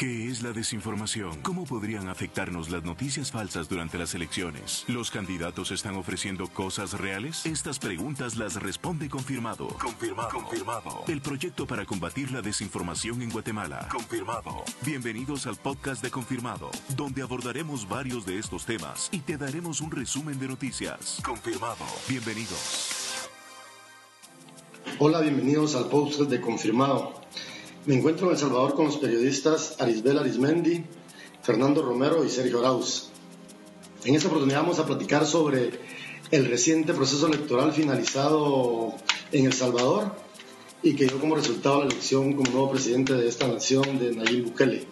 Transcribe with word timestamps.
¿Qué 0.00 0.28
es 0.28 0.42
la 0.42 0.52
desinformación? 0.52 1.42
¿Cómo 1.42 1.66
podrían 1.66 2.08
afectarnos 2.08 2.70
las 2.70 2.82
noticias 2.84 3.30
falsas 3.30 3.68
durante 3.68 3.98
las 3.98 4.14
elecciones? 4.14 4.86
¿Los 4.88 5.10
candidatos 5.10 5.72
están 5.72 5.94
ofreciendo 5.94 6.48
cosas 6.48 6.98
reales? 6.98 7.44
Estas 7.44 7.78
preguntas 7.78 8.38
las 8.38 8.54
responde 8.54 9.10
Confirmado. 9.10 9.68
Confirmado. 9.78 10.30
Confirmado. 10.30 11.04
El 11.06 11.20
proyecto 11.20 11.66
para 11.66 11.84
combatir 11.84 12.30
la 12.30 12.40
desinformación 12.40 13.20
en 13.20 13.28
Guatemala. 13.28 13.90
Confirmado. 13.92 14.64
Bienvenidos 14.86 15.46
al 15.46 15.56
podcast 15.56 16.02
de 16.02 16.10
Confirmado, 16.10 16.70
donde 16.96 17.20
abordaremos 17.20 17.86
varios 17.86 18.24
de 18.24 18.38
estos 18.38 18.64
temas 18.64 19.10
y 19.12 19.18
te 19.18 19.36
daremos 19.36 19.82
un 19.82 19.90
resumen 19.90 20.38
de 20.38 20.48
noticias. 20.48 21.20
Confirmado. 21.22 21.84
Bienvenidos. 22.08 23.28
Hola, 24.98 25.20
bienvenidos 25.20 25.74
al 25.74 25.90
podcast 25.90 26.30
de 26.30 26.40
Confirmado. 26.40 27.20
Me 27.86 27.94
encuentro 27.94 28.26
en 28.26 28.32
El 28.32 28.38
Salvador 28.38 28.74
con 28.74 28.84
los 28.86 28.98
periodistas 28.98 29.76
Arisbel 29.78 30.18
Arismendi, 30.18 30.84
Fernando 31.42 31.80
Romero 31.80 32.22
y 32.22 32.28
Sergio 32.28 32.58
Arauz. 32.58 33.08
En 34.04 34.14
esta 34.14 34.28
oportunidad 34.28 34.60
vamos 34.60 34.78
a 34.78 34.84
platicar 34.84 35.24
sobre 35.24 35.70
el 36.30 36.44
reciente 36.44 36.92
proceso 36.92 37.26
electoral 37.26 37.72
finalizado 37.72 38.92
en 39.32 39.46
El 39.46 39.54
Salvador 39.54 40.14
y 40.82 40.94
que 40.94 41.06
dio 41.06 41.18
como 41.18 41.36
resultado 41.36 41.78
la 41.78 41.86
elección 41.86 42.34
como 42.34 42.50
nuevo 42.50 42.70
presidente 42.72 43.14
de 43.14 43.26
esta 43.26 43.48
nación 43.48 43.98
de 43.98 44.12
Nayib 44.14 44.44
Bukele. 44.44 44.84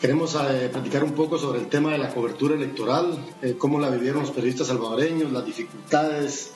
Queremos 0.00 0.34
eh, 0.34 0.68
platicar 0.72 1.04
un 1.04 1.12
poco 1.12 1.38
sobre 1.38 1.60
el 1.60 1.68
tema 1.68 1.92
de 1.92 1.98
la 1.98 2.12
cobertura 2.12 2.56
electoral, 2.56 3.24
eh, 3.42 3.54
cómo 3.56 3.78
la 3.78 3.90
vivieron 3.90 4.22
los 4.22 4.32
periodistas 4.32 4.66
salvadoreños, 4.66 5.30
las 5.30 5.46
dificultades, 5.46 6.50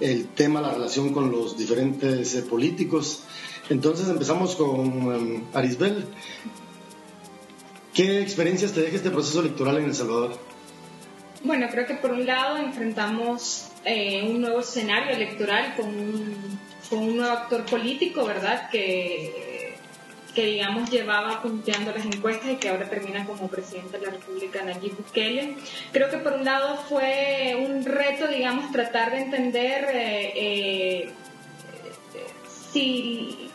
el 0.00 0.26
tema, 0.28 0.60
la 0.60 0.72
relación 0.72 1.12
con 1.12 1.30
los 1.30 1.56
diferentes 1.56 2.34
eh, 2.34 2.42
políticos 2.42 3.22
entonces 3.70 4.08
empezamos 4.08 4.56
con 4.56 4.80
um, 4.80 5.44
Arisbel. 5.54 6.06
¿Qué 7.94 8.20
experiencias 8.20 8.72
te 8.72 8.82
deja 8.82 8.96
este 8.96 9.10
proceso 9.10 9.40
electoral 9.40 9.78
en 9.78 9.86
El 9.86 9.94
Salvador? 9.94 10.38
Bueno, 11.42 11.66
creo 11.70 11.86
que 11.86 11.94
por 11.94 12.12
un 12.12 12.26
lado 12.26 12.56
enfrentamos 12.56 13.68
eh, 13.84 14.22
un 14.28 14.40
nuevo 14.40 14.60
escenario 14.60 15.14
electoral 15.14 15.74
con 15.76 15.88
un, 15.88 16.58
con 16.90 16.98
un, 17.00 17.16
nuevo 17.16 17.32
actor 17.32 17.64
político, 17.64 18.24
¿verdad? 18.24 18.70
Que, 18.70 19.74
que 20.34 20.46
digamos 20.46 20.90
llevaba 20.90 21.42
punteando 21.42 21.92
las 21.92 22.04
encuestas 22.04 22.50
y 22.52 22.56
que 22.56 22.68
ahora 22.68 22.88
termina 22.88 23.24
como 23.24 23.48
presidente 23.48 23.98
de 23.98 24.06
la 24.06 24.12
República, 24.12 24.62
Nayib 24.62 24.96
Bukele. 24.96 25.56
Creo 25.92 26.10
que 26.10 26.18
por 26.18 26.34
un 26.34 26.44
lado 26.44 26.76
fue 26.88 27.56
un 27.68 27.84
reto, 27.84 28.28
digamos, 28.28 28.70
tratar 28.72 29.12
de 29.12 29.18
entender 29.18 29.86
eh, 29.92 30.32
eh, 30.36 31.12
si 32.72 33.47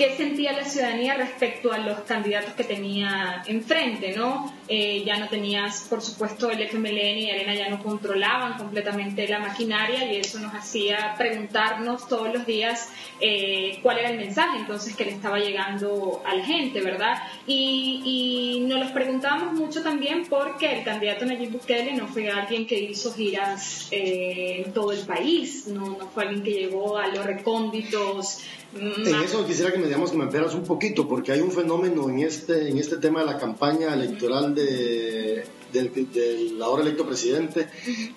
qué 0.00 0.16
sentía 0.16 0.54
la 0.54 0.64
ciudadanía 0.64 1.12
respecto 1.12 1.74
a 1.74 1.76
los 1.76 2.00
candidatos 2.00 2.54
que 2.54 2.64
tenía 2.64 3.42
enfrente, 3.46 4.14
¿no? 4.16 4.50
Eh, 4.66 5.02
ya 5.04 5.18
no 5.18 5.28
tenías, 5.28 5.86
por 5.90 6.00
supuesto, 6.00 6.50
el 6.50 6.62
FMLN 6.62 7.18
y 7.18 7.30
Arena 7.30 7.54
ya 7.54 7.68
no 7.68 7.82
controlaban 7.82 8.56
completamente 8.56 9.28
la 9.28 9.40
maquinaria 9.40 10.10
y 10.10 10.16
eso 10.16 10.38
nos 10.38 10.54
hacía 10.54 11.14
preguntarnos 11.18 12.08
todos 12.08 12.32
los 12.32 12.46
días 12.46 12.88
eh, 13.20 13.78
cuál 13.82 13.98
era 13.98 14.08
el 14.08 14.16
mensaje 14.16 14.60
entonces 14.60 14.96
que 14.96 15.04
le 15.04 15.10
estaba 15.10 15.38
llegando 15.38 16.22
a 16.24 16.34
la 16.34 16.44
gente, 16.46 16.80
¿verdad? 16.80 17.18
Y, 17.46 18.64
nos 18.70 18.80
los 18.80 18.92
preguntábamos 18.92 19.52
mucho 19.52 19.82
también 19.82 20.24
porque 20.30 20.78
el 20.78 20.84
candidato 20.84 21.26
Nayib 21.26 21.50
Bukele 21.50 21.92
no 21.92 22.06
fue 22.06 22.30
alguien 22.30 22.66
que 22.66 22.78
hizo 22.78 23.12
giras 23.12 23.88
eh, 23.90 24.62
en 24.64 24.72
todo 24.72 24.92
el 24.92 25.04
país, 25.04 25.66
no, 25.66 25.98
no 25.98 26.08
fue 26.08 26.22
alguien 26.22 26.42
que 26.42 26.52
llegó 26.52 26.96
a 26.96 27.08
los 27.08 27.26
recónditos 27.26 28.42
en 28.74 29.22
eso 29.22 29.46
quisiera 29.46 29.72
que 29.72 29.78
me 29.78 29.86
digamos 29.86 30.10
que 30.12 30.16
me 30.16 30.24
esperas 30.24 30.54
un 30.54 30.62
poquito, 30.62 31.08
porque 31.08 31.32
hay 31.32 31.40
un 31.40 31.50
fenómeno 31.50 32.08
en 32.08 32.20
este, 32.20 32.68
en 32.68 32.78
este 32.78 32.98
tema 32.98 33.20
de 33.20 33.26
la 33.26 33.38
campaña 33.38 33.92
electoral 33.94 34.54
de, 34.54 35.44
del, 35.72 36.58
ahora 36.62 36.82
electo 36.82 37.06
presidente, 37.06 37.68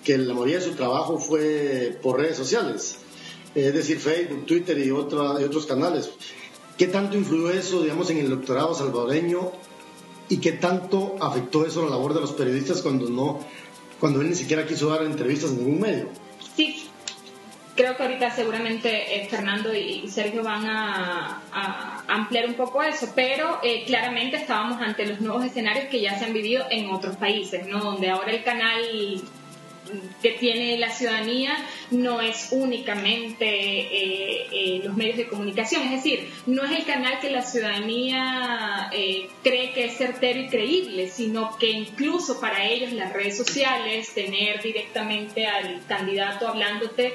que 0.04 0.16
la 0.18 0.32
mayoría 0.32 0.58
de 0.58 0.64
su 0.64 0.72
trabajo 0.72 1.18
fue 1.18 1.98
por 2.02 2.20
redes 2.20 2.36
sociales, 2.36 2.98
es 3.54 3.74
decir, 3.74 3.98
Facebook, 3.98 4.46
Twitter 4.46 4.78
y, 4.78 4.90
otra, 4.90 5.40
y 5.40 5.44
otros 5.44 5.66
canales. 5.66 6.10
¿Qué 6.78 6.88
tanto 6.88 7.16
influyó 7.16 7.50
eso, 7.50 7.82
digamos, 7.82 8.10
en 8.10 8.18
el 8.18 8.26
electorado 8.26 8.74
salvadoreño 8.74 9.52
y 10.28 10.38
qué 10.38 10.52
tanto 10.52 11.16
afectó 11.20 11.66
eso 11.66 11.84
la 11.84 11.90
labor 11.90 12.14
de 12.14 12.20
los 12.20 12.32
periodistas 12.32 12.82
cuando 12.82 13.08
no, 13.08 13.40
cuando 14.00 14.20
él 14.20 14.30
ni 14.30 14.36
siquiera 14.36 14.66
quiso 14.66 14.88
dar 14.88 15.04
entrevistas 15.04 15.50
en 15.50 15.58
ningún 15.58 15.80
medio? 15.80 16.08
Sí, 16.56 16.83
creo 17.74 17.96
que 17.96 18.02
ahorita 18.02 18.30
seguramente 18.30 19.16
eh, 19.16 19.26
Fernando 19.28 19.74
y 19.74 20.08
Sergio 20.08 20.42
van 20.42 20.66
a, 20.66 21.40
ampliar 22.06 22.46
un 22.46 22.54
poco 22.54 22.82
eso, 22.82 23.12
pero 23.14 23.60
eh, 23.62 23.84
claramente 23.86 24.36
estábamos 24.36 24.80
ante 24.80 25.06
los 25.06 25.20
nuevos 25.20 25.44
escenarios 25.44 25.86
que 25.86 26.00
ya 26.00 26.18
se 26.18 26.26
han 26.26 26.32
vivido 26.32 26.66
en 26.70 26.90
otros 26.90 27.16
países, 27.16 27.66
¿no? 27.66 27.80
Donde 27.80 28.10
ahora 28.10 28.32
el 28.32 28.42
canal 28.44 28.82
que 30.22 30.32
tiene 30.32 30.78
la 30.78 30.90
ciudadanía 30.90 31.56
no 31.90 32.20
es 32.20 32.48
únicamente 32.52 33.46
eh, 33.46 34.46
eh, 34.50 34.80
los 34.82 34.96
medios 34.96 35.16
de 35.16 35.26
comunicación, 35.26 35.82
es 35.82 35.90
decir, 35.90 36.30
no 36.46 36.64
es 36.64 36.72
el 36.72 36.84
canal 36.84 37.20
que 37.20 37.30
la 37.30 37.42
ciudadanía 37.42 38.90
eh, 38.92 39.28
cree 39.42 39.72
que 39.72 39.86
es 39.86 39.96
certero 39.96 40.40
y 40.40 40.48
creíble, 40.48 41.08
sino 41.08 41.56
que 41.58 41.70
incluso 41.70 42.40
para 42.40 42.64
ellos 42.64 42.92
las 42.92 43.12
redes 43.12 43.36
sociales, 43.36 44.12
tener 44.14 44.62
directamente 44.62 45.46
al 45.46 45.84
candidato 45.86 46.48
hablándote, 46.48 47.14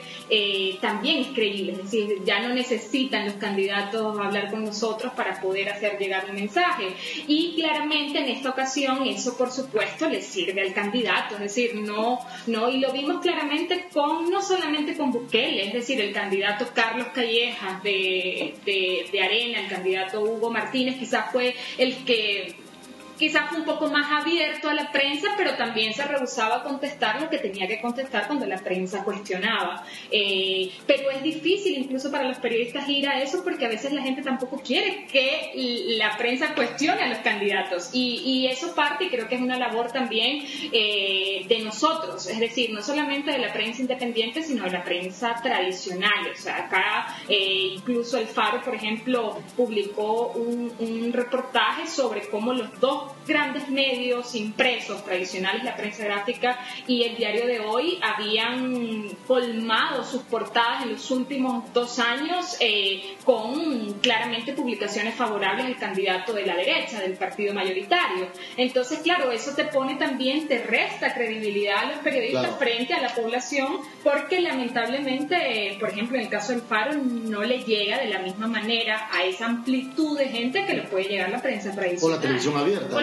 también 0.82 1.20
es 1.22 1.28
creíble, 1.28 1.74
es 1.74 1.84
decir, 1.84 2.24
ya 2.24 2.40
no 2.40 2.54
necesitan 2.54 3.26
los 3.26 3.36
candidatos 3.36 4.20
hablar 4.20 4.50
con 4.52 4.64
nosotros 4.64 5.14
para 5.14 5.40
poder 5.42 5.70
hacer 5.70 5.98
llegar 5.98 6.26
un 6.30 6.36
mensaje. 6.36 6.88
Y 7.28 7.56
claramente 7.56 8.20
en 8.20 8.30
esta 8.30 8.50
ocasión 8.50 9.06
eso 9.06 9.38
por 9.38 9.52
supuesto 9.52 10.10
le 10.10 10.22
sirve 10.22 10.62
al 10.62 10.74
candidato, 10.74 11.36
es 11.36 11.42
decir, 11.42 11.76
no, 11.76 12.20
no 12.48 12.59
y 12.68 12.80
lo 12.80 12.92
vimos 12.92 13.22
claramente 13.22 13.88
con, 13.94 14.30
no 14.30 14.42
solamente 14.42 14.98
con 14.98 15.12
Bukele, 15.12 15.68
es 15.68 15.74
decir, 15.74 16.02
el 16.02 16.12
candidato 16.12 16.68
Carlos 16.74 17.08
Callejas 17.14 17.82
de, 17.84 18.56
de 18.66 19.22
Arena, 19.22 19.62
el 19.62 19.70
candidato 19.70 20.22
Hugo 20.22 20.50
Martínez, 20.50 20.98
quizás 20.98 21.32
fue 21.32 21.56
el 21.78 22.04
que 22.04 22.56
quizás 23.20 23.52
un 23.52 23.66
poco 23.66 23.88
más 23.88 24.10
abierto 24.10 24.70
a 24.70 24.74
la 24.74 24.92
prensa, 24.92 25.28
pero 25.38 25.56
también 25.56 25.94
se 25.94 26.06
rehusaba 26.06 26.58
a 26.58 26.64
contestar 26.64 27.22
lo 27.22 27.30
que 27.30 27.38
tenía 27.38 27.68
que 27.68 27.82
contestar 27.82 28.28
cuando 28.28 28.46
la 28.46 28.58
prensa 28.58 29.04
cuestionaba. 29.04 29.84
Eh, 30.10 30.72
pero 30.88 31.12
es 31.12 31.22
difícil 31.22 31.78
incluso 31.78 32.10
para 32.10 32.24
los 32.24 32.38
periodistas 32.38 32.88
ir 32.88 33.10
a 33.10 33.22
eso 33.22 33.44
porque 33.44 33.66
a 33.66 33.70
veces 33.70 33.92
la 33.92 34.02
gente 34.02 34.22
tampoco 34.22 34.62
quiere 34.66 35.06
que 35.12 35.52
la 35.98 36.18
prensa 36.18 36.56
cuestione 36.56 37.04
a 37.04 37.08
los 37.10 37.18
candidatos. 37.20 37.90
Y, 37.94 38.48
eso 38.50 38.74
parte, 38.74 39.06
y 39.06 39.10
creo 39.10 39.28
que 39.28 39.36
es 39.36 39.42
una 39.42 39.58
labor 39.58 39.92
también 39.92 40.46
eh, 40.72 41.46
de 41.48 41.60
nosotros, 41.60 42.26
es 42.28 42.40
decir, 42.40 42.72
no 42.72 42.82
solamente 42.82 43.32
de 43.32 43.38
la 43.38 43.52
prensa 43.52 43.82
independiente, 43.82 44.42
sino 44.42 44.64
de 44.64 44.72
la 44.72 44.84
prensa 44.84 45.36
tradicional. 45.44 46.32
O 46.32 46.38
sea, 46.38 46.66
acá 46.66 47.18
eh, 47.28 47.74
incluso 47.76 48.18
el 48.18 48.28
Faro, 48.28 48.62
por 48.62 48.76
ejemplo, 48.76 49.40
publicó 49.58 50.32
un 50.32 51.12
reportaje 51.12 51.86
sobre 51.88 52.22
cómo 52.30 52.54
los 52.54 52.80
dos 52.80 53.09
grandes 53.28 53.70
medios 53.70 54.36
impresos 54.36 55.04
tradicionales, 55.04 55.64
la 55.64 55.76
prensa 55.76 56.04
gráfica 56.04 56.60
y 56.88 57.04
el 57.04 57.16
diario 57.16 57.46
de 57.46 57.60
hoy, 57.60 58.00
habían 58.02 59.10
colmado 59.28 60.04
sus 60.04 60.24
portadas 60.24 60.84
en 60.84 60.94
los 60.94 61.12
últimos 61.12 61.72
dos 61.74 62.00
años 62.00 62.58
eh, 62.60 63.16
con 63.24 63.94
claramente 64.02 64.54
publicaciones 64.54 65.16
favorables 65.16 65.66
al 65.66 65.78
candidato 65.78 66.34
de 66.34 66.46
la 66.46 66.56
derecha, 66.56 67.00
del 67.00 67.14
partido 67.14 67.54
mayoritario. 67.54 68.28
Entonces, 68.58 69.00
claro, 69.00 69.32
eso 69.32 69.54
te 69.56 69.66
pone 69.66 69.96
también, 69.96 70.48
te 70.48 70.60
resta 70.64 71.14
credibilidad 71.14 71.80
a 71.80 71.86
los 71.88 71.98
periodistas 72.00 72.58
frente 72.58 72.94
a 72.94 73.02
la 73.02 73.14
población, 73.14 73.80
porque 74.04 74.42
lamentablemente, 74.42 75.78
por 75.80 75.90
ejemplo, 75.90 76.18
en 76.18 76.24
el 76.24 76.30
caso 76.30 76.52
del 76.52 76.62
Faro, 76.62 76.94
no 76.94 77.44
le 77.44 77.60
llega 77.64 78.00
de 78.00 78.08
la 78.08 78.20
misma 78.20 78.48
manera 78.48 79.10
a 79.12 79.24
esa 79.24 79.46
amplitud 79.46 80.18
de 80.18 80.30
gente 80.30 80.66
que 80.66 80.74
le 80.74 80.84
puede 80.84 81.06
llegar 81.06 81.30
la 81.30 81.42
prensa 81.42 81.72
tradicional. 81.72 82.14
O 82.14 82.16
la 82.16 82.22
televisión 82.22 82.58
abierta. 82.58 82.99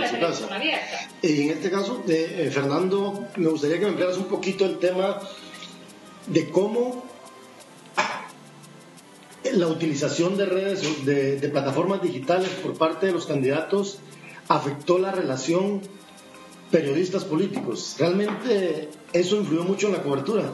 Y 1.22 1.42
en 1.42 1.50
este 1.50 1.70
caso, 1.70 2.02
de, 2.06 2.46
eh, 2.46 2.50
Fernando, 2.50 3.28
me 3.36 3.48
gustaría 3.48 3.78
que 3.78 3.84
me 3.84 3.90
ampliaras 3.90 4.18
un 4.18 4.26
poquito 4.26 4.64
el 4.64 4.78
tema 4.78 5.20
de 6.26 6.50
cómo 6.50 7.04
la 9.52 9.68
utilización 9.68 10.36
de 10.36 10.46
redes, 10.46 11.06
de, 11.06 11.36
de 11.36 11.48
plataformas 11.48 12.02
digitales 12.02 12.48
por 12.62 12.76
parte 12.76 13.06
de 13.06 13.12
los 13.12 13.26
candidatos 13.26 13.98
afectó 14.48 14.98
la 14.98 15.12
relación 15.12 15.80
periodistas 16.70 17.24
políticos. 17.24 17.96
¿Realmente 17.98 18.88
eso 19.12 19.36
influyó 19.36 19.64
mucho 19.64 19.86
en 19.86 19.94
la 19.94 20.02
cobertura? 20.02 20.52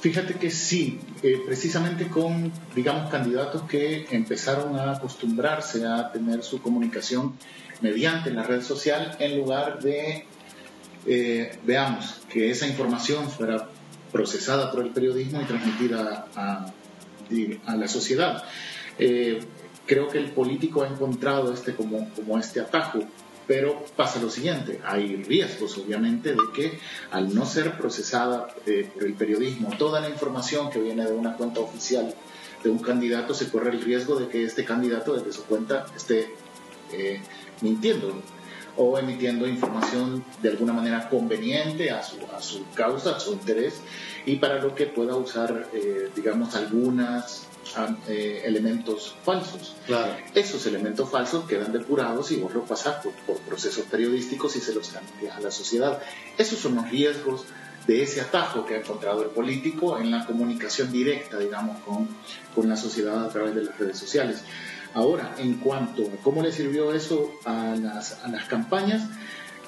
Fíjate 0.00 0.34
que 0.34 0.50
sí, 0.50 0.98
eh, 1.22 1.42
precisamente 1.44 2.08
con, 2.08 2.50
digamos, 2.74 3.10
candidatos 3.10 3.62
que 3.64 4.06
empezaron 4.10 4.78
a 4.78 4.92
acostumbrarse 4.92 5.86
a 5.86 6.10
tener 6.10 6.42
su 6.42 6.62
comunicación 6.62 7.34
mediante 7.82 8.30
la 8.30 8.42
red 8.42 8.62
social 8.62 9.14
en 9.18 9.36
lugar 9.36 9.80
de, 9.80 10.24
eh, 11.06 11.58
veamos, 11.64 12.22
que 12.30 12.50
esa 12.50 12.66
información 12.66 13.28
fuera 13.28 13.68
procesada 14.10 14.72
por 14.72 14.86
el 14.86 14.90
periodismo 14.90 15.42
y 15.42 15.44
transmitida 15.44 16.26
a, 16.34 16.72
la 17.76 17.86
sociedad. 17.86 18.42
Eh, 18.98 19.38
creo 19.86 20.08
que 20.08 20.18
el 20.18 20.30
político 20.30 20.82
ha 20.82 20.88
encontrado 20.88 21.52
este 21.52 21.74
como, 21.74 22.08
como 22.14 22.38
este 22.38 22.60
atajo 22.60 23.00
pero 23.50 23.84
pasa 23.96 24.20
lo 24.20 24.30
siguiente, 24.30 24.80
hay 24.84 25.16
riesgos 25.24 25.76
obviamente 25.76 26.30
de 26.30 26.52
que 26.54 26.78
al 27.10 27.34
no 27.34 27.44
ser 27.44 27.76
procesada 27.76 28.46
eh, 28.64 28.88
por 28.94 29.02
el 29.02 29.14
periodismo 29.14 29.76
toda 29.76 30.00
la 30.00 30.08
información 30.08 30.70
que 30.70 30.78
viene 30.78 31.04
de 31.04 31.12
una 31.14 31.36
cuenta 31.36 31.58
oficial 31.58 32.14
de 32.62 32.70
un 32.70 32.78
candidato, 32.78 33.34
se 33.34 33.50
corre 33.50 33.70
el 33.70 33.82
riesgo 33.82 34.20
de 34.20 34.28
que 34.28 34.44
este 34.44 34.64
candidato 34.64 35.14
desde 35.14 35.32
su 35.32 35.42
cuenta 35.46 35.84
esté 35.96 36.32
eh, 36.92 37.20
mintiendo 37.60 38.22
o 38.76 38.96
emitiendo 39.00 39.48
información 39.48 40.24
de 40.40 40.50
alguna 40.50 40.72
manera 40.72 41.08
conveniente 41.08 41.90
a 41.90 42.04
su, 42.04 42.18
a 42.32 42.40
su 42.40 42.64
causa, 42.76 43.16
a 43.16 43.18
su 43.18 43.32
interés, 43.32 43.80
y 44.26 44.36
para 44.36 44.62
lo 44.62 44.76
que 44.76 44.86
pueda 44.86 45.16
usar, 45.16 45.66
eh, 45.72 46.08
digamos, 46.14 46.54
algunas 46.54 47.48
eh, 48.08 48.42
elementos 48.44 49.16
falsos. 49.24 49.74
Claro. 49.86 50.16
Esos 50.34 50.66
elementos 50.66 51.08
falsos 51.10 51.44
quedan 51.46 51.72
depurados 51.72 52.30
y 52.32 52.36
vos 52.36 52.52
los 52.54 52.68
pasás 52.68 53.04
por, 53.26 53.38
procesos 53.38 53.84
periodísticos 53.84 54.56
y 54.56 54.60
se 54.60 54.74
los 54.74 54.88
cambias 54.88 55.36
a 55.36 55.40
la 55.40 55.50
sociedad. 55.50 56.00
Esos 56.36 56.58
son 56.58 56.76
los 56.76 56.90
riesgos 56.90 57.44
de 57.86 58.02
ese 58.02 58.20
atajo 58.20 58.66
que 58.66 58.74
ha 58.74 58.78
encontrado 58.78 59.22
el 59.22 59.30
político 59.30 59.98
en 59.98 60.10
la 60.10 60.26
comunicación 60.26 60.92
directa, 60.92 61.38
digamos, 61.38 61.78
con, 61.80 62.08
con 62.54 62.68
la 62.68 62.76
sociedad 62.76 63.24
a 63.24 63.28
través 63.28 63.54
de 63.54 63.64
las 63.64 63.78
redes 63.78 63.98
sociales. 63.98 64.42
Ahora, 64.94 65.34
en 65.38 65.54
cuanto 65.54 66.02
a 66.02 66.22
cómo 66.22 66.42
le 66.42 66.52
sirvió 66.52 66.92
eso 66.92 67.32
a 67.44 67.76
las, 67.76 68.24
a 68.24 68.28
las 68.28 68.46
campañas, 68.46 69.08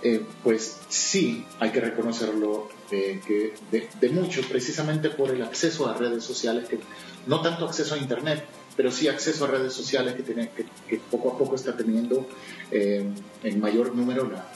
eh, 0.03 0.25
pues 0.43 0.79
sí, 0.89 1.47
hay 1.61 1.71
que 1.71 1.81
reconocerlo 1.81 2.69
eh, 2.91 3.21
que 3.25 3.55
de, 3.71 3.89
de, 4.01 4.09
mucho, 4.09 4.43
precisamente 4.49 5.11
por 5.11 5.31
el 5.31 5.43
acceso 5.43 5.89
a 5.89 5.95
redes 5.95 6.25
sociales 6.25 6.69
que 6.69 6.81
no 7.27 7.41
tanto 7.41 7.65
acceso 7.67 7.95
a 7.95 7.99
Internet, 7.99 8.45
pero 8.77 8.91
sí 8.91 9.09
acceso 9.09 9.45
a 9.45 9.49
redes 9.49 9.73
sociales 9.73 10.15
que, 10.15 10.23
tiene, 10.23 10.51
que, 10.89 10.99
poco 11.11 11.33
a 11.33 11.39
poco 11.39 11.55
está 11.55 11.77
teniendo 11.77 12.27
eh, 12.71 13.05
en 13.43 13.61
mayor 13.61 13.95
número 13.95 14.31
la, 14.31 14.47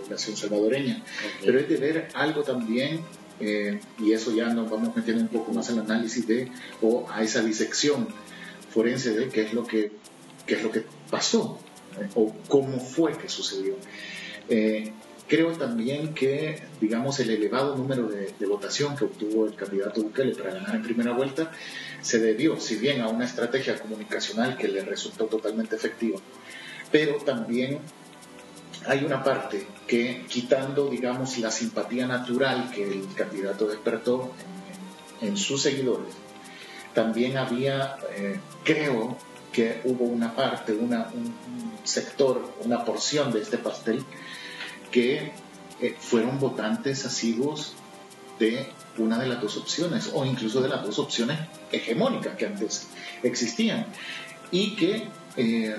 población 0.00 0.36
salvadoreña. 0.36 1.02
Pero 1.42 1.58
es 1.58 1.68
de 1.68 1.76
ver 1.76 2.08
algo 2.14 2.42
también, 2.42 3.00
eh, 3.40 3.80
y 3.98 4.12
eso 4.12 4.34
ya 4.34 4.48
nos 4.48 4.70
vamos 4.70 4.94
metiendo 4.94 5.22
un 5.22 5.28
poco 5.28 5.52
más 5.52 5.70
al 5.70 5.78
análisis 5.78 6.26
de, 6.26 6.50
o 6.82 7.06
a 7.10 7.22
esa 7.22 7.42
disección 7.42 8.08
forense 8.70 9.14
de 9.14 9.28
qué 9.28 9.42
es 9.42 9.54
lo 9.54 9.64
que, 9.64 9.92
qué 10.46 10.54
es 10.54 10.62
lo 10.62 10.70
que 10.70 10.84
pasó, 11.10 11.58
eh, 11.98 12.08
o 12.14 12.34
cómo 12.48 12.80
fue 12.80 13.16
que 13.16 13.28
sucedió. 13.28 13.76
Creo 15.34 15.50
también 15.50 16.14
que, 16.14 16.62
digamos, 16.80 17.18
el 17.18 17.28
elevado 17.28 17.74
número 17.74 18.06
de, 18.06 18.32
votación 18.46 18.94
que 18.94 19.06
obtuvo 19.06 19.46
el 19.46 19.56
candidato 19.56 20.00
Bukele 20.00 20.32
para 20.36 20.54
ganar 20.54 20.76
en 20.76 20.82
primera 20.84 21.12
vuelta 21.12 21.50
se 22.02 22.20
debió, 22.20 22.60
si 22.60 22.76
bien 22.76 23.00
a 23.00 23.08
una 23.08 23.24
estrategia 23.24 23.76
comunicacional 23.76 24.56
que 24.56 24.68
le 24.68 24.84
resultó 24.84 25.24
totalmente 25.24 25.74
efectiva, 25.74 26.20
pero 26.92 27.16
también 27.16 27.80
hay 28.86 29.02
una 29.02 29.24
parte 29.24 29.66
que, 29.88 30.24
quitando, 30.28 30.88
digamos, 30.88 31.36
la 31.38 31.50
simpatía 31.50 32.06
natural 32.06 32.70
que 32.72 32.84
el 32.84 33.12
candidato 33.16 33.66
despertó 33.66 34.30
en, 35.20 35.36
sus 35.36 35.62
seguidores, 35.62 36.14
también 36.94 37.38
había, 37.38 37.96
eh, 38.16 38.38
creo 38.62 39.18
que 39.52 39.80
hubo 39.82 40.04
una 40.04 40.36
parte, 40.36 40.74
un 40.74 40.94
sector, 41.82 42.54
una 42.64 42.84
porción 42.84 43.32
de 43.32 43.40
este 43.40 43.58
pastel 43.58 44.04
que 44.94 45.32
eh, 45.80 45.96
fueron 45.98 46.38
votantes 46.38 47.04
asiduos 47.04 47.74
de 48.38 48.70
una 48.96 49.18
de 49.18 49.26
las 49.26 49.42
dos 49.42 49.56
opciones 49.56 50.12
o 50.14 50.24
incluso 50.24 50.62
de 50.62 50.68
las 50.68 50.84
dos 50.84 51.00
opciones 51.00 51.36
hegemónicas 51.72 52.36
que 52.36 52.46
antes 52.46 52.86
existían 53.24 53.86
y 54.52 54.76
que 54.76 55.08
eh, 55.36 55.74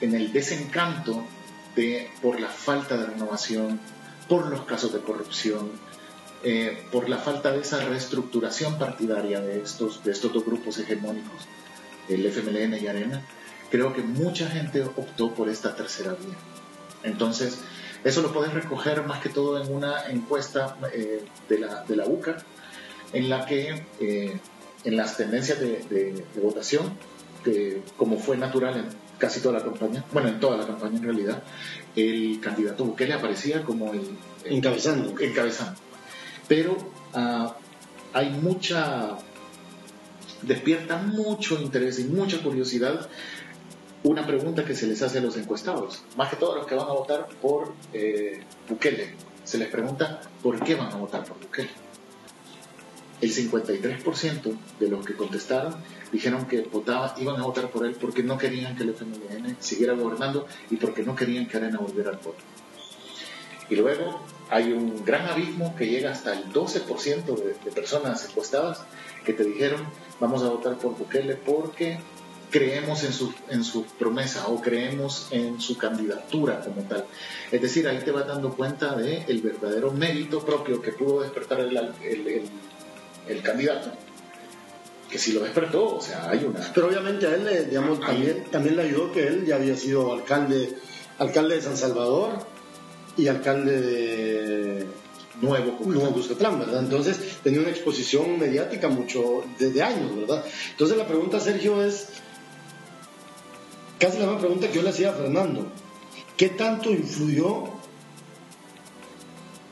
en 0.00 0.14
el 0.14 0.32
desencanto 0.32 1.24
de, 1.74 2.08
por 2.22 2.38
la 2.38 2.46
falta 2.46 2.96
de 2.96 3.06
renovación, 3.06 3.80
por 4.28 4.46
los 4.46 4.64
casos 4.66 4.92
de 4.92 5.00
corrupción, 5.00 5.72
eh, 6.44 6.86
por 6.92 7.08
la 7.08 7.18
falta 7.18 7.50
de 7.50 7.62
esa 7.62 7.84
reestructuración 7.84 8.78
partidaria 8.78 9.40
de 9.40 9.60
estos, 9.62 10.04
de 10.04 10.12
estos 10.12 10.32
dos 10.32 10.44
grupos 10.44 10.78
hegemónicos, 10.78 11.48
el 12.08 12.24
FMLN 12.24 12.78
y 12.80 12.86
Arena, 12.86 13.20
creo 13.68 13.92
que 13.92 14.02
mucha 14.02 14.48
gente 14.48 14.84
optó 14.84 15.34
por 15.34 15.48
esta 15.48 15.74
tercera 15.74 16.12
vía. 16.12 16.36
Entonces, 17.02 17.58
eso 18.04 18.22
lo 18.22 18.32
puedes 18.32 18.52
recoger 18.54 19.04
más 19.04 19.20
que 19.20 19.28
todo 19.28 19.62
en 19.62 19.74
una 19.74 20.06
encuesta 20.08 20.76
eh, 20.92 21.24
de, 21.48 21.58
la, 21.58 21.84
de 21.84 21.96
la 21.96 22.06
UCA, 22.06 22.38
en 23.12 23.28
la 23.28 23.44
que 23.44 23.84
eh, 24.00 24.38
en 24.84 24.96
las 24.96 25.16
tendencias 25.16 25.60
de, 25.60 26.24
votación, 26.42 26.92
que 27.44 27.82
como 27.96 28.18
fue 28.18 28.36
natural 28.36 28.76
en 28.76 28.86
casi 29.18 29.40
toda 29.40 29.58
la 29.58 29.64
campaña, 29.64 30.04
bueno, 30.12 30.28
en 30.28 30.40
toda 30.40 30.56
la 30.56 30.66
campaña 30.66 30.96
en 30.96 31.02
realidad, 31.02 31.42
el 31.94 32.40
candidato 32.40 32.84
Bukele 32.84 33.14
aparecía 33.14 33.62
como 33.62 33.92
el... 33.92 34.16
encabezando. 34.44 35.18
Encabezando. 35.20 35.78
Pero 36.48 36.76
ah, 37.12 37.54
hay 38.14 38.30
mucha... 38.30 39.18
despierta 40.42 40.96
mucho 40.96 41.60
interés 41.60 41.98
y 41.98 42.04
mucha 42.04 42.42
curiosidad 42.42 43.08
una 44.02 44.26
pregunta 44.26 44.64
que 44.64 44.74
se 44.74 44.86
les 44.86 45.02
hace 45.02 45.18
a 45.18 45.20
los 45.20 45.36
encuestados, 45.36 46.02
más 46.16 46.30
que 46.30 46.36
todos 46.36 46.56
los 46.56 46.66
que 46.66 46.74
van 46.74 46.88
a 46.88 46.92
votar 46.92 47.28
por 47.40 47.74
eh, 47.92 48.40
Bukele. 48.68 49.14
Se 49.44 49.58
les 49.58 49.68
pregunta 49.68 50.20
por 50.42 50.62
qué 50.62 50.74
van 50.74 50.92
a 50.92 50.96
votar 50.96 51.24
por 51.24 51.38
Bukele. 51.38 51.70
El 53.20 53.30
53% 53.30 54.56
de 54.78 54.88
los 54.88 55.04
que 55.04 55.14
contestaron 55.14 55.76
dijeron 56.10 56.46
que 56.46 56.66
iban 57.18 57.40
a 57.40 57.44
votar 57.44 57.68
por 57.70 57.84
él 57.84 57.94
porque 58.00 58.22
no 58.22 58.38
querían 58.38 58.74
que 58.76 58.84
el 58.84 58.90
FMLN 58.90 59.56
siguiera 59.60 59.92
gobernando 59.92 60.46
y 60.70 60.76
porque 60.76 61.02
no 61.02 61.14
querían 61.14 61.46
que 61.46 61.58
Arena 61.58 61.78
volviera 61.78 62.10
al 62.10 62.18
poder. 62.18 62.40
Y 63.68 63.76
luego 63.76 64.20
hay 64.48 64.72
un 64.72 65.04
gran 65.04 65.26
abismo 65.26 65.76
que 65.76 65.86
llega 65.86 66.10
hasta 66.10 66.32
el 66.32 66.50
12% 66.50 67.24
de, 67.36 67.54
de 67.62 67.70
personas 67.72 68.26
encuestadas 68.28 68.82
que 69.24 69.34
te 69.34 69.44
dijeron 69.44 69.82
vamos 70.18 70.42
a 70.42 70.48
votar 70.48 70.78
por 70.78 70.96
Bukele 70.96 71.36
porque 71.36 71.98
creemos 72.50 73.04
en 73.04 73.12
su, 73.12 73.32
en 73.48 73.64
su 73.64 73.84
promesa 73.84 74.48
o 74.48 74.60
creemos 74.60 75.28
en 75.30 75.60
su 75.60 75.78
candidatura 75.78 76.60
como 76.60 76.82
tal. 76.82 77.06
Es 77.50 77.62
decir, 77.62 77.86
ahí 77.88 78.00
te 78.04 78.10
vas 78.10 78.26
dando 78.26 78.54
cuenta 78.54 78.94
de 78.96 79.24
el 79.28 79.40
verdadero 79.40 79.92
mérito 79.92 80.44
propio 80.44 80.82
que 80.82 80.92
pudo 80.92 81.22
despertar 81.22 81.60
el, 81.60 81.76
el, 81.76 82.42
el, 83.28 83.42
candidato. 83.42 83.92
Que 85.10 85.18
si 85.18 85.32
lo 85.32 85.40
despertó, 85.40 85.96
o 85.96 86.00
sea, 86.00 86.28
hay 86.30 86.44
una... 86.44 86.60
Pero 86.72 86.88
obviamente 86.88 87.26
a 87.26 87.34
él, 87.34 87.68
digamos, 87.68 88.00
también, 88.00 88.44
también 88.50 88.76
le 88.76 88.82
ayudó 88.82 89.12
que 89.12 89.26
él 89.26 89.44
ya 89.46 89.56
había 89.56 89.76
sido 89.76 90.12
alcalde, 90.12 90.76
alcalde 91.18 91.56
de 91.56 91.62
San 91.62 91.76
Salvador 91.76 92.46
y 93.16 93.26
alcalde 93.26 93.80
de 93.80 94.86
Nuevo 95.40 96.12
Cuscatlán, 96.12 96.58
¿verdad? 96.58 96.80
Entonces 96.80 97.18
tenía 97.42 97.60
una 97.60 97.70
exposición 97.70 98.38
mediática 98.38 98.88
mucho 98.88 99.42
desde 99.58 99.82
años, 99.82 100.14
¿verdad? 100.14 100.44
Entonces 100.70 100.96
la 100.96 101.06
pregunta, 101.06 101.40
Sergio, 101.40 101.82
es 101.82 102.08
casi 104.00 104.18
la 104.18 104.24
misma 104.24 104.40
pregunta 104.40 104.68
que 104.68 104.74
yo 104.74 104.82
le 104.82 104.88
hacía 104.88 105.10
a 105.10 105.12
Fernando. 105.12 105.70
¿Qué 106.36 106.48
tanto 106.48 106.90
influyó 106.90 107.64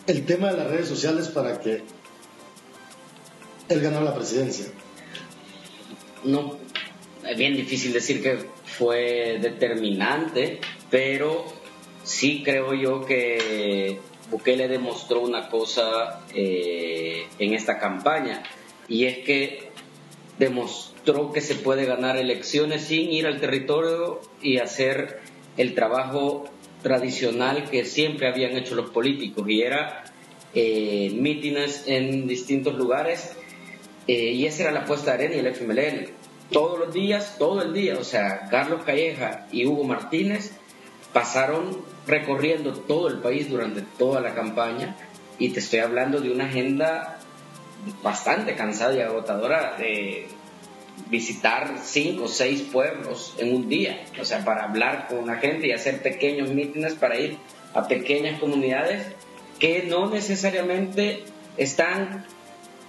el 0.06 0.25
tema 0.26 0.52
de 0.52 0.58
las 0.58 0.66
redes 0.68 0.88
sociales 0.88 1.28
para 1.28 1.61
que 1.61 1.82
él 3.68 3.80
ganara 3.80 4.04
la 4.04 4.14
presidencia? 4.14 4.66
No, 6.25 6.58
es 7.26 7.38
bien 7.38 7.56
difícil 7.56 7.92
decir 7.92 8.23
que 8.23 8.38
fue 8.64 9.38
determinante, 9.40 10.61
pero 10.90 11.47
sí 12.04 12.42
creo 12.44 12.75
yo 12.75 13.06
que 13.06 13.99
Bukele 14.30 14.68
demostró 14.68 15.20
una 15.23 15.49
cosa 15.49 16.20
eh, 16.35 17.26
en 17.38 17.54
esta 17.54 17.78
campaña, 17.78 18.42
y 18.88 19.06
es 19.06 19.18
que 19.20 19.70
demostró 20.38 20.98
que 21.32 21.40
se 21.40 21.54
puede 21.54 21.86
ganar 21.86 22.18
elecciones 22.18 22.82
sin 22.82 23.10
ir 23.10 23.26
al 23.26 23.40
territorio 23.40 24.20
y 24.42 24.58
hacer 24.58 25.20
el 25.56 25.74
trabajo 25.74 26.44
tradicional 26.82 27.70
que 27.70 27.86
siempre 27.86 28.28
habían 28.28 28.56
hecho 28.56 28.74
los 28.74 28.90
políticos 28.90 29.48
y 29.48 29.62
era 29.62 30.04
eh, 30.54 31.10
mítines 31.14 31.84
en 31.86 32.26
distintos 32.26 32.74
lugares 32.74 33.32
eh, 34.06 34.32
y 34.32 34.44
esa 34.44 34.64
era 34.64 34.72
la 34.72 34.80
apuesta 34.80 35.16
de 35.16 35.24
Arena 35.24 35.36
y 35.36 35.38
el 35.38 35.46
FMLN. 35.46 36.08
Todos 36.52 36.78
los 36.78 36.92
días, 36.92 37.36
todo 37.38 37.62
el 37.62 37.72
día, 37.72 37.96
o 37.98 38.04
sea, 38.04 38.46
Carlos 38.50 38.82
Calleja 38.84 39.46
y 39.50 39.64
Hugo 39.64 39.84
Martínez 39.84 40.52
pasaron 41.14 41.84
recorriendo 42.06 42.72
todo 42.74 43.08
el 43.08 43.20
país 43.20 43.48
durante 43.48 43.80
toda 43.80 44.20
la 44.20 44.34
campaña 44.34 44.94
y 45.38 45.50
te 45.50 45.60
estoy 45.60 45.78
hablando 45.78 46.20
de 46.20 46.30
una 46.30 46.44
agenda 46.44 47.18
bastante 48.02 48.54
cansada 48.54 48.94
y 48.94 49.00
agotadora 49.00 49.76
de 49.78 50.26
visitar 51.11 51.78
cinco 51.83 52.25
o 52.25 52.28
seis 52.28 52.62
pueblos 52.62 53.35
en 53.38 53.55
un 53.55 53.69
día, 53.69 54.05
o 54.21 54.25
sea, 54.25 54.45
para 54.45 54.64
hablar 54.64 55.07
con 55.09 55.26
la 55.26 55.37
gente 55.37 55.69
y 55.69 55.73
hacer 55.73 56.02
pequeños 56.02 56.50
mítines 56.50 56.95
para 56.95 57.19
ir 57.19 57.38
a 57.75 57.87
pequeñas 57.87 58.40
comunidades 58.40 59.07
que 59.59 59.85
no 59.85 60.11
necesariamente 60.11 61.25
están 61.57 62.25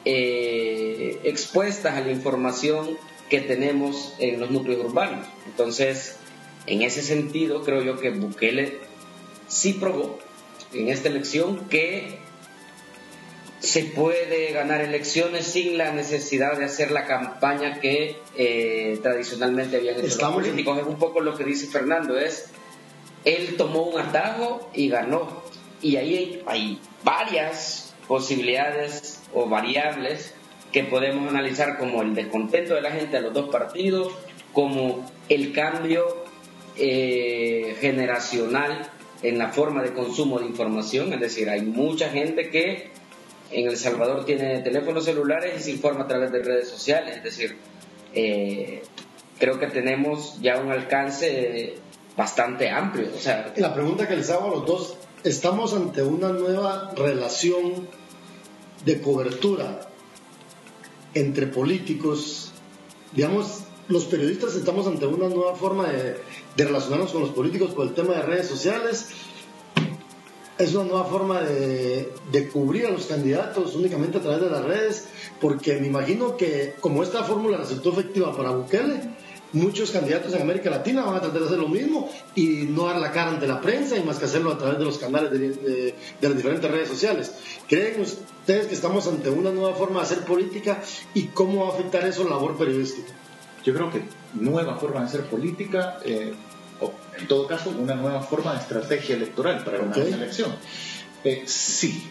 eh, 0.06 1.20
expuestas 1.24 1.96
a 1.96 2.02
la 2.02 2.12
información 2.12 2.98
que 3.30 3.42
tenemos 3.42 4.16
en 4.20 4.40
los 4.40 4.52
núcleos 4.52 4.86
urbanos. 4.86 5.28
Entonces, 5.46 6.18
en 6.66 6.82
ese 6.82 7.02
sentido, 7.02 7.64
creo 7.64 7.82
yo 7.84 7.98
que 8.00 8.10
Bukele 8.10 8.80
sí 9.48 9.74
probó 9.74 10.20
en 10.74 10.90
esta 10.90 11.10
elección 11.10 11.68
que 11.70 12.20
se 13.70 13.84
puede 13.84 14.52
ganar 14.52 14.82
elecciones 14.82 15.46
sin 15.46 15.78
la 15.78 15.92
necesidad 15.92 16.58
de 16.58 16.66
hacer 16.66 16.90
la 16.90 17.06
campaña 17.06 17.80
que 17.80 18.18
eh, 18.36 18.98
tradicionalmente 19.04 19.78
habían 19.78 19.96
hecho 20.00 20.08
los 20.08 20.34
políticos. 20.34 20.80
Es 20.80 20.88
un 20.88 20.98
poco 20.98 21.22
lo 21.22 21.38
que 21.38 21.44
dice 21.44 21.68
Fernando, 21.68 22.18
es 22.18 22.50
él 23.26 23.56
tomó 23.58 23.84
un 23.84 24.00
atajo 24.00 24.72
y 24.74 24.90
ganó. 24.90 25.44
Y 25.84 25.98
ahí 25.98 26.42
hay, 26.48 26.80
varias 27.04 27.94
posibilidades 28.08 29.22
o 29.34 29.48
variables 29.48 30.34
que 30.72 30.84
podemos 30.84 31.30
analizar 31.30 31.78
como 31.78 32.02
el 32.02 32.16
descontento 32.16 32.74
de 32.74 32.82
la 32.82 32.92
gente 32.92 33.18
a 33.18 33.22
los 33.22 33.34
dos 33.34 33.50
partidos, 33.50 34.12
como 34.52 35.06
el 35.30 35.54
cambio 35.54 36.26
eh, 36.76 37.78
generacional 37.80 38.90
en 39.22 39.38
la 39.38 39.50
forma 39.50 39.84
de 39.84 39.94
consumo 39.94 40.40
de 40.40 40.48
información, 40.48 41.14
es 41.14 41.20
decir, 41.20 41.50
hay 41.50 41.62
mucha 41.62 42.10
gente 42.10 42.50
que 42.50 42.99
en 43.52 43.68
El 43.68 43.78
Salvador 43.78 44.26
tiene 44.26 44.60
teléfonos 44.60 45.06
celulares 45.06 45.60
y 45.60 45.64
se 45.64 45.72
informa 45.72 46.04
a 46.04 46.08
través 46.08 46.32
de 46.32 46.44
redes 46.44 46.70
sociales, 46.70 47.18
es 47.18 47.24
decir, 47.24 47.58
eh, 48.14 48.82
creo 49.40 49.60
que 49.60 49.68
tenemos 49.68 50.40
ya 50.42 50.60
un 50.60 50.72
alcance 50.72 51.76
bastante 52.16 52.70
amplio. 52.70 53.10
O 53.16 53.20
sea, 53.20 53.54
la 53.56 53.74
pregunta 53.74 54.08
que 54.08 54.16
les 54.16 54.30
hago 54.30 54.48
a 54.48 54.52
los 54.52 54.66
dos, 54.66 54.98
¿estamos 55.24 55.74
ante 55.74 56.04
una 56.04 56.30
nueva 56.30 56.92
relación 56.96 57.88
de 58.86 59.02
cobertura 59.02 59.82
entre 61.14 61.48
políticos? 61.48 62.52
Digamos, 63.14 63.64
los 63.88 64.06
periodistas 64.06 64.56
estamos 64.56 64.86
ante 64.86 65.08
una 65.08 65.30
nueva 65.30 65.56
forma 65.56 65.88
de, 65.88 66.18
de 66.56 66.66
relacionarnos 66.66 67.12
con 67.12 67.22
los 67.22 67.32
políticos 67.32 67.74
por 67.74 67.88
el 67.88 67.94
tema 67.94 68.14
de 68.14 68.22
redes 68.22 68.48
sociales 68.48 69.10
es 70.60 70.76
una 70.76 70.84
nueva 70.84 71.06
forma 71.06 71.40
de, 71.40 72.50
cubrir 72.52 72.86
a 72.86 72.92
los 72.92 73.06
candidatos 73.06 73.76
únicamente 73.76 74.18
a 74.18 74.22
través 74.22 74.42
de 74.42 74.50
las 74.50 74.64
redes, 74.64 75.08
porque 75.40 75.80
me 75.80 75.88
imagino 75.88 76.36
que 76.36 76.76
como 76.82 77.02
esta 77.02 77.24
fórmula 77.24 77.58
resultó 77.58 77.94
efectiva 77.94 78.36
para 78.36 78.52
Bukele, 78.52 79.00
muchos 79.54 79.92
candidatos 79.92 80.34
en 80.34 80.42
América 80.42 80.70
Latina 80.70 81.06
van 81.06 81.16
a 81.16 81.22
tratar 81.22 81.40
de 81.40 81.46
hacer 81.48 81.60
lo 81.60 81.70
mismo 81.70 82.12
y 82.36 82.68
no 82.70 82.88
dar 82.88 82.98
la 82.98 83.14
cara 83.14 83.32
ante 83.32 83.48
la 83.48 83.62
prensa 83.62 83.98
y 83.98 84.04
más 84.04 84.18
que 84.18 84.26
hacerlo 84.26 84.52
a 84.52 84.58
través 84.58 84.80
de 84.80 84.86
los 84.86 84.98
canales 84.98 85.32
de, 85.32 85.96
las 86.20 86.36
diferentes 86.36 86.70
redes 86.70 86.90
sociales. 86.90 87.34
¿Creen 87.70 88.02
ustedes 88.02 88.68
que 88.68 88.76
estamos 88.76 89.08
ante 89.08 89.30
una 89.30 89.52
nueva 89.52 89.74
forma 89.76 90.02
de 90.02 90.08
hacer 90.08 90.26
política 90.26 90.82
y 91.14 91.28
cómo 91.28 91.66
va 91.66 91.72
a 91.72 91.76
afectar 91.76 92.06
eso 92.06 92.26
la 92.26 92.32
labor 92.32 92.58
periodística? 92.58 93.14
Yo 93.64 93.74
creo 93.74 93.90
que 93.90 94.04
nueva 94.34 94.76
forma 94.76 95.00
de 95.00 95.06
hacer 95.06 95.22
política... 95.22 96.00
Eh, 96.04 96.34
en 97.20 97.28
todo 97.28 97.48
caso 97.48 97.70
una 97.72 97.96
nueva 97.96 98.22
forma 98.22 98.54
de 98.54 98.60
estrategia 98.60 99.16
electoral 99.16 99.64
para 99.64 99.82
una 99.82 99.96
elección. 99.96 100.56
Eh, 101.24 101.44
sí, 101.46 102.10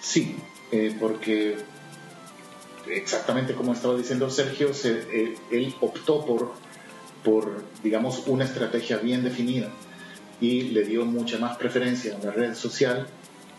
sí, 0.00 0.36
eh, 0.70 0.94
porque 0.98 1.56
exactamente 2.88 3.54
como 3.54 3.72
estaba 3.72 3.96
diciendo 3.96 4.28
Sergio, 4.30 4.70
eh, 4.84 5.36
él 5.50 5.74
optó 5.80 6.24
por, 6.24 6.52
por, 7.22 7.64
digamos, 7.82 8.24
una 8.26 8.44
estrategia 8.44 8.98
bien 8.98 9.24
definida 9.24 9.70
y 10.40 10.62
le 10.62 10.84
dio 10.84 11.04
mucha 11.06 11.38
más 11.38 11.56
preferencia 11.56 12.14
en 12.14 12.24
la 12.24 12.32
red 12.32 12.54
social 12.54 13.06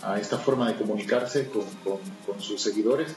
a 0.04 0.20
esta 0.20 0.38
forma 0.38 0.68
de 0.68 0.76
comunicarse 0.76 1.50
con, 1.50 1.64
con, 1.84 2.42
sus 2.42 2.62
seguidores 2.62 3.16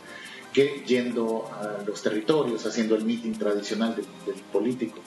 que 0.55 0.83
yendo 0.87 1.51
a 1.53 1.83
los 1.85 2.03
territorios, 2.03 2.65
haciendo 2.65 2.95
el 2.95 3.05
meeting 3.05 3.33
tradicional 3.33 3.95
del 3.95 4.35
político. 4.51 5.01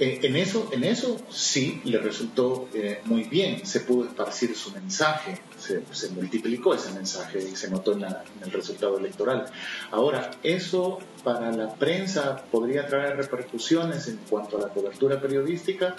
Eh, 0.00 0.18
en, 0.22 0.34
eso, 0.34 0.70
en 0.72 0.82
eso 0.82 1.18
sí 1.28 1.82
le 1.84 1.98
resultó 1.98 2.70
eh, 2.72 3.02
muy 3.04 3.24
bien, 3.24 3.66
se 3.66 3.80
pudo 3.80 4.06
esparcir 4.06 4.56
su 4.56 4.72
mensaje, 4.72 5.38
se, 5.58 6.08
multiplicó 6.08 6.74
ese 6.74 6.90
mensaje 6.92 7.38
y 7.38 7.54
se 7.54 7.70
notó 7.70 7.92
en, 7.92 8.04
el 8.04 8.50
resultado 8.50 8.96
electoral. 8.96 9.44
Ahora, 9.90 10.30
eso 10.42 11.00
para 11.22 11.52
la 11.52 11.74
prensa 11.74 12.42
podría 12.50 12.86
traer 12.86 13.18
repercusiones 13.18 14.08
en 14.08 14.16
cuanto 14.30 14.56
a 14.56 14.60
la 14.62 14.68
cobertura 14.68 15.20
periodística. 15.20 15.94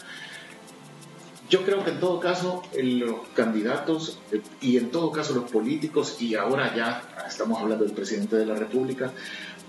Yo 1.51 1.63
creo 1.63 1.83
que 1.83 1.91
en 1.91 1.99
todo 1.99 2.19
caso 2.19 2.63
los 2.81 3.27
candidatos 3.35 4.17
eh, 4.31 4.41
y 4.61 4.77
en 4.77 4.89
todo 4.89 5.11
caso 5.11 5.35
los 5.35 5.51
políticos, 5.51 6.19
y 6.19 6.33
ahora 6.33 6.75
ya 6.75 7.03
estamos 7.27 7.61
hablando 7.61 7.85
del 7.85 7.93
presidente 7.93 8.35
de 8.35 8.47
la 8.47 8.55
República, 8.55 9.11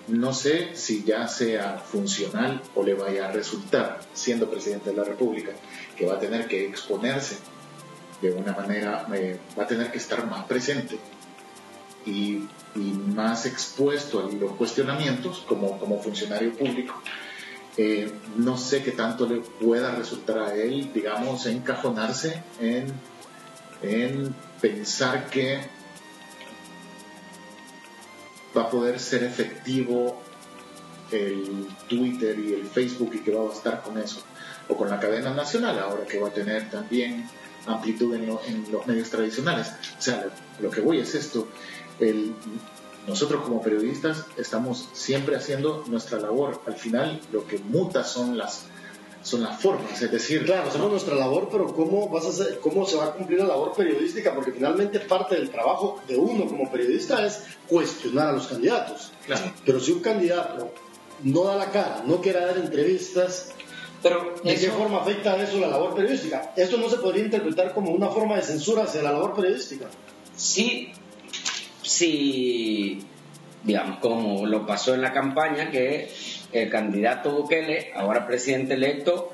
no 0.09 0.33
sé 0.33 0.75
si 0.75 1.05
ya 1.05 1.29
sea 1.29 1.79
funcional 1.79 2.61
o 2.75 2.83
le 2.83 2.95
vaya 2.95 3.29
a 3.29 3.33
resultar, 3.33 4.01
siendo 4.15 4.51
presidente 4.51 4.91
de 4.91 4.97
la 4.97 5.05
República, 5.05 5.53
que 5.97 6.07
va 6.07 6.15
a 6.15 6.19
tener 6.19 6.47
que 6.49 6.67
exponerse 6.67 7.37
de 8.21 8.33
una 8.33 8.53
manera, 8.53 9.07
eh, 9.15 9.39
va 9.59 9.65
a 9.65 9.67
tener 9.67 9.91
que 9.91 9.99
estar 9.99 10.27
más 10.27 10.45
presente 10.45 10.99
y, 12.07 12.49
más 12.75 13.45
expuesto 13.45 14.21
a 14.21 14.33
los 14.33 14.53
cuestionamientos 14.53 15.45
como, 15.47 16.01
funcionario 16.03 16.55
público. 16.55 16.95
Eh, 17.77 18.11
no 18.37 18.57
sé 18.57 18.83
qué 18.83 18.93
tanto 18.93 19.29
le 19.29 19.41
pueda 19.41 19.95
resultar 19.95 20.39
a 20.39 20.55
él, 20.55 20.91
digamos, 20.93 21.45
encajonarse 21.45 22.43
en, 22.61 22.87
en 23.83 24.35
pensar 24.61 25.29
que 25.29 25.61
va 28.57 28.63
a 28.63 28.71
poder 28.71 28.99
ser 29.01 29.25
efectivo 29.25 30.21
el 31.11 31.69
Twitter 31.89 32.39
y 32.39 32.55
el 32.55 32.67
Facebook 32.67 33.15
y 33.15 33.19
que 33.21 33.33
va 33.33 33.49
a 33.49 33.53
estar 33.53 33.83
con 33.83 33.99
eso, 33.99 34.23
o 34.69 34.77
con 34.77 34.89
la 34.89 34.99
cadena 34.99 35.35
nacional 35.35 35.79
ahora 35.79 36.07
que 36.07 36.19
va 36.19 36.29
a 36.29 36.33
tener 36.33 36.71
también 36.71 37.29
amplitud 37.67 38.15
en, 38.15 38.27
los 38.27 38.87
medios 38.87 39.11
tradicionales. 39.11 39.69
O 39.99 40.03
sea, 40.03 40.27
lo, 40.61 40.71
que 40.71 40.81
voy 40.81 40.99
es 40.99 41.15
esto, 41.15 41.49
nosotros 43.07 43.43
como 43.43 43.63
periodistas 43.63 44.25
estamos 44.37 44.89
siempre 44.93 45.37
haciendo 45.37 45.85
nuestra 45.89 46.19
labor, 46.19 46.61
al 46.67 46.75
final 46.75 47.21
lo 47.33 47.47
que 47.47 47.59
muta 47.59 48.05
son 48.05 48.39
las 48.39 48.67
son 49.23 49.43
las 49.43 49.61
formas, 49.61 50.01
es 50.01 50.11
decir... 50.11 50.45
Claro, 50.45 50.69
hacemos 50.69 50.91
nuestra 50.91 51.15
labor, 51.15 51.49
pero 51.51 51.67
¿cómo, 51.75 52.09
vas 52.09 52.27
a 52.27 52.29
hacer, 52.29 52.59
¿cómo 52.61 52.85
se 52.85 52.97
va 52.97 53.07
a 53.07 53.13
cumplir 53.13 53.39
la 53.39 53.47
labor 53.47 53.73
periodística? 53.75 54.35
Porque 54.35 54.53
finalmente 54.53 55.01
parte 55.01 55.37
del 55.37 55.51
trabajo 55.51 56.01
de 56.09 56.17
uno 56.17 56.47
como 56.47 56.71
periodista 56.71 57.25
es 57.25 57.43
cuestionar 57.69 58.29
a 58.29 58.33
los 58.33 58.47
candidatos. 58.47 59.13
Claro. 59.27 59.53
Pero 59.65 59.81
si 59.81 59.93
un 59.93 60.01
candidato 60.01 60.73
no 61.23 61.45
da 61.45 61.57
la 61.57 61.71
cara, 61.71 62.03
no 62.07 62.21
quiere 62.21 62.41
dar 62.41 62.57
entrevistas, 62.59 63.53
pero 64.03 64.35
¿de 64.43 64.57
qué 64.57 64.71
forma 64.71 65.01
afecta 65.01 65.41
eso 65.41 65.61
la 65.61 65.69
labor 65.69 65.95
periodística? 65.95 66.53
Esto 66.57 66.77
no 66.77 66.91
se 66.91 66.97
podría 66.97 67.25
interpretar 67.25 67.73
como 67.73 67.93
una 67.93 68.09
forma 68.09 68.37
de 68.37 68.43
censura 68.43 68.83
hacia 68.83 69.03
la 69.03 69.13
labor 69.13 69.35
periodística. 69.35 69.87
Sí, 70.35 70.93
sí, 71.83 72.99
digamos, 73.63 73.99
como 74.01 74.45
lo 74.47 74.67
pasó 74.67 74.95
en 74.95 75.03
la 75.03 75.13
campaña, 75.13 75.71
que 75.71 76.11
el 76.53 76.71
candidato 76.71 77.33
Bukele, 77.33 77.93
ahora 77.95 78.27
presidente 78.27 78.75
electo, 78.75 79.33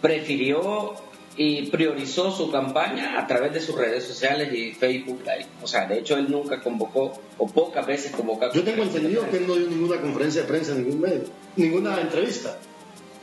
prefirió 0.00 0.94
y 1.36 1.66
priorizó 1.70 2.30
su 2.30 2.50
campaña 2.50 3.18
a 3.18 3.26
través 3.26 3.54
de 3.54 3.60
sus 3.60 3.76
redes 3.76 4.04
sociales 4.04 4.52
y 4.52 4.72
Facebook 4.72 5.22
O 5.62 5.66
sea, 5.66 5.86
de 5.86 5.98
hecho 5.98 6.16
él 6.16 6.30
nunca 6.30 6.60
convocó, 6.60 7.12
o 7.38 7.46
pocas 7.46 7.86
veces 7.86 8.12
convocó. 8.12 8.52
Yo 8.52 8.62
tengo 8.62 8.82
entendido 8.82 9.28
que 9.30 9.38
él 9.38 9.46
no 9.46 9.54
dio 9.54 9.68
ninguna 9.68 10.00
conferencia 10.00 10.42
de 10.42 10.48
prensa 10.48 10.72
en 10.72 10.84
ningún 10.84 11.00
medio, 11.00 11.22
ninguna 11.56 12.00
entrevista. 12.00 12.58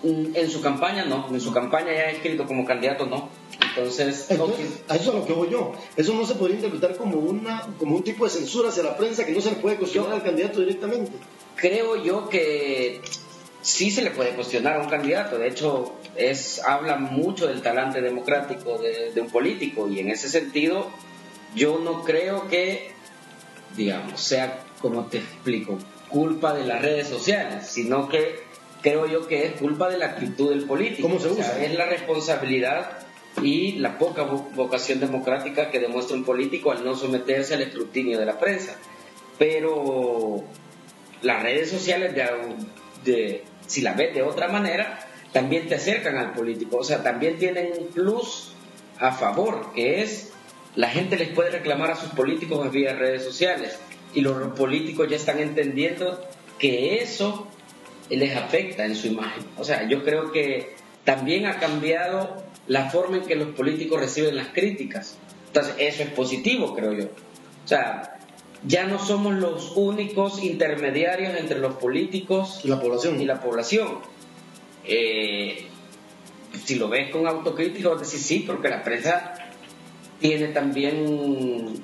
Mm, 0.04 0.36
en 0.36 0.50
su 0.50 0.62
campaña 0.62 1.06
no, 1.06 1.28
en 1.30 1.42
su 1.42 1.52
campaña 1.52 1.92
ya 1.92 2.10
escrito 2.12 2.46
como 2.46 2.66
candidato 2.66 3.06
no. 3.06 3.30
Entonces, 3.70 4.32
a 4.32 4.34
eso 4.34 4.52
es 4.90 5.08
a 5.08 5.14
lo 5.14 5.26
que 5.26 5.34
voy 5.34 5.50
yo. 5.50 5.74
Eso 5.96 6.14
no 6.14 6.26
se 6.26 6.36
podría 6.36 6.56
interpretar 6.56 6.96
como, 6.98 7.20
una, 7.20 7.68
como 7.78 7.96
un 7.96 8.04
tipo 8.04 8.26
de 8.26 8.32
censura 8.32 8.70
hacia 8.70 8.84
la 8.84 8.98
prensa 8.98 9.26
que 9.26 9.32
no 9.32 9.42
se 9.42 9.52
le 9.52 9.58
puede 9.58 9.78
cuestionar 9.78 10.14
al 10.14 10.24
candidato 10.24 10.60
directamente. 10.60 11.12
Creo 11.56 11.96
yo 12.04 12.30
que 12.30 13.02
sí 13.62 13.92
se 13.92 14.02
le 14.02 14.12
puede 14.12 14.32
cuestionar 14.32 14.78
a 14.78 14.80
un 14.80 14.90
candidato. 14.90 15.38
De 15.38 15.48
hecho, 15.48 15.96
es, 16.16 16.64
habla 16.64 16.98
mucho 16.98 17.48
del 17.48 17.62
talante 17.62 18.02
democrático 18.02 18.78
de, 18.78 19.20
un 19.20 19.30
político 19.30 19.88
y 19.90 20.00
en 20.00 20.10
ese 20.10 20.30
sentido 20.30 20.90
yo 21.56 21.80
no 21.80 22.04
creo 22.04 22.48
que, 22.48 22.92
digamos, 23.76 24.22
sea, 24.22 24.60
como 24.82 25.06
te 25.06 25.18
explico, 25.18 25.78
culpa 26.10 26.54
de 26.54 26.66
las 26.66 26.82
redes 26.82 27.08
sociales, 27.08 27.68
sino 27.68 28.08
que 28.10 28.48
creo 28.82 29.08
yo 29.08 29.28
que 29.28 29.46
es 29.46 29.54
culpa 29.54 29.90
de 29.90 29.98
la 29.98 30.08
actitud 30.08 30.50
del 30.50 30.66
político. 30.66 31.08
¿Cómo 31.08 31.20
se 31.20 31.30
usa? 31.30 31.64
es 31.64 31.74
la 31.74 31.86
responsabilidad 31.86 33.00
y 33.42 33.74
la 33.74 33.98
poca 33.98 34.24
vocación 34.24 35.00
democrática 35.00 35.70
que 35.70 35.80
demuestra 35.80 36.16
un 36.16 36.24
político 36.24 36.72
al 36.72 36.84
no 36.84 36.96
someterse 36.96 37.54
al 37.54 37.62
escrutinio 37.62 38.20
de 38.20 38.26
la 38.26 38.40
prensa. 38.40 38.76
Pero 39.38 40.44
las 41.22 41.44
redes 41.44 41.70
sociales 41.70 42.16
de, 42.16 42.24
si 43.66 43.82
la 43.82 43.94
ves 43.94 44.14
de 44.14 44.22
otra 44.22 44.48
manera, 44.48 45.00
también 45.32 45.68
te 45.68 45.76
acercan 45.76 46.18
al 46.18 46.34
político. 46.34 46.78
O 46.78 46.84
sea, 46.84 47.04
también 47.04 47.38
tienen 47.38 47.72
un 47.78 47.88
plus 47.88 48.54
a 49.00 49.12
favor, 49.12 49.74
que 49.74 50.02
es 50.02 50.32
la 50.76 50.90
gente 50.90 51.18
les 51.18 51.30
puede 51.30 51.50
reclamar 51.50 51.92
a 51.92 51.96
sus 51.96 52.10
políticos 52.10 52.72
vía 52.72 52.94
redes 52.94 53.24
sociales. 53.24 53.78
Y 54.14 54.22
los 54.22 54.54
políticos 54.54 55.08
ya 55.10 55.16
están 55.16 55.40
entendiendo 55.40 56.24
que 56.60 57.02
eso 57.02 57.48
les 58.10 58.36
afecta 58.36 58.86
en 58.86 58.96
su 58.96 59.08
imagen. 59.08 59.44
O 59.58 59.64
sea, 59.64 59.88
yo 59.88 60.04
creo 60.04 60.32
que 60.32 60.76
también 61.04 61.46
ha 61.46 61.60
cambiado 61.60 62.44
la 62.68 62.90
forma 62.90 63.18
en 63.18 63.24
que 63.24 63.36
los 63.36 63.50
políticos 63.50 64.00
reciben 64.00 64.36
las 64.36 64.50
críticas. 64.50 65.18
Entonces, 65.48 65.76
eso 65.80 66.04
es 66.04 66.10
positivo, 66.10 66.76
creo 66.76 66.94
yo. 66.94 67.06
O 67.06 67.68
ya 68.68 68.86
no 68.86 69.00
somos 69.00 69.36
los 69.36 69.74
únicos 69.76 70.44
intermediarios 70.44 71.38
entre 71.40 71.60
los 71.60 71.76
políticos 71.76 72.62
y 72.64 72.68
la 72.68 72.80
población. 72.80 73.22
Y 73.22 73.26
la 73.26 73.40
población. 73.40 74.00
Eh, 74.84 75.66
si 76.66 76.76
lo 76.76 76.90
ves 76.90 77.12
con 77.12 77.28
autocrítica, 77.28 77.90
vas 77.90 78.00
a 78.00 78.02
decir 78.02 78.20
sí, 78.20 78.44
porque 78.46 78.70
la 78.70 78.84
prensa 78.84 79.34
tiene 80.20 80.48
también 80.48 81.82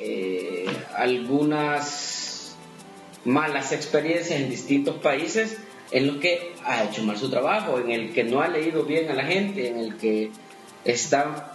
eh, 0.00 0.66
algunas 0.96 2.56
malas 3.24 3.72
experiencias 3.72 4.40
en 4.40 4.50
distintos 4.50 4.96
países 4.96 5.58
en 5.90 6.06
los 6.08 6.16
que 6.16 6.54
ha 6.64 6.84
hecho 6.84 7.02
mal 7.04 7.16
su 7.16 7.30
trabajo, 7.30 7.78
en 7.78 7.90
el 7.90 8.12
que 8.12 8.24
no 8.24 8.40
ha 8.40 8.48
leído 8.48 8.84
bien 8.84 9.10
a 9.10 9.14
la 9.14 9.24
gente, 9.24 9.68
en 9.68 9.78
el 9.78 9.96
que 9.96 10.30
está 10.84 11.52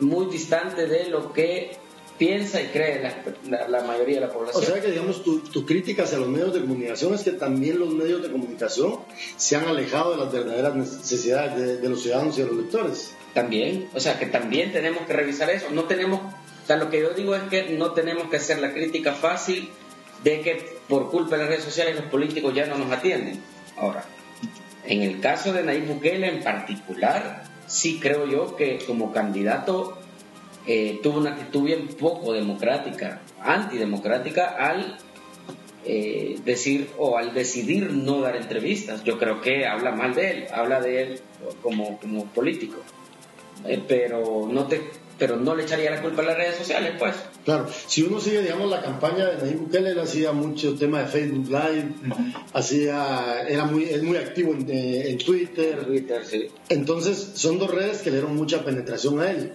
muy 0.00 0.26
distante 0.26 0.86
de 0.86 1.08
lo 1.08 1.32
que 1.32 1.85
piensa 2.18 2.60
y 2.60 2.66
cree 2.66 3.02
la, 3.48 3.80
mayoría 3.82 4.16
de 4.16 4.26
la 4.26 4.32
población. 4.32 4.62
O 4.62 4.66
sea 4.66 4.80
que, 4.80 4.90
digamos, 4.90 5.22
tu, 5.22 5.66
crítica 5.66 6.04
hacia 6.04 6.18
los 6.18 6.28
medios 6.28 6.54
de 6.54 6.60
comunicación 6.60 7.14
es 7.14 7.22
que 7.22 7.32
también 7.32 7.78
los 7.78 7.92
medios 7.92 8.22
de 8.22 8.30
comunicación 8.30 9.00
se 9.36 9.56
han 9.56 9.66
alejado 9.66 10.12
de 10.12 10.24
las 10.24 10.32
verdaderas 10.32 10.74
necesidades 10.74 11.80
de, 11.80 11.88
los 11.88 12.02
ciudadanos 12.02 12.38
y 12.38 12.42
de 12.42 12.48
los 12.48 12.56
lectores. 12.56 13.14
También, 13.34 13.88
o 13.94 14.00
sea 14.00 14.18
que 14.18 14.26
también 14.26 14.72
tenemos 14.72 15.06
que 15.06 15.12
revisar 15.12 15.50
eso. 15.50 15.66
No 15.70 15.84
tenemos, 15.84 16.20
o 16.20 16.66
sea, 16.66 16.76
lo 16.76 16.90
que 16.90 17.00
yo 17.00 17.10
digo 17.10 17.34
es 17.34 17.42
que 17.44 17.70
no 17.70 17.92
tenemos 17.92 18.28
que 18.30 18.36
hacer 18.36 18.58
la 18.58 18.72
crítica 18.72 19.12
fácil 19.12 19.70
de 20.24 20.40
que 20.40 20.76
por 20.88 21.10
culpa 21.10 21.36
de 21.36 21.42
las 21.42 21.48
redes 21.48 21.64
sociales 21.64 21.96
los 21.96 22.06
políticos 22.06 22.54
ya 22.54 22.66
no 22.66 22.78
nos 22.78 22.90
atienden. 22.90 23.40
Ahora, 23.76 24.04
en 24.86 25.02
el 25.02 25.20
caso 25.20 25.52
de 25.52 25.62
Nayib 25.62 25.86
Bukele 25.86 26.28
en 26.28 26.42
particular, 26.42 27.44
sí 27.66 27.98
creo 28.00 28.26
yo 28.26 28.56
que 28.56 28.78
como 28.86 29.12
candidato 29.12 29.98
eh, 30.66 31.00
tuvo 31.02 31.18
una 31.18 31.30
actitud 31.30 31.62
bien 31.62 31.88
poco 31.88 32.32
democrática, 32.32 33.22
antidemocrática, 33.40 34.48
al 34.58 34.98
eh, 35.84 36.38
decir 36.44 36.88
o 36.98 37.16
al 37.16 37.32
decidir 37.34 37.92
no 37.92 38.20
dar 38.20 38.36
entrevistas. 38.36 39.04
Yo 39.04 39.18
creo 39.18 39.40
que 39.40 39.66
habla 39.66 39.92
mal 39.92 40.14
de 40.14 40.30
él, 40.30 40.46
habla 40.52 40.80
de 40.80 41.02
él 41.02 41.20
como, 41.62 41.98
como 42.00 42.26
político. 42.26 42.78
Eh, 43.64 43.80
pero 43.86 44.48
no 44.50 44.66
te 44.66 44.82
pero 45.18 45.36
no 45.36 45.54
le 45.54 45.62
echaría 45.62 45.90
la 45.90 46.02
culpa 46.02 46.20
a 46.22 46.26
las 46.26 46.36
redes 46.36 46.56
sociales, 46.56 46.92
pues. 46.98 47.14
Claro, 47.44 47.66
si 47.86 48.02
uno 48.02 48.20
sigue, 48.20 48.42
digamos, 48.42 48.68
la 48.68 48.82
campaña 48.82 49.26
de 49.26 49.38
Nayib 49.38 49.60
Bukele, 49.60 49.90
él 49.90 49.98
hacía 49.98 50.32
mucho 50.32 50.74
tema 50.74 51.00
de 51.00 51.06
Facebook 51.06 51.48
Live, 51.48 51.94
hacía, 52.52 53.42
era 53.48 53.64
muy, 53.64 53.84
es 53.84 54.02
muy 54.02 54.18
activo 54.18 54.52
en, 54.52 54.68
en 54.68 55.16
Twitter. 55.18 55.86
Twitter, 55.86 56.22
sí. 56.24 56.48
Entonces, 56.68 57.30
son 57.34 57.58
dos 57.58 57.70
redes 57.70 58.02
que 58.02 58.10
le 58.10 58.16
dieron 58.18 58.36
mucha 58.36 58.62
penetración 58.62 59.20
a 59.20 59.30
él. 59.30 59.52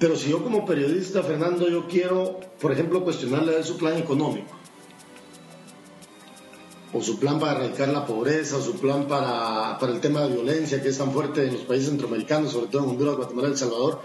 Pero 0.00 0.16
si 0.16 0.30
yo 0.30 0.42
como 0.42 0.64
periodista, 0.64 1.22
Fernando, 1.22 1.68
yo 1.68 1.86
quiero, 1.86 2.40
por 2.58 2.72
ejemplo, 2.72 3.04
cuestionarle 3.04 3.62
su 3.62 3.76
plan 3.76 3.98
económico, 3.98 4.48
o 6.94 7.02
su 7.02 7.20
plan 7.20 7.38
para 7.38 7.58
erradicar 7.58 7.88
la 7.88 8.06
pobreza, 8.06 8.56
o 8.56 8.62
su 8.62 8.80
plan 8.80 9.06
para, 9.06 9.78
para 9.78 9.92
el 9.92 10.00
tema 10.00 10.22
de 10.22 10.32
violencia 10.32 10.82
que 10.82 10.88
es 10.88 10.96
tan 10.96 11.12
fuerte 11.12 11.44
en 11.44 11.52
los 11.52 11.64
países 11.64 11.90
centroamericanos, 11.90 12.52
sobre 12.52 12.68
todo 12.68 12.84
en 12.84 12.88
Honduras, 12.88 13.16
Guatemala 13.16 13.48
El 13.48 13.58
Salvador, 13.58 14.00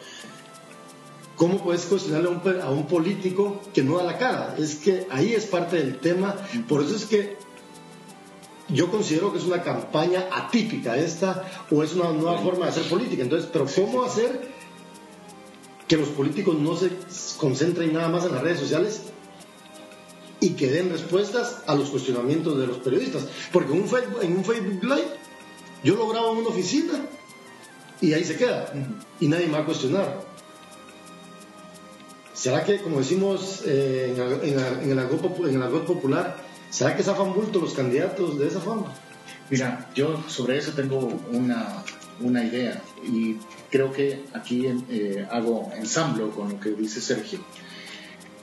¿cómo 1.38 1.64
puedes 1.64 1.86
cuestionarle 1.86 2.28
a 2.28 2.32
un, 2.32 2.62
a 2.62 2.70
un 2.72 2.88
político 2.88 3.62
que 3.74 3.82
no 3.82 3.96
da 3.96 4.04
la 4.04 4.18
cara? 4.18 4.54
Es 4.60 4.76
que 4.76 5.08
ahí 5.10 5.32
es 5.32 5.46
parte 5.46 5.78
del 5.78 6.00
tema, 6.00 6.36
por 6.68 6.84
eso 6.84 6.98
es 6.98 7.06
que 7.06 7.38
yo 8.68 8.92
considero 8.92 9.32
que 9.32 9.38
es 9.38 9.46
una 9.46 9.64
campaña 9.64 10.28
atípica 10.30 10.98
esta, 10.98 11.50
o 11.72 11.84
es 11.84 11.94
una 11.94 12.12
nueva 12.12 12.38
forma 12.40 12.66
de 12.66 12.72
hacer 12.72 12.90
política. 12.90 13.24
Entonces, 13.24 13.50
pero 13.50 13.66
¿cómo 13.74 14.04
hacer 14.04 14.55
que 15.88 15.98
los 15.98 16.10
políticos 16.10 16.58
no 16.60 16.76
se 16.76 16.92
concentren 17.38 17.94
nada 17.94 18.10
más 18.10 18.26
en 18.26 18.34
las 18.34 18.42
redes 18.42 18.60
sociales 18.60 19.02
y 20.40 20.52
que 20.52 20.70
den 20.70 20.90
respuestas 20.90 21.62
a 21.68 21.76
los 21.76 21.90
cuestionamientos 21.90 22.58
de 22.58 22.68
los 22.68 22.78
periodistas. 22.78 23.28
Porque 23.52 23.74
en 23.74 23.82
un 23.82 23.88
Facebook, 23.88 24.20
en 24.22 24.38
un 24.38 24.46
Facebook 24.46 24.84
Live 24.84 25.26
yo 25.84 25.96
lo 25.96 26.08
grabo 26.08 26.32
en 26.34 26.40
una 26.40 26.50
oficina 26.50 26.94
y 28.02 28.14
ahí 28.14 28.24
se 28.24 28.36
queda 28.36 28.74
y 29.20 29.28
nadie 29.28 29.48
me 29.48 29.54
va 29.54 29.60
a 29.60 29.66
cuestionar. 29.66 30.22
¿Será 32.34 32.64
que, 32.64 32.82
como 32.82 33.00
decimos 33.00 33.62
eh, 33.66 34.14
en, 34.16 34.92
el 34.92 35.00
argot, 35.00 35.86
popular, 35.86 36.38
¿será 36.70 36.96
que 36.96 37.04
zafan 37.04 37.34
bulto 37.34 37.62
los 37.62 37.74
candidatos 37.74 38.38
de 38.38 38.48
esa 38.48 38.60
forma? 38.60 38.94
Mira, 39.50 39.90
yo 39.96 40.22
sobre 40.28 40.58
eso 40.58 40.72
tengo 40.74 41.08
una, 41.32 41.84
una 42.20 42.44
idea 42.44 42.82
y 43.04 43.38
creo 43.76 43.92
que 43.92 44.24
aquí 44.32 44.68
eh, 44.90 45.28
hago 45.30 45.70
ensamblo 45.76 46.32
con 46.32 46.48
lo 46.50 46.60
que 46.62 46.70
dice 46.70 47.02
Sergio 47.02 47.40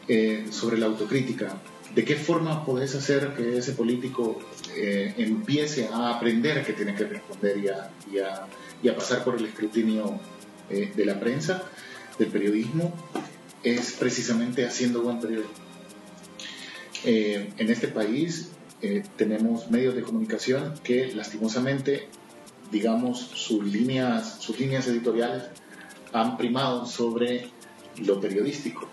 eh, 0.06 0.44
sobre 0.50 0.76
la 0.76 0.84
autocrítica. 0.84 1.56
¿De 1.94 2.04
qué 2.04 2.16
forma 2.16 2.66
podés 2.66 2.94
hacer 2.94 3.32
que 3.34 3.56
ese 3.56 3.72
político 3.72 4.38
eh, 4.76 5.14
empiece 5.16 5.88
a 5.90 6.10
aprender 6.10 6.62
que 6.66 6.74
tiene 6.74 6.94
que 6.94 7.04
responder 7.04 7.56
y 7.56 7.68
a, 7.68 7.90
y 8.82 8.88
a, 8.88 8.94
pasar 8.94 9.24
por 9.24 9.36
el 9.36 9.46
escrutinio 9.46 10.20
de 10.68 11.06
la 11.06 11.18
prensa, 11.18 11.62
del 12.18 12.28
periodismo? 12.28 12.92
Es 13.62 13.92
precisamente 13.92 14.66
haciendo 14.66 15.00
buen 15.00 15.18
periodismo. 15.18 15.54
en 17.04 17.70
este 17.70 17.88
país 17.88 18.50
tenemos 19.16 19.70
medios 19.70 19.94
de 19.94 20.02
comunicación 20.02 20.74
que 20.84 21.14
lastimosamente 21.14 22.08
digamos, 22.72 23.20
sus 23.20 23.62
líneas, 23.62 24.38
sus 24.40 24.58
líneas 24.58 24.86
editoriales 24.88 25.44
han 26.12 26.38
primado 26.38 26.86
sobre 26.86 27.50
lo 27.98 28.18
periodístico. 28.18 28.88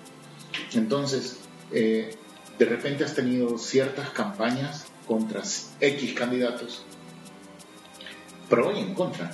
Entonces, 0.73 1.39
eh, 1.71 2.15
de 2.59 2.65
repente 2.65 3.05
has 3.05 3.15
tenido 3.15 3.57
ciertas 3.57 4.09
campañas 4.09 4.85
contra 5.07 5.41
X 5.79 6.13
candidatos, 6.13 6.83
pro 8.49 8.73
y 8.73 8.79
en 8.79 8.93
contra, 8.93 9.31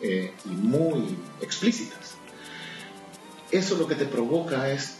eh, 0.00 0.32
y 0.46 0.48
muy 0.48 1.18
explícitas. 1.42 2.16
Eso 3.50 3.76
lo 3.76 3.86
que 3.86 3.94
te 3.94 4.06
provoca 4.06 4.70
es, 4.70 4.96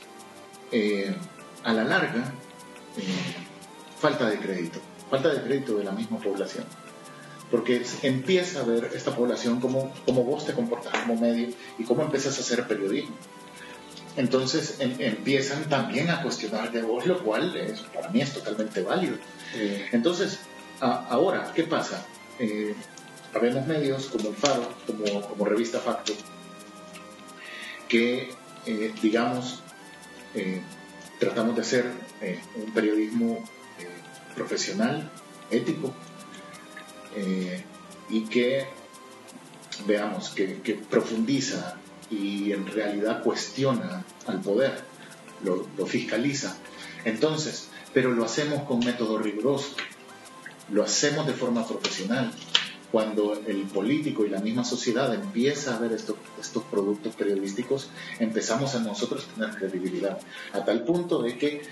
eh, 0.73 1.17
a 1.65 1.73
la 1.73 1.85
larga, 1.85 2.35
falta 3.99 4.29
de 4.29 4.39
crédito, 4.39 4.79
falta 5.11 5.33
de 5.33 5.43
crédito 5.43 5.79
de 5.79 5.85
la 5.85 5.93
misma 5.93 6.19
población 6.19 6.65
porque 7.55 7.87
empieza 8.03 8.59
a 8.59 8.63
ver 8.65 8.91
esta 8.97 9.15
población 9.15 9.61
como, 9.61 9.93
como 10.05 10.25
vos 10.25 10.45
te 10.45 10.55
comportas 10.55 10.93
como 11.03 11.15
medio 11.15 11.51
y 11.79 11.85
cómo 11.85 12.03
empiezas 12.03 12.37
a 12.37 12.41
hacer 12.41 12.67
periodismo. 12.67 13.15
Entonces 14.17 14.81
em, 14.81 14.97
empiezan 14.99 15.69
también 15.69 16.11
a 16.11 16.21
cuestionar 16.21 16.73
de 16.73 16.83
vos, 16.83 17.07
lo 17.07 17.23
cual 17.23 17.57
es, 17.57 17.79
para 17.95 18.09
mí 18.09 18.21
es 18.21 18.33
totalmente 18.33 18.83
válido. 18.83 19.19
Entonces, 19.93 20.41
ahora, 20.81 21.53
¿qué 21.55 21.63
pasa? 21.63 22.05
Eh, 22.41 22.75
habemos 23.33 23.65
medios 23.69 24.07
como 24.07 24.31
el 24.31 24.35
Faro, 24.35 24.69
como, 24.85 25.21
como 25.21 25.45
Revista 25.45 25.79
Facto, 25.79 26.13
que, 27.87 28.35
eh, 28.67 28.93
digamos, 29.01 29.63
eh, 30.35 30.61
tratamos 31.21 31.55
de 31.55 31.63
hacer 31.63 31.93
eh, 32.21 32.41
un 32.57 32.75
periodismo 32.75 33.49
profesional, 34.35 35.09
ético, 35.53 35.95
eh, 37.17 37.63
y 38.11 38.23
que, 38.25 38.67
veamos, 39.87 40.31
que, 40.31 40.81
profundiza 40.91 41.77
y 42.11 42.53
en 42.53 42.67
realidad 42.67 43.23
cuestiona 43.23 44.05
al 44.27 44.41
poder, 44.41 44.83
lo, 45.43 45.87
fiscaliza. 45.87 46.57
Entonces, 47.05 47.69
pero 47.93 48.11
lo 48.11 48.25
hacemos 48.25 48.65
con 48.65 48.81
método 48.81 49.19
riguroso, 49.19 49.75
lo 50.71 50.83
hacemos 50.83 51.27
de 51.27 51.33
forma 51.33 51.67
profesional. 51.67 52.33
Cuando 52.91 53.35
el 53.49 53.63
político 53.63 54.25
y 54.25 54.29
la 54.29 54.39
misma 54.39 54.63
sociedad 54.63 55.13
empieza 55.13 55.75
a 55.75 55.81
ver 55.81 55.93
estos, 55.93 56.15
estos 56.41 56.63
productos 56.65 57.17
periodísticos, 57.17 57.91
empezamos 58.21 58.77
a 58.77 58.81
nosotros 58.81 59.27
tener 59.35 59.51
credibilidad, 59.57 60.21
a 60.53 60.65
tal 60.65 60.85
punto 60.85 61.21
de 61.21 61.37
que 61.37 61.63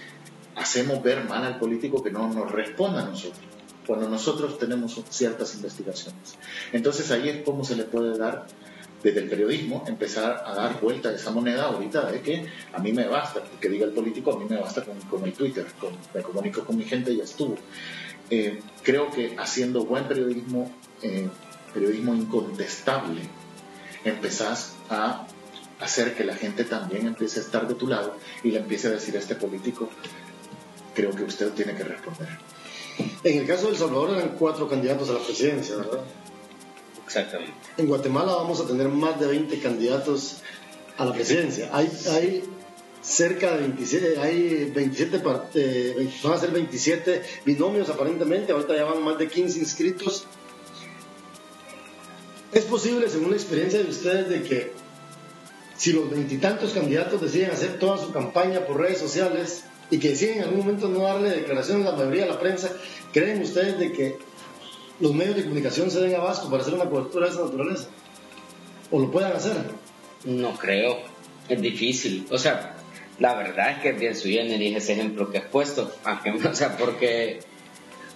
hacemos 0.56 1.00
ver 1.00 1.24
mal 1.28 1.44
al 1.44 1.60
político 1.60 2.02
que 2.02 2.10
no 2.10 2.26
nos 2.28 2.50
responda 2.50 3.02
a 3.02 3.06
nosotros 3.06 3.51
cuando 3.86 4.08
nosotros 4.08 4.58
tenemos 4.58 5.00
ciertas 5.10 5.54
investigaciones. 5.54 6.36
Entonces 6.72 7.10
ahí 7.10 7.28
es 7.28 7.42
como 7.42 7.64
se 7.64 7.76
le 7.76 7.84
puede 7.84 8.16
dar 8.16 8.46
desde 9.02 9.20
el 9.20 9.28
periodismo 9.28 9.84
empezar 9.86 10.44
a 10.46 10.54
dar 10.54 10.80
vuelta 10.80 11.08
a 11.08 11.14
esa 11.14 11.30
moneda 11.32 11.64
ahorita 11.64 12.10
de 12.10 12.20
que 12.20 12.46
a 12.72 12.78
mí 12.78 12.92
me 12.92 13.06
basta, 13.06 13.42
que 13.60 13.68
diga 13.68 13.84
el 13.84 13.92
político, 13.92 14.32
a 14.32 14.38
mí 14.38 14.46
me 14.48 14.56
basta 14.56 14.84
con, 15.10 15.24
el 15.24 15.32
Twitter, 15.32 15.66
con, 15.80 15.90
me 16.14 16.22
comunico 16.22 16.64
con 16.64 16.76
mi 16.76 16.84
gente 16.84 17.12
y 17.12 17.16
ya 17.16 17.24
estuvo. 17.24 17.56
Eh, 18.30 18.60
creo 18.82 19.10
que 19.10 19.34
haciendo 19.38 19.84
buen 19.84 20.04
periodismo, 20.04 20.72
eh, 21.02 21.28
periodismo 21.74 22.14
incontestable, 22.14 23.22
empezás 24.04 24.74
a 24.88 25.26
hacer 25.80 26.14
que 26.14 26.24
la 26.24 26.36
gente 26.36 26.64
también 26.64 27.06
empiece 27.06 27.40
a 27.40 27.42
estar 27.42 27.66
de 27.66 27.74
tu 27.74 27.88
lado 27.88 28.16
y 28.44 28.52
le 28.52 28.58
empiece 28.60 28.86
a 28.86 28.90
decir 28.92 29.16
a 29.16 29.18
este 29.18 29.34
político, 29.34 29.90
creo 30.94 31.10
que 31.10 31.24
usted 31.24 31.50
tiene 31.52 31.74
que 31.74 31.82
responder. 31.82 32.28
En 33.24 33.38
el 33.38 33.46
caso 33.46 33.66
de 33.66 33.72
El 33.72 33.78
Salvador 33.78 34.10
eran 34.16 34.36
cuatro 34.38 34.68
candidatos 34.68 35.10
a 35.10 35.14
la 35.14 35.20
presidencia, 35.20 35.76
¿verdad? 35.76 36.00
Exactamente. 37.04 37.54
En 37.76 37.86
Guatemala 37.86 38.32
vamos 38.32 38.60
a 38.60 38.66
tener 38.66 38.88
más 38.88 39.20
de 39.20 39.26
20 39.26 39.58
candidatos 39.60 40.36
a 40.96 41.04
la 41.04 41.12
presidencia. 41.12 41.70
Hay, 41.72 41.90
hay 42.10 42.44
cerca 43.02 43.52
de 43.52 43.58
27, 43.62 44.18
hay 44.18 44.70
27, 44.74 45.22
eh, 45.54 46.10
van 46.22 46.32
a 46.32 46.38
ser 46.38 46.50
27 46.52 47.22
binomios 47.44 47.88
aparentemente, 47.90 48.52
ahorita 48.52 48.76
ya 48.76 48.84
van 48.84 49.02
más 49.02 49.18
de 49.18 49.28
15 49.28 49.58
inscritos. 49.58 50.26
Es 52.52 52.64
posible, 52.64 53.08
según 53.08 53.30
la 53.30 53.36
experiencia 53.36 53.82
de 53.82 53.90
ustedes, 53.90 54.28
de 54.28 54.42
que 54.42 54.72
si 55.76 55.92
los 55.92 56.08
veintitantos 56.10 56.72
candidatos 56.72 57.20
deciden 57.20 57.50
hacer 57.50 57.78
toda 57.78 57.98
su 57.98 58.12
campaña 58.12 58.60
por 58.66 58.78
redes 58.78 58.98
sociales 58.98 59.64
y 59.92 59.98
que 59.98 60.08
deciden 60.08 60.38
en 60.38 60.44
algún 60.44 60.60
momento 60.60 60.88
no 60.88 61.00
darle 61.02 61.28
declaraciones 61.28 61.86
a 61.86 61.90
la 61.90 61.96
mayoría 61.98 62.24
de 62.24 62.30
la 62.30 62.40
prensa, 62.40 62.72
¿creen 63.12 63.42
ustedes 63.42 63.78
de 63.78 63.92
que 63.92 64.16
los 65.00 65.12
medios 65.12 65.36
de 65.36 65.42
comunicación 65.42 65.90
se 65.90 66.00
den 66.00 66.14
abasto 66.14 66.48
para 66.48 66.62
hacer 66.62 66.72
una 66.72 66.88
cobertura 66.88 67.26
de 67.26 67.32
esa 67.32 67.44
naturaleza? 67.44 67.88
¿O 68.90 68.98
lo 68.98 69.10
puedan 69.10 69.36
hacer? 69.36 69.52
No 70.24 70.56
creo, 70.56 70.96
es 71.46 71.60
difícil. 71.60 72.26
O 72.30 72.38
sea, 72.38 72.74
la 73.18 73.34
verdad 73.34 73.72
es 73.72 73.82
que 73.82 73.92
bien 73.92 74.16
su 74.16 74.28
y 74.28 74.38
ese 74.74 74.94
ejemplo 74.94 75.30
que 75.30 75.38
has 75.38 75.44
puesto, 75.48 75.92
o 76.04 76.54
sea, 76.54 76.74
porque 76.78 77.40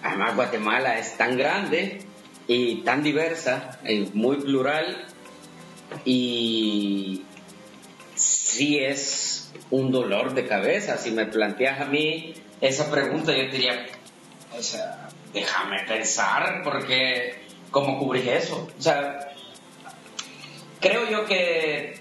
además 0.01 0.35
Guatemala 0.35 0.97
es 0.97 1.15
tan 1.15 1.37
grande 1.37 1.99
y 2.47 2.77
tan 2.77 3.03
diversa, 3.03 3.79
y 3.87 4.09
muy 4.15 4.37
plural, 4.37 5.05
y 6.05 7.21
sí 8.15 8.79
es 8.79 9.26
un 9.71 9.91
dolor 9.91 10.33
de 10.33 10.47
cabeza. 10.47 10.97
Si 10.97 11.11
me 11.11 11.25
planteas 11.25 11.81
a 11.81 11.85
mí 11.85 12.33
esa 12.61 12.89
pregunta, 12.89 13.31
yo 13.35 13.51
diría, 13.51 13.85
o 14.57 14.61
sea, 14.61 15.09
déjame 15.33 15.83
pensar, 15.87 16.61
porque 16.63 17.41
¿cómo 17.71 17.99
cubrís 17.99 18.27
eso? 18.27 18.67
O 18.77 18.81
sea, 18.81 19.33
creo 20.79 21.09
yo 21.09 21.25
que, 21.25 21.99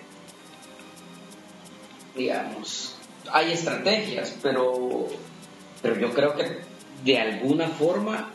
digamos, 2.15 2.97
hay 3.33 3.53
estrategias, 3.53 4.37
pero, 4.43 5.09
pero 5.83 5.99
yo 5.99 6.13
creo 6.13 6.37
que 6.37 6.61
de 7.05 7.19
alguna 7.19 7.69
forma 7.69 8.31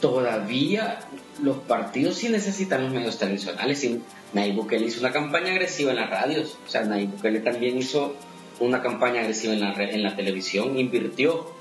todavía 0.00 1.00
los 1.42 1.56
partidos 1.58 2.16
sí 2.16 2.28
necesitan 2.28 2.82
los 2.82 2.92
medios 2.92 3.18
tradicionales. 3.18 3.82
Y 3.84 4.02
Nayib 4.32 4.56
Bukele 4.56 4.86
hizo 4.86 5.00
una 5.00 5.12
campaña 5.12 5.50
agresiva 5.50 5.92
en 5.92 5.96
las 5.96 6.10
radios, 6.10 6.58
o 6.66 6.70
sea, 6.70 6.82
Nayib 6.82 7.10
Bukele 7.10 7.40
también 7.40 7.78
hizo 7.78 8.14
una 8.60 8.82
campaña 8.82 9.20
agresiva 9.20 9.54
en 9.54 9.60
la, 9.60 9.72
en 9.72 10.02
la 10.02 10.16
televisión, 10.16 10.78
invirtió, 10.78 11.52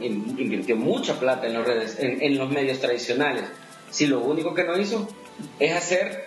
invirtió 0.00 0.76
mucha 0.76 1.18
plata 1.18 1.46
en, 1.46 1.54
los 1.54 1.66
redes, 1.66 1.96
en, 1.98 2.38
los 2.38 2.50
medios 2.50 2.80
tradicionales. 2.80 3.44
Si 3.90 4.06
lo 4.06 4.20
único 4.20 4.54
que 4.54 4.64
no 4.64 4.78
hizo 4.78 5.08
es 5.58 5.74
hacer 5.74 6.26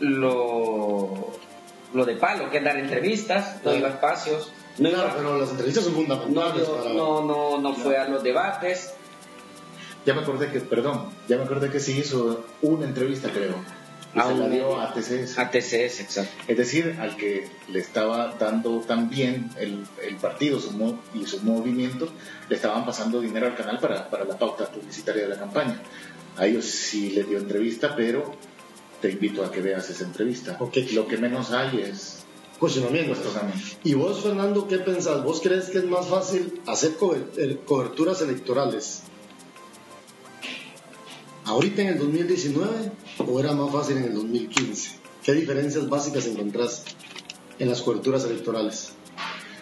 lo, 0.00 1.32
lo 1.94 2.04
de 2.04 2.16
palo, 2.16 2.50
que 2.50 2.58
es 2.58 2.64
dar 2.64 2.76
entrevistas, 2.76 3.60
no 3.64 3.74
iba 3.74 3.88
a 3.88 3.92
espacios. 3.92 4.52
No 4.78 4.88
pero 5.14 5.38
las 5.38 5.50
entrevistas 5.50 5.84
son 5.84 5.94
fundamentales. 5.94 6.66
No, 6.94 7.24
no, 7.24 7.58
no, 7.58 7.74
fue 7.74 7.96
a 7.98 8.08
los 8.08 8.22
debates. 8.22 8.94
Ya 10.06 10.14
me 10.14 10.22
acordé 10.22 10.50
que, 10.50 10.60
perdón, 10.60 11.10
ya 11.28 11.36
me 11.36 11.44
acordé 11.44 11.70
que 11.70 11.78
sí 11.78 11.98
hizo 11.98 12.44
una 12.62 12.86
entrevista, 12.86 13.30
creo. 13.30 13.54
Y 14.14 14.20
se 14.20 14.34
la 14.34 14.48
dio 14.48 14.80
a 14.80 14.92
TCS. 14.92 15.38
A 15.38 15.50
TCS, 15.50 16.00
exacto. 16.00 16.32
Es 16.46 16.56
decir, 16.56 16.96
al 17.00 17.16
que 17.16 17.48
le 17.68 17.78
estaba 17.78 18.34
dando 18.38 18.80
también 18.80 19.50
el, 19.58 19.84
el 20.06 20.16
partido 20.16 20.60
su 20.60 20.98
y 21.14 21.26
su 21.26 21.40
movimiento, 21.40 22.08
le 22.48 22.56
estaban 22.56 22.84
pasando 22.84 23.20
dinero 23.20 23.46
al 23.46 23.54
canal 23.54 23.78
para, 23.78 24.10
para 24.10 24.24
la 24.24 24.38
pauta 24.38 24.66
publicitaria 24.66 25.22
de 25.22 25.28
la 25.28 25.38
campaña. 25.38 25.80
A 26.36 26.46
ellos 26.46 26.64
sí 26.66 27.10
le 27.10 27.24
dio 27.24 27.38
entrevista, 27.38 27.94
pero 27.96 28.34
te 29.00 29.10
invito 29.10 29.44
a 29.44 29.50
que 29.50 29.60
veas 29.60 29.88
esa 29.90 30.04
entrevista. 30.04 30.58
Lo 30.92 31.06
que 31.06 31.16
menos 31.16 31.50
hay 31.50 31.80
es 31.80 32.22
cuestionamientos. 32.58 33.18
¿Y 33.82 33.94
vos, 33.94 34.22
Fernando, 34.22 34.68
qué 34.68 34.78
pensás? 34.78 35.24
¿Vos 35.24 35.40
crees 35.40 35.70
que 35.70 35.78
es 35.78 35.84
más 35.84 36.06
fácil 36.06 36.60
hacer 36.66 36.92
coberturas 36.96 38.22
electorales 38.22 39.02
ahorita 41.44 41.82
en 41.82 41.88
el 41.88 41.98
2019 41.98 42.92
o 43.18 43.40
era 43.40 43.52
más 43.52 43.72
fácil 43.72 43.98
en 43.98 44.04
el 44.04 44.14
2015? 44.14 44.98
¿Qué 45.22 45.32
diferencias 45.32 45.88
básicas 45.88 46.26
encontrás 46.26 46.84
en 47.58 47.68
las 47.68 47.82
coberturas 47.82 48.24
electorales? 48.24 48.92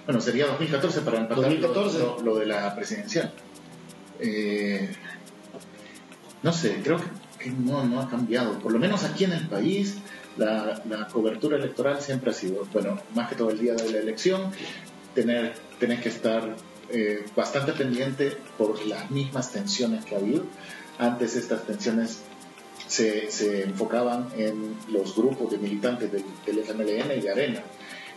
Bueno, 0.07 0.21
sería 0.21 0.47
2014 0.47 1.01
para 1.03 1.19
empatar 1.19 1.45
2014. 1.45 1.99
Lo, 2.25 2.37
de 2.37 2.47
la 2.47 2.75
presidencial. 2.75 3.33
Eh, 4.19 4.91
no 6.43 6.53
sé, 6.53 6.81
creo 6.83 6.99
que, 7.39 7.51
no, 7.51 7.85
no, 7.85 8.01
ha 8.01 8.09
cambiado. 8.09 8.59
Por 8.59 8.73
lo 8.73 8.79
menos 8.79 9.05
aquí 9.05 9.25
en 9.25 9.33
el 9.33 9.47
país, 9.49 9.99
la, 10.37 11.09
cobertura 11.13 11.57
electoral 11.57 12.01
siempre 12.01 12.31
ha 12.31 12.35
sido, 12.35 12.67
bueno, 12.73 12.99
más 13.15 13.29
que 13.29 13.37
todo 13.37 13.51
el 13.51 13.59
día 13.59 13.75
de 13.75 13.91
la 13.91 13.99
elección, 13.99 14.51
tener, 15.15 15.55
tenés 15.79 16.01
que 16.01 16.09
estar 16.09 16.57
eh, 16.91 17.25
bastante 17.37 17.73
pendiente 17.73 18.37
por 18.57 18.85
las 18.87 19.11
mismas 19.11 19.53
tensiones 19.53 20.05
que 20.05 20.15
ha 20.15 20.19
habido. 20.19 20.45
Antes 21.01 21.35
estas 21.35 21.65
tensiones 21.65 22.21
se, 22.87 23.31
se 23.31 23.63
enfocaban 23.65 24.29
en 24.37 24.77
los 24.89 25.17
grupos 25.17 25.51
de 25.51 25.59
militantes 25.59 26.13
del, 26.13 26.25
del 26.45 26.59
FMLN 26.59 27.19
y 27.19 27.21
de 27.23 27.31
Arena. 27.31 27.63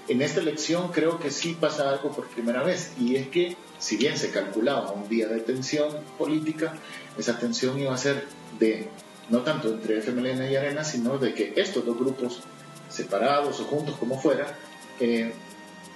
En 0.09 0.21
esta 0.21 0.41
elección 0.41 0.91
creo 0.91 1.17
que 1.17 1.31
sí 1.31 1.55
pasa 1.57 1.89
algo 1.89 2.11
por 2.11 2.27
primera 2.27 2.61
vez 2.61 2.91
y 2.99 3.15
es 3.15 3.29
que 3.29 3.55
si 3.79 3.95
bien 3.95 4.17
se 4.17 4.31
calculaba 4.31 4.91
un 4.91 5.07
día 5.07 5.27
de 5.29 5.39
tensión 5.39 5.89
política, 6.17 6.73
esa 7.17 7.39
tensión 7.39 7.79
iba 7.79 7.93
a 7.93 7.97
ser 7.97 8.25
de 8.59 8.89
no 9.29 9.39
tanto 9.43 9.69
entre 9.69 9.99
FMLN 9.99 10.51
y 10.51 10.55
Arena, 10.57 10.83
sino 10.83 11.17
de 11.17 11.33
que 11.33 11.53
estos 11.55 11.85
dos 11.85 11.97
grupos 11.97 12.41
separados 12.89 13.61
o 13.61 13.63
juntos 13.63 13.95
como 13.97 14.19
fuera, 14.19 14.57
eh, 14.99 15.31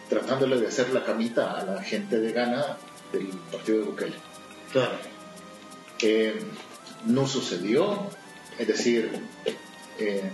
tratándole 0.09 0.57
de 0.57 0.67
hacer 0.67 0.89
la 0.91 1.03
camita 1.03 1.59
a 1.59 1.65
la 1.65 1.83
gente 1.83 2.19
de 2.19 2.31
Ghana 2.31 2.77
del 3.11 3.27
partido 3.51 3.79
de 3.79 3.83
Bukele. 3.83 4.15
Claro. 4.71 4.93
Eh, 6.01 6.39
no 7.05 7.27
sucedió, 7.27 8.09
es 8.57 8.67
decir, 8.67 9.11
eh, 9.99 10.29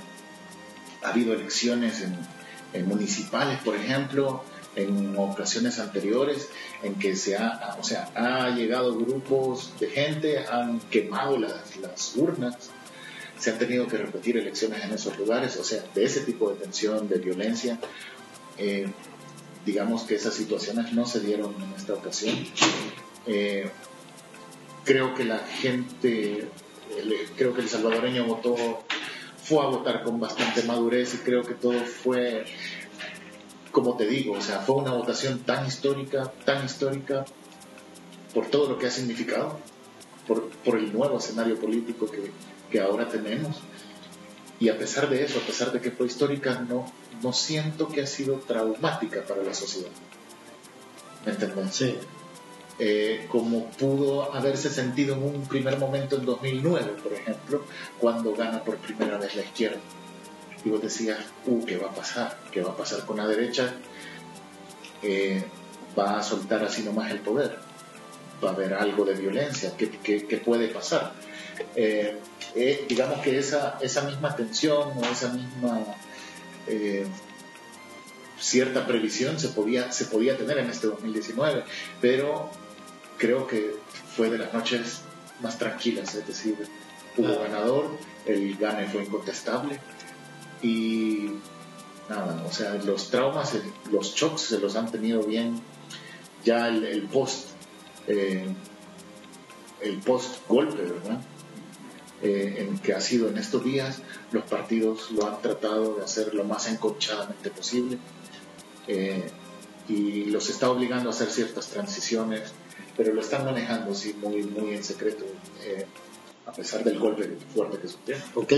ha 1.02 1.10
habido 1.10 1.34
elecciones 1.34 2.02
en, 2.02 2.88
municipales, 2.88 3.60
por 3.64 3.76
ejemplo, 3.76 4.44
en 4.76 5.16
ocasiones 5.16 5.78
anteriores 5.78 6.50
en 6.82 6.96
que 6.96 7.16
se 7.16 7.38
ha, 7.38 7.78
o 7.80 7.84
sea, 7.84 8.10
ha 8.16 8.50
llegado 8.50 8.98
grupos 8.98 9.74
de 9.80 9.90
gente, 9.92 10.40
han 10.48 10.80
quemado 10.80 11.38
las, 11.38 12.16
urnas, 12.16 12.56
se 13.38 13.52
han 13.52 13.60
tenido 13.60 13.88
que 13.88 13.98
repetir 13.98 14.38
elecciones 14.38 14.84
en 14.84 14.92
esos 14.92 15.16
lugares, 15.20 15.56
o 15.58 15.64
sea, 15.64 15.84
de 15.94 16.04
ese 16.04 16.22
tipo 16.22 16.50
de 16.50 16.56
tensión, 16.56 17.08
de 17.08 17.20
violencia. 17.20 17.78
Eh, 18.58 18.88
digamos 19.66 20.04
que 20.04 20.16
esas 20.16 20.34
situaciones 20.34 20.94
no 20.94 21.06
se 21.06 21.20
dieron 21.20 21.54
en 21.62 21.74
esta 21.74 21.94
ocasión. 21.94 22.36
Eh, 23.28 23.70
creo 24.84 25.14
que 25.14 25.24
la 25.24 25.40
gente, 25.40 26.48
creo 27.38 27.54
que 27.54 27.62
el 27.62 27.70
salvadoreño 27.70 28.26
votó, 28.26 28.56
fue 29.44 29.64
a 29.64 29.68
votar 29.68 30.04
con 30.04 30.20
bastante 30.20 30.64
madurez 30.64 31.14
y 31.16 31.18
creo 31.18 31.44
que 31.44 31.54
todo 31.54 31.80
fue, 31.86 32.46
como 33.72 33.98
te 33.98 34.06
digo, 34.08 34.34
o 34.34 34.42
sea, 34.42 34.60
fue 34.60 34.76
una 34.76 34.92
votación 34.92 35.40
tan 35.40 35.66
histórica, 35.66 36.32
tan 36.46 36.66
histórica 36.66 37.26
por 38.34 38.48
todo 38.48 38.70
lo 38.70 38.78
que 38.80 38.88
ha 38.88 38.92
significado, 38.92 39.60
por, 40.28 40.78
el 40.78 40.94
nuevo 40.94 41.18
escenario 41.18 41.60
político 41.60 42.08
que, 42.10 42.82
ahora 42.82 43.08
tenemos. 43.08 43.58
Y 44.60 44.70
a 44.70 44.78
pesar 44.80 45.08
de 45.10 45.24
eso, 45.24 45.38
a 45.38 45.46
pesar 45.46 45.72
de 45.72 45.80
que 45.80 45.92
fue 45.92 46.08
histórica, 46.08 46.66
no, 46.68 46.92
no 47.22 47.34
siento 47.34 47.88
que 47.88 48.02
ha 48.02 48.08
sido 48.08 48.38
traumática 48.38 49.24
para 49.24 49.44
la 49.44 49.54
sociedad. 49.54 49.92
¿Me 51.26 51.34
entiendes? 51.34 51.76
Sí. 51.76 51.96
Eh, 52.80 53.28
como 53.30 53.66
pudo 53.72 54.34
haberse 54.34 54.70
sentido 54.70 55.16
en 55.16 55.24
un 55.24 55.48
primer 55.48 55.78
momento 55.78 56.16
en 56.18 56.26
2009, 56.26 56.94
por 57.04 57.14
ejemplo, 57.14 57.64
cuando 58.00 58.34
gana 58.34 58.64
por 58.64 58.78
primera 58.78 59.18
vez 59.18 59.36
la 59.36 59.44
izquierda. 59.44 59.80
Y 60.66 60.70
vos 60.70 60.82
decías, 60.82 61.20
uh, 61.46 61.64
¿qué 61.66 61.78
va 61.78 61.90
a 61.90 61.94
pasar? 61.94 62.40
¿Qué 62.52 62.62
va 62.62 62.72
a 62.72 62.78
pasar 62.78 63.06
con 63.06 63.18
la 63.18 63.28
derecha? 63.28 63.74
Eh, 65.04 65.44
va 65.98 66.18
a 66.18 66.24
soltar 66.24 66.64
así 66.64 66.82
nomás 66.82 67.12
el 67.12 67.20
poder. 67.20 67.58
Va 68.44 68.50
a 68.50 68.54
haber 68.54 68.74
algo 68.74 69.06
de 69.06 69.14
violencia. 69.14 69.74
¿Qué, 69.78 69.90
qué, 69.90 70.38
puede 70.38 70.70
pasar? 70.70 71.14
Eh, 71.76 72.18
eh, 72.56 72.86
digamos 72.88 73.20
que 73.22 73.38
esa, 73.38 73.78
esa 73.82 74.02
misma 74.02 74.36
tensión 74.36 74.98
o 74.98 75.06
esa 75.06 75.30
misma 75.30 75.84
eh, 76.68 77.06
cierta 78.40 78.86
previsión 78.86 79.40
se 79.40 79.50
podía, 79.50 79.92
se 79.92 80.06
podía 80.06 80.38
tener 80.38 80.58
en 80.58 80.70
este 80.70 80.88
2019, 80.88 81.64
pero 82.02 82.52
creo 83.24 83.48
que 83.48 83.74
fue 84.18 84.30
de 84.30 84.38
las 84.38 84.54
noches 84.54 85.00
más 85.42 85.58
tranquilas, 85.58 86.14
es 86.14 86.28
decir, 86.28 86.58
hubo 87.16 87.40
ganador, 87.40 87.98
el 88.26 88.58
gane 88.58 88.86
fue 88.90 89.04
incontestable 89.04 89.80
y 90.62 91.30
nada, 92.10 92.44
o 92.46 92.52
sea, 92.52 92.74
los 92.74 93.10
traumas, 93.10 93.54
los 93.90 94.14
shocks 94.14 94.42
se 94.42 94.60
los 94.60 94.76
han 94.76 94.92
tenido 94.92 95.24
bien 95.24 95.62
ya 96.44 96.68
el, 96.68 97.04
post. 97.04 97.52
Eh, 98.08 98.46
el 99.80 100.00
post-golpe, 100.00 100.82
¿verdad? 100.82 101.22
Eh, 102.22 102.56
en 102.60 102.78
que 102.80 102.94
ha 102.94 103.00
sido 103.00 103.30
en 103.30 103.38
estos 103.38 103.64
días, 103.64 104.02
los 104.34 104.44
partidos 104.44 105.12
lo 105.12 105.28
han 105.28 105.42
tratado 105.42 105.96
de 105.96 106.04
hacer 106.04 106.34
lo 106.34 106.44
más 106.44 106.68
enconchadamente 106.68 107.50
posible 107.52 107.98
eh, 108.88 109.30
y 109.88 110.26
los 110.26 110.50
está 110.50 110.70
obligando 110.70 111.10
a 111.10 111.14
hacer 111.14 111.30
ciertas 111.30 111.68
transiciones, 111.68 112.52
pero 112.98 113.14
lo 113.14 113.22
están 113.22 113.46
manejando 113.46 113.94
sí, 113.94 114.16
muy, 114.22 114.44
muy 114.44 114.76
en 114.76 114.84
secreto, 114.84 115.26
eh, 115.64 115.86
a 116.46 116.52
pesar 116.52 116.84
del 116.84 117.00
golpe 117.00 117.38
fuerte 117.54 117.78
que 117.80 117.88
sufrieron. 117.88 118.24
Ok, 118.36 118.54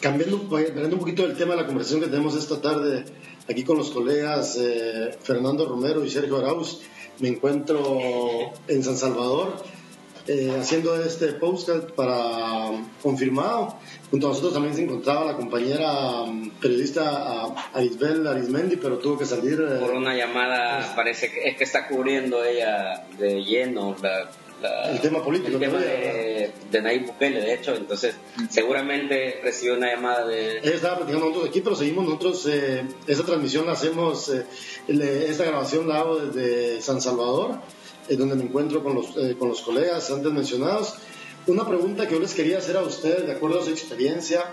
cambiando, 0.00 0.48
cambiando 0.48 0.96
un 0.96 1.00
poquito 1.00 1.26
del 1.26 1.36
tema 1.36 1.54
de 1.54 1.62
la 1.62 1.66
conversación 1.66 2.00
que 2.00 2.08
tenemos 2.08 2.36
esta 2.36 2.60
tarde 2.60 3.04
aquí 3.48 3.64
con 3.64 3.76
los 3.76 3.90
colegas 3.90 4.58
Fernando 5.22 5.66
Romero 5.66 6.04
y 6.04 6.10
Sergio 6.10 6.38
Arauz, 6.38 6.80
me 7.20 7.28
encuentro 7.28 8.52
en 8.68 8.82
San 8.82 8.96
Salvador 8.96 9.54
eh, 10.26 10.56
haciendo 10.58 11.02
este 11.02 11.34
postcard 11.34 11.92
para 11.92 12.70
confirmado. 13.02 13.76
Junto 14.10 14.26
a 14.26 14.30
nosotros 14.30 14.54
también 14.54 14.74
se 14.74 14.82
encontraba 14.82 15.26
la 15.26 15.36
compañera 15.36 16.24
mm, 16.24 16.50
periodista 16.60 17.44
Arisbel 17.74 18.26
Arismendi, 18.26 18.76
pero 18.76 18.98
tuvo 18.98 19.18
que 19.18 19.26
salir. 19.26 19.60
Eh, 19.60 19.80
Por 19.80 19.92
una 19.92 20.16
llamada, 20.16 20.78
pues, 20.78 20.88
parece 20.90 21.30
que 21.30 21.48
es 21.48 21.56
que 21.56 21.64
está 21.64 21.86
cubriendo 21.88 22.42
ella 22.42 23.04
de 23.18 23.44
lleno 23.44 23.94
el 24.90 25.00
tema 25.00 25.22
político. 25.22 25.58
El 25.58 25.60
tema 25.60 25.78
de, 25.78 26.52
de, 26.70 26.82
Nayib 26.82 27.06
Bukele, 27.08 27.42
de 27.42 27.54
hecho, 27.54 27.74
entonces 27.74 28.14
seguramente 28.48 29.40
recibió 29.42 29.74
una 29.74 29.94
llamada 29.94 30.26
de... 30.26 30.58
Ella 30.60 30.74
estaba 30.74 30.96
platicando 30.96 31.26
nosotros 31.26 31.50
aquí, 31.50 31.60
pero 31.60 31.76
seguimos 31.76 32.04
nosotros, 32.06 32.46
eh, 32.46 32.82
esta 33.06 33.24
transmisión 33.24 33.66
la 33.66 33.72
hacemos, 33.72 34.32
esta 34.88 35.44
grabación 35.44 35.86
la 35.86 35.98
hago 35.98 36.16
desde 36.18 36.80
San 36.80 37.02
Salvador 37.02 37.58
donde 38.10 38.36
me 38.36 38.44
encuentro 38.44 38.82
con 38.82 38.94
los, 38.94 39.16
eh, 39.16 39.36
con 39.38 39.48
los 39.48 39.62
colegas 39.62 40.10
antes 40.10 40.32
mencionados. 40.32 40.94
Una 41.46 41.66
pregunta 41.66 42.06
que 42.06 42.14
yo 42.14 42.20
les 42.20 42.34
quería 42.34 42.58
hacer 42.58 42.76
a 42.76 42.82
ustedes, 42.82 43.26
de 43.26 43.32
acuerdo 43.32 43.60
a 43.60 43.64
su 43.64 43.70
experiencia, 43.70 44.44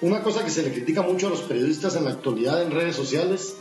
una 0.00 0.22
cosa 0.22 0.44
que 0.44 0.50
se 0.50 0.62
le 0.62 0.72
critica 0.72 1.02
mucho 1.02 1.28
a 1.28 1.30
los 1.30 1.42
periodistas 1.42 1.96
en 1.96 2.04
la 2.04 2.10
actualidad 2.10 2.62
en 2.62 2.70
redes 2.70 2.96
sociales 2.96 3.56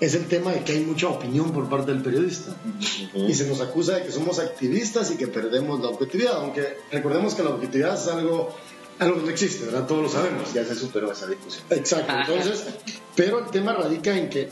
es 0.00 0.14
el 0.14 0.26
tema 0.26 0.52
de 0.52 0.64
que 0.64 0.72
hay 0.72 0.80
mucha 0.80 1.08
opinión 1.08 1.52
por 1.52 1.68
parte 1.68 1.92
del 1.92 2.02
periodista 2.02 2.56
y 3.14 3.34
se 3.34 3.46
nos 3.46 3.60
acusa 3.60 3.96
de 3.96 4.04
que 4.04 4.10
somos 4.10 4.38
activistas 4.38 5.10
y 5.10 5.16
que 5.16 5.26
perdemos 5.26 5.80
la 5.80 5.88
objetividad, 5.88 6.36
aunque 6.36 6.78
recordemos 6.90 7.34
que 7.34 7.42
la 7.42 7.50
objetividad 7.50 7.94
es 7.94 8.08
algo, 8.08 8.56
algo 8.98 9.16
que 9.16 9.22
no 9.22 9.28
existe, 9.28 9.66
¿verdad? 9.66 9.86
Todos 9.86 10.04
lo 10.04 10.08
sabemos. 10.08 10.54
Ya 10.54 10.64
se 10.64 10.74
superó 10.74 11.12
esa 11.12 11.26
discusión. 11.26 11.64
Exacto, 11.68 12.14
entonces, 12.18 12.64
pero 13.14 13.40
el 13.40 13.50
tema 13.50 13.74
radica 13.74 14.16
en 14.16 14.30
que 14.30 14.48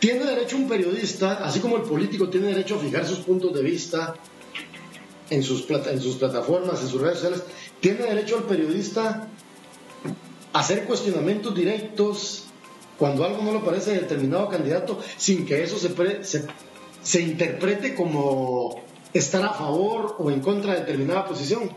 tiene 0.00 0.24
derecho 0.24 0.56
un 0.56 0.68
periodista, 0.68 1.44
así 1.44 1.60
como 1.60 1.76
el 1.76 1.82
político 1.82 2.28
tiene 2.28 2.48
derecho 2.48 2.76
a 2.76 2.78
fijar 2.78 3.06
sus 3.06 3.18
puntos 3.18 3.54
de 3.54 3.62
vista 3.62 4.14
en 5.28 5.42
sus, 5.42 5.68
en 5.70 6.00
sus 6.00 6.16
plataformas, 6.16 6.80
en 6.80 6.88
sus 6.88 7.00
redes 7.00 7.18
sociales, 7.18 7.44
tiene 7.80 8.04
derecho 8.04 8.38
el 8.38 8.44
periodista 8.44 9.28
a 10.52 10.58
hacer 10.58 10.84
cuestionamientos 10.84 11.54
directos 11.54 12.44
cuando 12.98 13.24
algo 13.24 13.42
no 13.42 13.52
le 13.52 13.60
parece 13.60 13.92
a 13.92 13.94
determinado 13.94 14.48
candidato, 14.48 14.98
sin 15.16 15.46
que 15.46 15.62
eso 15.62 15.78
se, 15.78 16.24
se, 16.24 16.46
se 17.02 17.20
interprete 17.20 17.94
como 17.94 18.82
estar 19.12 19.44
a 19.44 19.52
favor 19.52 20.16
o 20.18 20.30
en 20.30 20.40
contra 20.40 20.74
de 20.74 20.80
determinada 20.80 21.26
posición. 21.26 21.70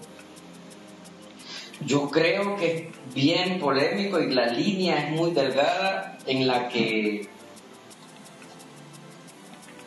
Yo 1.86 2.10
creo 2.10 2.56
que 2.56 2.76
es 2.76 3.14
bien 3.14 3.60
polémico 3.60 4.20
y 4.20 4.34
la 4.34 4.48
línea 4.48 5.06
es 5.06 5.12
muy 5.12 5.32
delgada 5.32 6.18
en 6.26 6.48
la 6.48 6.70
que 6.70 7.28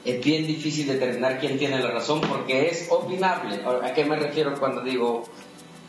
es 0.06 0.24
bien 0.24 0.46
difícil 0.46 0.86
determinar 0.86 1.40
quién 1.40 1.58
tiene 1.58 1.80
la 1.80 1.90
razón 1.90 2.20
porque 2.20 2.68
es 2.68 2.86
opinable. 2.90 3.60
¿A 3.82 3.92
qué 3.92 4.04
me 4.04 4.14
refiero 4.14 4.54
cuando 4.58 4.82
digo 4.82 5.24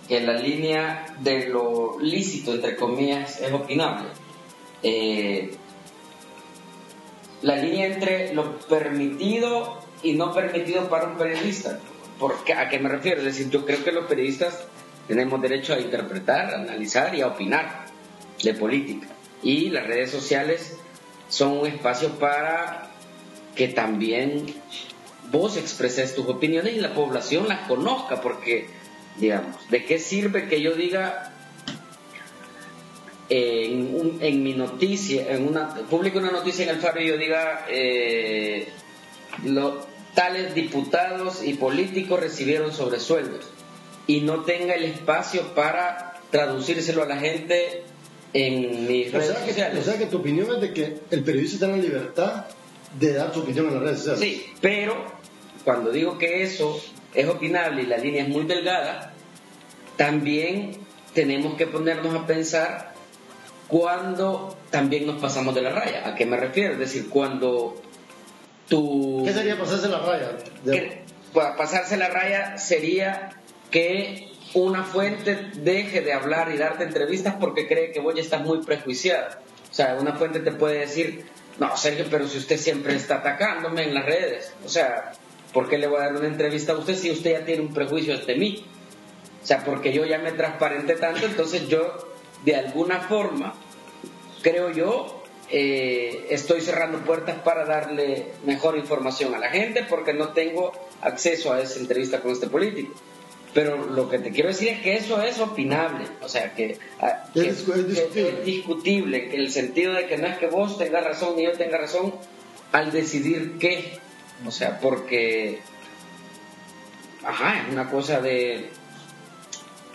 que 0.08 0.20
la 0.22 0.34
línea 0.34 1.06
de 1.20 1.48
lo 1.50 2.00
lícito, 2.00 2.56
entre 2.56 2.76
comillas, 2.76 3.40
es 3.40 3.54
opinable? 3.54 4.08
Eh, 4.82 5.52
la 7.44 7.58
línea 7.58 7.86
entre 7.86 8.34
lo 8.34 8.58
permitido 8.58 9.78
y 10.02 10.14
no 10.14 10.34
permitido 10.34 10.90
para 10.90 11.10
un 11.10 11.18
periodista. 11.18 11.80
¿A 12.58 12.70
qué 12.70 12.80
me 12.80 12.90
refiero? 12.90 13.20
Es 13.20 13.26
decir, 13.26 13.52
yo 13.52 13.66
creo 13.66 13.84
que 13.84 13.92
los 13.92 14.08
periodistas 14.08 14.66
tenemos 15.08 15.40
derecho 15.40 15.76
a 15.76 15.80
interpretar, 15.80 16.56
a 16.56 16.60
analizar 16.60 17.14
y 17.14 17.22
a 17.22 17.28
opinar 17.28 17.86
de 18.42 18.54
política. 18.56 19.08
Y 19.44 19.70
las 19.70 19.86
redes 19.86 20.10
sociales 20.10 20.76
son 21.30 21.60
un 21.60 21.68
espacio 21.68 22.18
para 22.18 22.97
que 23.58 23.68
también 23.68 24.46
vos 25.32 25.58
expreses 25.58 26.16
tus 26.16 26.28
opiniones 26.28 26.76
y 26.76 26.80
la 26.80 26.94
población 26.94 27.48
las 27.48 27.68
conozca, 27.68 28.22
porque, 28.22 28.68
digamos, 29.18 29.56
¿de 29.70 29.84
qué 29.84 30.00
sirve 30.00 30.48
que 30.48 30.62
yo 30.62 30.76
diga 30.76 31.34
en, 33.30 34.44
mi 34.44 34.54
noticia, 34.54 35.34
en 35.34 35.48
una, 35.48 35.74
publico 35.90 36.20
una 36.20 36.32
noticia 36.32 36.64
en 36.64 36.70
el 36.70 36.78
Faro 36.78 37.02
y 37.02 37.08
yo 37.08 37.18
diga, 37.18 37.66
eh, 37.70 38.70
tales 40.14 40.56
diputados 40.56 41.44
y 41.44 41.56
políticos 41.56 42.20
recibieron 42.20 42.72
sobresueldos 42.72 43.46
y 44.08 44.22
no 44.22 44.44
tenga 44.44 44.76
el 44.76 44.86
espacio 44.86 45.54
para 45.54 46.22
traducírselo 46.32 47.04
a 47.04 47.08
la 47.08 47.18
gente 47.18 47.84
en 48.34 48.88
mis 48.88 49.12
redes 49.12 49.38
sociales. 49.46 49.80
o 49.80 49.90
sea 49.90 49.98
que 49.98 50.06
tu 50.06 50.18
opinión 50.18 50.50
es 50.56 50.62
de 50.62 50.74
que 50.74 50.98
el 51.12 51.24
periodista 51.24 51.56
está 51.56 51.66
en 51.68 51.72
la 51.74 51.78
libertad 51.78 52.46
de 53.00 53.14
dar 53.14 53.34
su 53.34 53.42
opinión 53.42 53.68
en 53.68 53.74
las 53.76 53.84
redes 53.84 53.98
sociales. 54.00 54.20
Sí, 54.20 54.54
pero 54.62 54.96
cuando 55.64 55.92
digo 55.92 56.18
que 56.18 56.44
eso 56.44 56.82
es 57.14 57.28
opinable 57.28 57.84
y 57.84 57.86
la 57.86 57.98
línea 57.98 58.24
es 58.24 58.30
muy 58.30 58.46
delgada, 58.46 59.14
también 59.96 60.78
tenemos 61.14 61.56
que 61.56 61.68
ponernos 61.68 62.16
a 62.16 62.26
pensar 62.26 62.94
cuando 63.68 64.56
también 64.70 65.06
nos 65.06 65.20
pasamos 65.22 65.54
de 65.56 65.62
la 65.62 65.72
raya. 65.72 66.08
¿A 66.08 66.16
qué 66.16 66.26
me 66.26 66.38
refiero? 66.38 66.74
Es 66.74 66.80
decir, 66.80 67.10
cuando 67.10 67.82
tú... 68.70 69.24
¿Qué 69.26 69.34
sería 69.34 69.58
pasarse 69.58 69.90
la 69.90 70.00
raya? 70.00 70.38
pasarse 71.34 71.98
la 71.98 72.10
raya 72.10 72.58
sería 72.58 73.30
que 73.70 74.32
una 74.54 74.84
fuente 74.84 75.52
deje 75.56 76.02
de 76.02 76.14
hablar 76.14 76.52
y 76.54 76.58
darte 76.58 76.84
entrevistas 76.84 77.36
porque 77.40 77.68
cree 77.68 77.92
que 77.92 78.00
vos 78.00 78.16
ya 78.16 78.22
estás 78.22 78.44
muy 78.44 78.64
prejuiciada. 78.64 79.40
O 79.70 79.74
sea, 79.74 79.98
una 80.00 80.14
fuente 80.14 80.40
te 80.40 80.52
puede 80.52 80.80
decir, 80.80 81.26
no, 81.60 81.76
Sergio, 81.76 82.06
pero 82.10 82.28
si 82.28 82.38
usted 82.38 82.58
siempre 82.58 82.96
está 82.96 83.16
atacándome 83.16 83.84
en 83.84 83.94
las 83.94 84.06
redes, 84.06 84.54
o 84.64 84.70
sea, 84.70 85.12
¿por 85.54 85.68
qué 85.68 85.78
le 85.78 85.88
voy 85.88 85.98
a 85.98 86.06
dar 86.06 86.16
una 86.16 86.28
entrevista 86.28 86.74
a 86.74 86.78
usted 86.78 86.96
si 86.96 87.12
usted 87.12 87.32
ya 87.32 87.46
tiene 87.46 87.62
un 87.62 87.74
prejuicio 87.74 88.18
de 88.18 88.36
mí? 88.36 88.66
O 89.42 89.46
sea, 89.46 89.64
porque 89.64 89.92
yo 89.92 90.06
ya 90.06 90.20
me 90.20 90.32
transparente 90.34 90.96
tanto, 90.96 91.26
entonces 91.26 91.68
yo, 91.68 92.14
de 92.46 92.56
alguna 92.56 93.00
forma, 93.00 93.54
creo 94.42 94.72
yo, 94.72 95.24
eh, 95.50 96.28
estoy 96.30 96.62
cerrando 96.62 97.00
puertas 97.00 97.40
para 97.40 97.66
darle 97.66 98.34
mejor 98.46 98.78
información 98.78 99.34
a 99.34 99.40
la 99.40 99.50
gente 99.50 99.86
porque 99.90 100.14
no 100.14 100.30
tengo 100.30 100.74
acceso 101.02 101.54
a 101.54 101.62
esa 101.62 101.80
entrevista 101.80 102.20
con 102.20 102.32
este 102.32 102.48
político. 102.48 102.94
Pero 103.58 103.88
lo 103.88 104.08
que 104.08 104.20
te 104.20 104.30
quiero 104.30 104.50
decir 104.50 104.68
es 104.68 104.82
que 104.82 104.98
eso 104.98 105.20
es 105.20 105.40
opinable, 105.40 106.06
o 106.22 106.30
sea, 106.30 106.54
que, 106.54 106.78
ah, 107.00 107.24
es, 107.34 107.66
discutible. 108.46 109.34
en 109.34 109.42
el 109.42 109.50
sentido 109.50 109.94
de 109.94 110.06
que 110.06 110.16
no 110.20 110.28
es 110.28 110.38
que 110.38 110.46
vos 110.46 110.78
tengas 110.78 111.04
razón 111.04 111.36
ni 111.36 111.46
yo 111.46 111.54
tenga 111.54 111.80
razón 111.80 112.14
al 112.72 112.92
decidir 112.92 113.58
qué, 113.58 113.98
o 114.46 114.52
sea, 114.52 114.80
porque, 114.80 115.62
ajá, 117.24 117.64
es 117.64 117.74
una 117.74 117.90
cosa 117.90 118.22
de, 118.22 118.70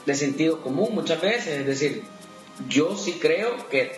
de 0.07 0.15
sentido 0.17 0.61
común 0.61 0.93
muchas 0.93 1.21
veces, 1.21 1.61
es 1.61 1.67
decir, 1.67 2.03
yo 2.69 2.97
sí 2.97 3.21
creo 3.21 3.69
que 3.69 3.93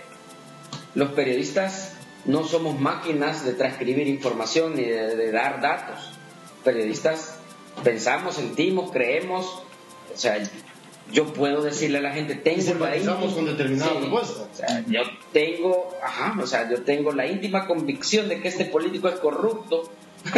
los 0.94 1.12
periodistas 1.12 1.94
no 2.26 2.44
somos 2.44 2.78
máquinas 2.78 3.46
de 3.46 3.54
transcribir 3.54 4.08
información 4.08 4.76
ni 4.76 4.84
de 4.84 5.32
dar 5.32 5.62
datos. 5.62 6.12
Periodistas 6.64 7.38
pensamos, 7.82 8.36
sentimos, 8.36 8.90
creemos, 8.90 9.62
o 10.14 10.16
sea, 10.16 10.38
yo 11.12 11.32
puedo 11.32 11.62
decirle 11.62 11.98
a 11.98 12.00
la 12.00 12.12
gente, 12.12 12.34
tengo 12.34 12.74
la 12.74 12.96
íntima, 12.96 13.16
con 13.16 13.44
determinada 13.46 13.98
propuesta. 13.98 14.42
O 14.42 14.54
sea, 14.54 14.84
yo 14.86 15.02
tengo, 15.32 15.94
ajá, 16.02 16.36
o 16.40 16.46
sea, 16.46 16.70
yo 16.70 16.82
tengo 16.82 17.12
la 17.12 17.26
íntima 17.26 17.66
convicción 17.66 18.28
de 18.28 18.40
que 18.40 18.48
este 18.48 18.64
político 18.64 19.08
es 19.08 19.18
corrupto. 19.20 19.90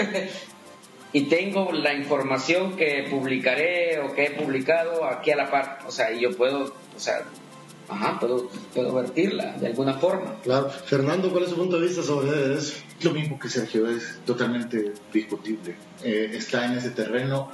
Y 1.12 1.31
tengo 1.31 1.72
la 1.72 1.94
información 1.94 2.77
que 2.77 3.07
publicaré 3.09 4.01
o 4.01 4.12
que 4.12 4.25
he 4.25 4.31
publicado 4.33 5.07
aquí 5.07 5.31
a 5.31 5.37
la 5.37 5.51
par, 5.51 5.79
o 5.87 5.90
sea, 5.90 6.12
y 6.12 6.20
yo 6.20 6.37
puedo, 6.37 6.64
o 6.64 7.01
sea, 7.01 7.22
ajá, 7.88 8.18
puedo, 8.20 8.49
puedo 8.75 8.94
vertirla 8.94 9.57
de 9.59 9.68
alguna 9.68 9.94
forma. 9.94 10.37
Claro. 10.42 10.70
Fernando, 10.70 11.31
¿cuál 11.31 11.44
es 11.44 11.51
su 11.51 11.57
punto 11.57 11.79
de 11.79 11.87
vista 11.87 12.03
sobre 12.03 12.55
eso? 12.55 12.75
Lo 13.03 13.12
mismo 13.12 13.38
que 13.38 13.49
Sergio, 13.49 13.88
es 13.88 14.20
totalmente 14.25 14.92
discutible. 15.12 15.77
Eh, 16.03 16.33
está 16.35 16.66
en 16.66 16.79
ese 16.79 16.90
terreno, 16.90 17.51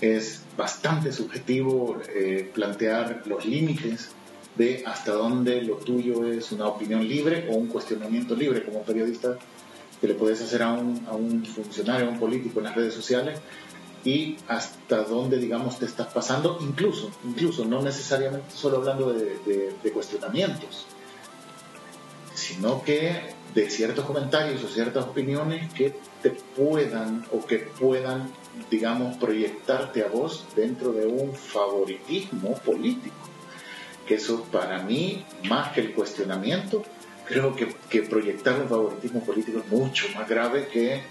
es 0.00 0.42
bastante 0.56 1.12
subjetivo 1.12 2.00
eh, 2.14 2.50
plantear 2.52 3.22
los 3.26 3.44
límites 3.44 4.10
de 4.56 4.82
hasta 4.86 5.12
dónde 5.12 5.62
lo 5.62 5.76
tuyo 5.76 6.24
es 6.24 6.52
una 6.52 6.66
opinión 6.66 7.06
libre 7.06 7.48
o 7.50 7.56
un 7.56 7.68
cuestionamiento 7.68 8.34
libre 8.34 8.64
como 8.64 8.82
periodista 8.82 9.38
que 10.00 10.08
le 10.08 10.14
puedes 10.14 10.40
hacer 10.40 10.62
a 10.62 10.72
un, 10.72 11.06
a 11.06 11.12
un 11.12 11.44
funcionario, 11.44 12.08
a 12.08 12.10
un 12.10 12.18
político 12.18 12.58
en 12.60 12.64
las 12.64 12.74
redes 12.74 12.94
sociales. 12.94 13.38
Y 14.04 14.36
hasta 14.48 15.02
dónde, 15.04 15.38
digamos, 15.38 15.78
te 15.78 15.84
estás 15.84 16.08
pasando, 16.08 16.58
incluso, 16.60 17.10
incluso, 17.24 17.64
no 17.64 17.82
necesariamente 17.82 18.50
solo 18.54 18.78
hablando 18.78 19.12
de, 19.12 19.74
de 19.82 19.92
cuestionamientos, 19.92 20.86
sino 22.34 22.82
que 22.82 23.34
de 23.54 23.68
ciertos 23.68 24.04
comentarios 24.04 24.62
o 24.62 24.68
ciertas 24.68 25.04
opiniones 25.04 25.72
que 25.72 25.94
te 26.22 26.30
puedan 26.30 27.24
o 27.32 27.44
que 27.44 27.58
puedan, 27.58 28.30
digamos, 28.70 29.16
proyectarte 29.16 30.02
a 30.02 30.08
vos 30.08 30.44
dentro 30.54 30.92
de 30.92 31.06
un 31.06 31.34
favoritismo 31.34 32.54
político. 32.58 33.16
Que 34.06 34.14
eso 34.14 34.44
para 34.44 34.82
mí, 34.82 35.24
más 35.48 35.72
que 35.72 35.80
el 35.80 35.92
cuestionamiento, 35.92 36.82
creo 37.26 37.54
que, 37.54 37.74
que 37.88 38.02
proyectar 38.02 38.60
un 38.60 38.68
favoritismo 38.68 39.20
político 39.20 39.58
es 39.58 39.68
mucho 39.68 40.06
más 40.14 40.28
grave 40.28 40.68
que 40.68 41.02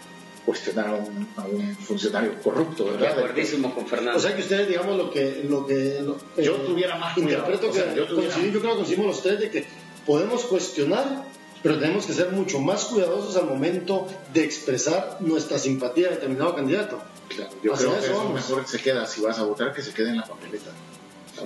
cuestionar 0.45 0.88
a 0.88 0.93
un, 0.93 1.28
funcionario 1.75 2.41
corrupto, 2.41 2.86
¿verdad? 2.86 2.99
De 2.99 3.23
acuerdísimo 3.23 3.73
con 3.73 3.88
Fernando. 3.88 4.17
O 4.17 4.21
sea 4.21 4.36
que 4.36 4.41
ustedes, 4.41 4.67
digamos, 4.67 4.97
lo 4.97 5.12
que... 5.12 5.45
Lo 5.47 5.65
que 5.65 6.04
yo 6.38 6.56
eh, 6.56 6.63
tuviera 6.65 6.97
más 6.97 7.13
cuidado. 7.13 7.52
Interpreto 7.52 7.71
que, 7.71 7.95
yo, 7.95 8.08
yo 8.08 8.60
creo 8.60 8.71
que 8.71 8.75
coincidimos 8.75 9.08
los 9.08 9.21
tres 9.21 9.39
de 9.39 9.49
que 9.49 9.65
podemos 10.06 10.43
cuestionar 10.45 11.30
pero 11.62 11.78
tenemos 11.78 12.06
que 12.06 12.13
ser 12.13 12.32
mucho 12.32 12.60
más 12.60 12.86
cuidadosos 12.86 13.36
al 13.36 13.45
momento 13.45 14.08
de 14.34 14.43
expresar 14.43 15.17
nuestra 15.19 15.60
simpatía 15.60 16.08
a 16.08 16.12
determinado 16.12 16.56
candidato. 16.56 17.02
Claro, 17.28 17.52
yo 17.62 17.73
creo 17.73 17.99
que 17.99 18.06
eso 18.06 18.30
mejor 18.30 18.67
se 18.67 18.80
queda, 18.80 19.06
si 19.06 19.21
vas 19.21 19.39
a 19.39 19.43
votar, 19.43 19.73
que 19.73 19.82
se 19.82 19.93
quede 19.93 20.10
en 20.10 20.17
la 20.17 20.23
papeleta, 20.23 20.71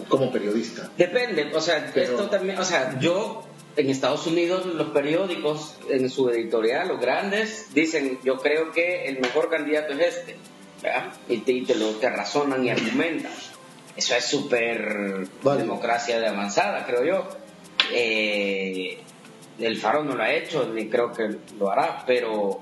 como 0.08 0.32
periodista. 0.32 0.90
Depende, 0.98 1.52
o 1.54 1.62
sea, 1.62 1.92
esto 1.94 2.30
también, 2.30 2.58
o 2.58 2.66
sea, 2.66 3.00
yo 3.00 3.44
en 3.76 3.90
Estados 3.90 4.28
Unidos 4.28 4.66
los 4.66 4.90
periódicos 4.90 5.78
en 5.90 6.10
su 6.10 6.30
editorial, 6.30 6.88
los 6.88 7.00
grandes, 7.00 7.68
dicen, 7.74 8.20
yo 8.24 8.38
creo 8.38 8.72
que 8.72 9.06
el 9.06 9.20
mejor 9.20 9.50
candidato 9.50 9.94
es 9.94 10.18
este, 10.18 10.38
¿verdad? 10.82 11.14
Y 11.28 11.38
te, 11.38 11.76
lo 11.76 11.92
te 11.92 12.10
razonan 12.10 12.66
y 12.66 12.70
argumentan. 12.70 13.32
Eso 13.96 14.16
es 14.16 14.26
súper 14.26 15.28
democracia 15.44 16.20
de 16.20 16.28
avanzada, 16.28 16.86
creo 16.86 17.04
yo. 17.04 17.30
Eh, 17.92 19.00
el 19.60 19.78
Faro 19.78 20.04
no 20.04 20.16
lo 20.16 20.24
ha 20.24 20.34
hecho, 20.34 20.68
ni 20.74 20.90
creo 20.90 21.12
que 21.12 21.38
lo 21.60 21.72
hará, 21.72 22.04
pero 22.08 22.62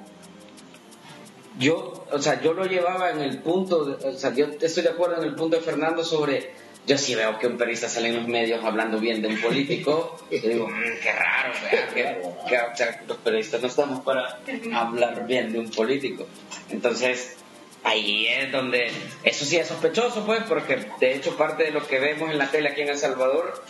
yo, 1.58 2.06
o 2.12 2.20
sea, 2.20 2.42
yo 2.42 2.54
lo 2.54 2.66
llevaba 2.66 3.12
en 3.12 3.22
el 3.22 3.40
punto, 3.40 3.98
o 4.04 4.12
sea, 4.14 4.34
yo 4.34 4.48
estoy 4.60 4.84
de 4.84 4.90
acuerdo 4.90 5.22
en 5.22 5.24
el 5.24 5.36
punto 5.36 5.58
de 5.58 5.62
Fernando 5.62 6.04
sobre, 6.04 6.52
yo 6.88 6.98
sí 6.98 7.15
veo 7.15 7.38
que 7.38 7.48
un 7.48 7.58
periodista 7.58 7.88
sale 7.88 8.10
en 8.10 8.17
los 8.17 8.28
medios 8.28 8.63
hablando 8.63 9.00
bien 9.00 9.22
de 9.22 9.28
un 9.28 9.39
político, 9.39 10.17
y 10.32 10.39
digo, 10.39 10.67
mm, 10.67 11.00
qué 11.02 11.12
raro, 11.12 11.54
que, 11.94 13.08
los 13.08 13.17
periodistas 13.17 13.62
no 13.62 13.67
estamos 13.67 14.00
para 14.02 14.39
hablar 14.74 15.26
bien 15.28 15.52
de 15.54 15.60
un 15.60 15.70
político. 15.70 16.28
Entonces, 16.70 17.38
ahí 17.84 18.28
es 18.28 18.52
donde, 18.52 18.91
eso 19.24 19.46
sí 19.46 19.58
es 19.58 19.67
sospechoso, 19.67 20.26
pues, 20.26 20.44
porque 20.48 20.88
de 21.00 21.15
hecho 21.15 21.38
parte 21.38 21.63
de 21.63 21.72
lo 21.72 21.86
que 21.86 22.00
vemos 22.00 22.32
en 22.32 22.38
la 22.38 22.50
tele 22.50 22.70
aquí 22.70 22.82
en 22.82 22.89
El 22.89 22.98
Salvador 22.98 23.63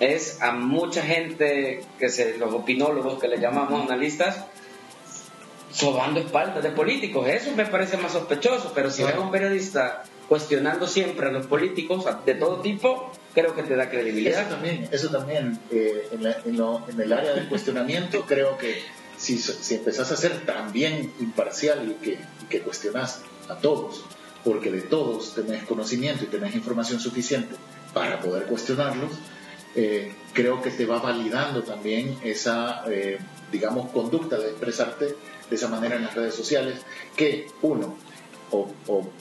es 0.00 0.40
a 0.40 0.52
mucha 0.52 1.02
gente, 1.02 1.80
que 1.98 2.08
se, 2.08 2.38
los 2.38 2.54
opinólogos 2.54 3.18
que 3.18 3.28
le 3.28 3.38
llamamos 3.38 3.82
analistas, 3.82 4.44
sobando 5.78 6.18
espaldas 6.20 6.62
de 6.62 6.70
políticos. 6.70 7.28
Eso 7.28 7.52
me 7.54 7.64
parece 7.64 7.96
más 7.96 8.12
sospechoso, 8.12 8.72
pero 8.74 8.90
si 8.90 9.04
ves 9.04 9.14
a 9.14 9.20
un 9.20 9.30
periodista 9.30 10.02
cuestionando 10.28 10.86
siempre 10.88 11.28
a 11.28 11.30
los 11.30 11.46
políticos 11.46 12.04
de 12.26 12.34
todo 12.34 12.60
tipo, 12.60 13.12
creo 13.32 13.54
que 13.54 13.62
te 13.62 13.76
da 13.76 13.88
credibilidad. 13.88 14.42
Eso 14.42 14.50
también, 14.50 14.88
eso 14.90 15.08
también 15.10 15.58
eh, 15.70 16.08
en, 16.10 17.00
el 17.00 17.12
área 17.12 17.32
del 17.32 17.48
cuestionamiento, 17.48 18.24
creo 18.26 18.58
que 18.58 18.82
si, 19.16 19.38
si 19.38 19.76
empezás 19.76 20.10
a 20.10 20.16
ser 20.16 20.44
también 20.44 21.12
imparcial 21.20 21.88
y 21.88 22.04
que, 22.04 22.12
y 22.12 22.46
que 22.48 22.60
cuestionás 22.60 23.22
a 23.48 23.54
todos, 23.56 24.04
porque 24.44 24.72
de 24.72 24.82
todos 24.82 25.34
tenés 25.34 25.62
conocimiento 25.62 26.24
y 26.24 26.26
tenés 26.26 26.56
información 26.56 26.98
suficiente 26.98 27.54
para 27.94 28.20
poder 28.20 28.44
cuestionarlos, 28.44 29.12
eh, 29.76 30.12
creo 30.32 30.60
que 30.60 30.70
te 30.70 30.86
va 30.86 30.98
validando 30.98 31.62
también 31.62 32.18
esa, 32.24 32.82
eh, 32.88 33.18
digamos, 33.52 33.90
conducta 33.92 34.36
de 34.36 34.48
expresarte 34.48 35.14
de 35.48 35.56
esa 35.56 35.68
manera 35.68 35.96
en 35.96 36.04
las 36.04 36.14
redes 36.14 36.34
sociales, 36.34 36.80
que 37.16 37.46
uno, 37.62 37.94
o, 38.50 38.68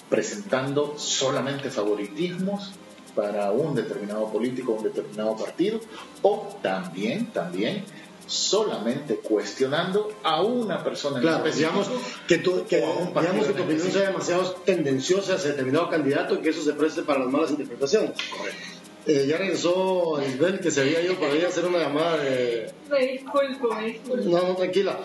presentando 0.09 0.95
solamente 0.97 1.69
favoritismos 1.69 2.71
para 3.15 3.51
un 3.51 3.75
determinado 3.75 4.31
político 4.31 4.73
o 4.73 4.75
un 4.75 4.83
determinado 4.83 5.35
partido, 5.35 5.79
o 6.21 6.55
también, 6.61 7.27
también 7.27 7.83
solamente 8.27 9.15
cuestionando 9.15 10.09
a 10.21 10.41
una 10.41 10.83
persona. 10.83 11.19
Claro, 11.21 11.41
pues 11.41 11.55
digamos 11.55 11.89
que, 12.27 12.37
tu, 12.37 12.65
que, 12.65 12.77
digamos 12.77 13.47
que 13.47 13.53
tu 13.53 13.63
opinión 13.63 13.89
sea 13.89 14.09
demasiado 14.09 14.51
tendenciosa 14.65 15.35
hacia 15.35 15.51
determinado 15.51 15.89
candidato 15.89 16.35
y 16.35 16.39
que 16.39 16.49
eso 16.49 16.61
se 16.61 16.73
preste 16.73 17.03
para 17.03 17.19
las 17.19 17.29
malas 17.29 17.51
interpretaciones. 17.51 18.11
Correcto. 18.29 18.77
Eh, 19.07 19.25
ya 19.25 19.37
regresó 19.37 20.21
Isabel, 20.21 20.59
que 20.59 20.69
se 20.69 20.81
había 20.81 21.01
ido 21.01 21.15
por 21.15 21.29
ahí 21.29 21.41
a 21.41 21.47
hacer 21.47 21.65
una 21.65 21.79
llamada 21.79 22.17
de... 22.17 22.69
Me 22.89 23.07
disculpo, 23.07 23.73
me 23.73 23.85
disculpo. 23.85 24.29
No, 24.29 24.47
no, 24.49 24.55
tranquila. 24.55 24.99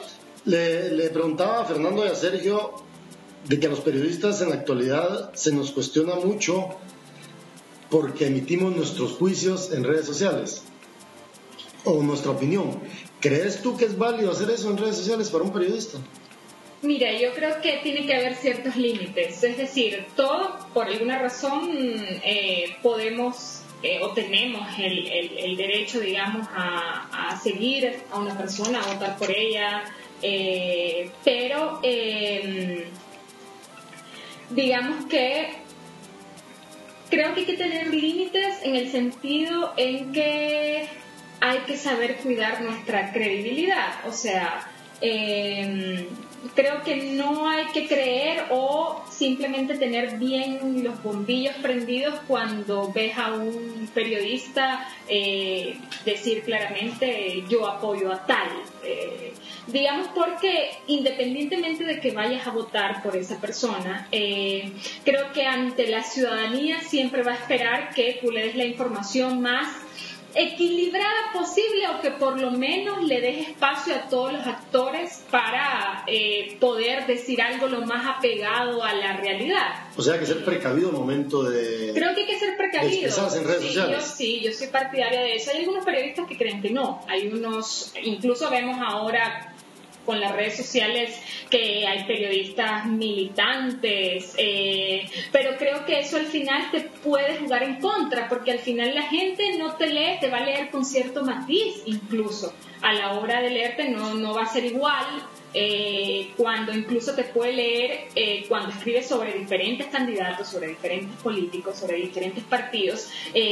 Le, 0.44 0.90
le 0.90 1.10
preguntaba 1.10 1.60
a 1.60 1.64
Fernando 1.64 2.04
y 2.04 2.08
a 2.08 2.14
Sergio 2.14 2.72
de 3.48 3.58
que 3.58 3.66
a 3.66 3.70
los 3.70 3.80
periodistas 3.80 4.40
en 4.40 4.50
la 4.50 4.56
actualidad 4.56 5.32
se 5.34 5.52
nos 5.52 5.72
cuestiona 5.72 6.14
mucho 6.16 6.68
porque 7.90 8.26
emitimos 8.26 8.74
nuestros 8.74 9.12
juicios 9.12 9.72
en 9.72 9.84
redes 9.84 10.06
sociales 10.06 10.62
o 11.84 12.02
nuestra 12.02 12.30
opinión. 12.30 12.80
¿Crees 13.20 13.62
tú 13.62 13.76
que 13.76 13.84
es 13.84 13.98
válido 13.98 14.32
hacer 14.32 14.50
eso 14.50 14.70
en 14.70 14.78
redes 14.78 14.96
sociales 14.96 15.30
para 15.30 15.44
un 15.44 15.52
periodista? 15.52 15.98
Mira, 16.82 17.12
yo 17.12 17.32
creo 17.32 17.60
que 17.60 17.78
tiene 17.82 18.06
que 18.06 18.14
haber 18.14 18.34
ciertos 18.34 18.76
límites. 18.76 19.42
Es 19.44 19.56
decir, 19.56 20.06
todos, 20.16 20.64
por 20.74 20.88
alguna 20.88 21.18
razón, 21.18 21.70
eh, 22.24 22.76
podemos 22.82 23.62
eh, 23.84 24.00
o 24.00 24.12
tenemos 24.12 24.66
el, 24.78 25.56
derecho, 25.56 26.00
digamos, 26.00 26.46
a, 26.54 27.38
seguir 27.42 28.02
a 28.12 28.18
una 28.18 28.36
persona, 28.36 28.80
a 28.80 28.92
votar 28.92 29.16
por 29.16 29.30
ella, 29.30 29.82
eh, 30.22 31.10
pero 31.24 31.80
em, 31.82 32.84
digamos 34.50 35.06
que 35.06 35.48
creo 37.10 37.34
que 37.34 37.40
hay 37.40 37.46
que 37.46 37.56
tener 37.56 37.92
límites 37.92 38.62
en 38.62 38.76
el 38.76 38.90
sentido 38.90 39.74
en 39.76 40.12
que 40.12 40.88
hay 41.40 41.58
que 41.66 41.76
saber 41.76 42.16
cuidar 42.16 42.62
nuestra 42.62 43.12
credibilidad, 43.12 44.06
o 44.06 44.12
sea, 44.12 44.66
eh, 45.00 46.06
creo 46.54 46.82
que 46.82 46.96
no 47.14 47.48
hay 47.48 47.66
que 47.66 47.86
creer 47.86 48.46
o 48.50 49.04
simplemente 49.10 49.76
tener 49.76 50.18
bien 50.18 50.82
los 50.82 51.02
bombillos 51.02 51.54
prendidos 51.56 52.14
cuando 52.26 52.92
ves 52.92 53.16
a 53.16 53.32
un 53.32 53.90
periodista 53.94 54.86
eh, 55.08 55.78
decir 56.04 56.42
claramente 56.42 57.44
yo 57.48 57.66
apoyo 57.66 58.12
a 58.12 58.26
tal. 58.26 58.48
Eh, 58.84 59.32
digamos 59.66 60.08
porque 60.14 60.70
independientemente 60.86 61.84
de 61.84 62.00
que 62.00 62.10
vayas 62.12 62.46
a 62.46 62.50
votar 62.50 63.02
por 63.02 63.16
esa 63.16 63.40
persona, 63.40 64.08
eh, 64.10 64.72
creo 65.04 65.32
que 65.32 65.46
ante 65.46 65.86
la 65.88 66.02
ciudadanía 66.02 66.80
siempre 66.80 67.22
va 67.22 67.32
a 67.32 67.36
esperar 67.36 67.94
que 67.94 68.18
tú 68.20 68.30
le 68.30 68.46
des 68.46 68.56
la 68.56 68.64
información 68.64 69.40
más 69.40 69.68
equilibrada 70.34 71.32
posible 71.32 71.88
o 71.88 72.00
que 72.00 72.10
por 72.10 72.40
lo 72.40 72.50
menos 72.52 73.02
le 73.02 73.20
des 73.20 73.48
espacio 73.48 73.94
a 73.94 74.08
todos 74.08 74.32
los 74.32 74.46
actores 74.46 75.24
para 75.30 76.04
eh, 76.06 76.56
poder 76.60 77.06
decir 77.06 77.42
algo 77.42 77.66
lo 77.68 77.82
más 77.82 78.16
apegado 78.16 78.82
a 78.82 78.94
la 78.94 79.16
realidad. 79.16 79.86
O 79.96 80.02
sea, 80.02 80.14
hay 80.14 80.20
que 80.20 80.26
ser 80.26 80.44
precavido 80.44 80.88
al 80.88 80.96
momento 80.96 81.42
de... 81.42 81.92
Creo 81.94 82.14
que 82.14 82.22
hay 82.22 82.26
que 82.26 82.38
ser 82.38 82.56
precavido. 82.56 83.08
en 83.08 83.44
redes 83.44 83.60
sí, 83.60 83.66
sociales. 83.68 83.96
Yo, 83.98 84.14
sí, 84.16 84.40
yo 84.40 84.52
soy 84.52 84.68
partidaria 84.68 85.20
de 85.20 85.36
eso. 85.36 85.50
Hay 85.50 85.60
algunos 85.60 85.84
periodistas 85.84 86.26
que 86.26 86.36
creen 86.36 86.62
que 86.62 86.70
no. 86.70 87.00
Hay 87.08 87.28
unos, 87.28 87.92
incluso 88.02 88.50
vemos 88.50 88.78
ahora 88.80 89.51
con 90.04 90.20
las 90.20 90.34
redes 90.34 90.56
sociales 90.56 91.18
que 91.50 91.86
hay 91.86 92.04
periodistas 92.04 92.86
militantes, 92.86 94.34
eh, 94.36 95.08
pero 95.30 95.56
creo 95.58 95.84
que 95.84 96.00
eso 96.00 96.16
al 96.16 96.26
final 96.26 96.70
te 96.70 96.80
puede 96.80 97.38
jugar 97.38 97.62
en 97.62 97.80
contra, 97.80 98.28
porque 98.28 98.52
al 98.52 98.58
final 98.58 98.94
la 98.94 99.02
gente 99.02 99.56
no 99.58 99.76
te 99.76 99.86
lee, 99.88 100.18
te 100.20 100.28
va 100.28 100.38
a 100.38 100.44
leer 100.44 100.70
con 100.70 100.84
cierto 100.84 101.24
matiz 101.24 101.82
incluso. 101.86 102.52
A 102.80 102.92
la 102.94 103.12
hora 103.12 103.40
de 103.40 103.50
leerte 103.50 103.88
no, 103.90 104.14
no 104.14 104.34
va 104.34 104.42
a 104.42 104.46
ser 104.46 104.64
igual. 104.64 105.06
Eh, 105.54 106.30
cuando 106.38 106.72
incluso 106.72 107.14
te 107.14 107.24
puede 107.24 107.52
leer 107.52 108.08
eh, 108.14 108.46
cuando 108.48 108.70
escribes 108.70 109.06
sobre 109.06 109.34
diferentes 109.34 109.86
candidatos, 109.88 110.48
sobre 110.48 110.68
diferentes 110.68 111.14
políticos, 111.20 111.76
sobre 111.76 111.98
diferentes 111.98 112.42
partidos, 112.42 113.10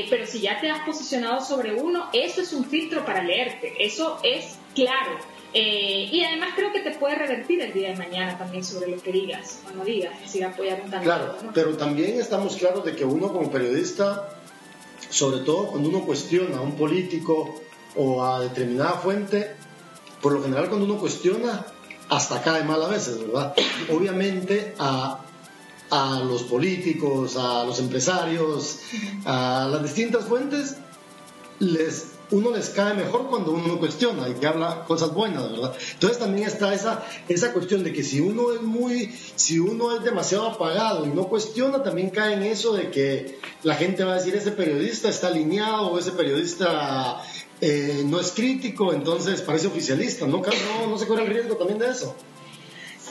pero 0.08 0.26
si 0.26 0.40
ya 0.40 0.58
te 0.58 0.70
has 0.70 0.80
posicionado 0.80 1.44
sobre 1.44 1.74
uno, 1.74 2.08
eso 2.14 2.40
es 2.40 2.54
un 2.54 2.64
filtro 2.64 3.04
para 3.04 3.22
leerte, 3.22 3.74
eso 3.78 4.18
es 4.24 4.58
claro. 4.74 5.18
Eh, 5.52 6.08
y 6.12 6.22
además 6.22 6.50
creo 6.54 6.72
que 6.72 6.80
te 6.80 6.92
puede 6.92 7.16
revertir 7.16 7.60
el 7.60 7.72
día 7.72 7.90
de 7.90 7.96
mañana 7.96 8.38
también 8.38 8.62
sobre 8.62 8.88
lo 8.88 9.02
que 9.02 9.10
digas 9.10 9.60
o 9.68 9.76
no 9.76 9.84
digas, 9.84 10.14
es 10.16 10.26
decir, 10.26 10.44
apoyar 10.44 10.80
un 10.84 10.90
candidato. 10.90 11.38
Claro, 11.38 11.50
pero 11.52 11.76
también 11.76 12.20
estamos 12.20 12.56
claros 12.56 12.84
de 12.84 12.94
que 12.94 13.04
uno 13.04 13.32
como 13.32 13.50
periodista, 13.50 14.28
sobre 15.08 15.40
todo 15.40 15.66
cuando 15.68 15.88
uno 15.88 16.04
cuestiona 16.06 16.58
a 16.58 16.60
un 16.60 16.76
político 16.76 17.60
o 17.96 18.24
a 18.24 18.40
determinada 18.40 18.92
fuente, 18.92 19.56
por 20.22 20.32
lo 20.32 20.42
general 20.42 20.68
cuando 20.68 20.86
uno 20.86 20.98
cuestiona, 20.98 21.66
hasta 22.08 22.42
cae 22.42 22.62
mal 22.62 22.82
a 22.84 22.88
veces, 22.88 23.18
¿verdad? 23.20 23.54
Obviamente 23.90 24.74
a 24.78 25.24
a 25.90 26.20
los 26.20 26.44
políticos, 26.44 27.36
a 27.36 27.64
los 27.64 27.78
empresarios, 27.80 28.78
a 29.24 29.68
las 29.70 29.82
distintas 29.82 30.24
fuentes, 30.24 30.76
les 31.58 32.09
uno 32.30 32.50
les 32.50 32.70
cae 32.70 32.94
mejor 32.94 33.28
cuando 33.28 33.52
uno 33.52 33.78
cuestiona 33.78 34.28
y 34.28 34.34
que 34.34 34.46
habla 34.46 34.84
cosas 34.84 35.12
buenas, 35.12 35.50
¿verdad? 35.50 35.74
Entonces 35.92 36.18
también 36.18 36.46
está 36.46 36.72
esa, 36.74 37.04
esa 37.28 37.52
cuestión 37.52 37.82
de 37.82 37.92
que 37.92 38.02
si 38.02 38.20
uno 38.20 38.52
es 38.52 38.62
muy, 38.62 39.12
si 39.36 39.58
uno 39.58 39.96
es 39.96 40.04
demasiado 40.04 40.46
apagado 40.46 41.06
y 41.06 41.10
no 41.10 41.28
cuestiona, 41.28 41.82
también 41.82 42.10
cae 42.10 42.34
en 42.34 42.42
eso 42.42 42.72
de 42.74 42.90
que 42.90 43.38
la 43.62 43.74
gente 43.74 44.04
va 44.04 44.12
a 44.12 44.16
decir 44.16 44.34
ese 44.34 44.52
periodista 44.52 45.08
está 45.08 45.28
alineado 45.28 45.88
o 45.88 45.98
ese 45.98 46.12
periodista 46.12 47.22
eh, 47.60 48.04
no 48.06 48.20
es 48.20 48.30
crítico, 48.30 48.92
entonces 48.92 49.42
parece 49.42 49.66
oficialista, 49.66 50.26
¿no? 50.26 50.38
No, 50.38 50.86
no 50.88 50.98
se 50.98 51.06
corre 51.06 51.24
el 51.24 51.28
riesgo 51.28 51.56
también 51.56 51.78
de 51.78 51.90
eso. 51.90 52.14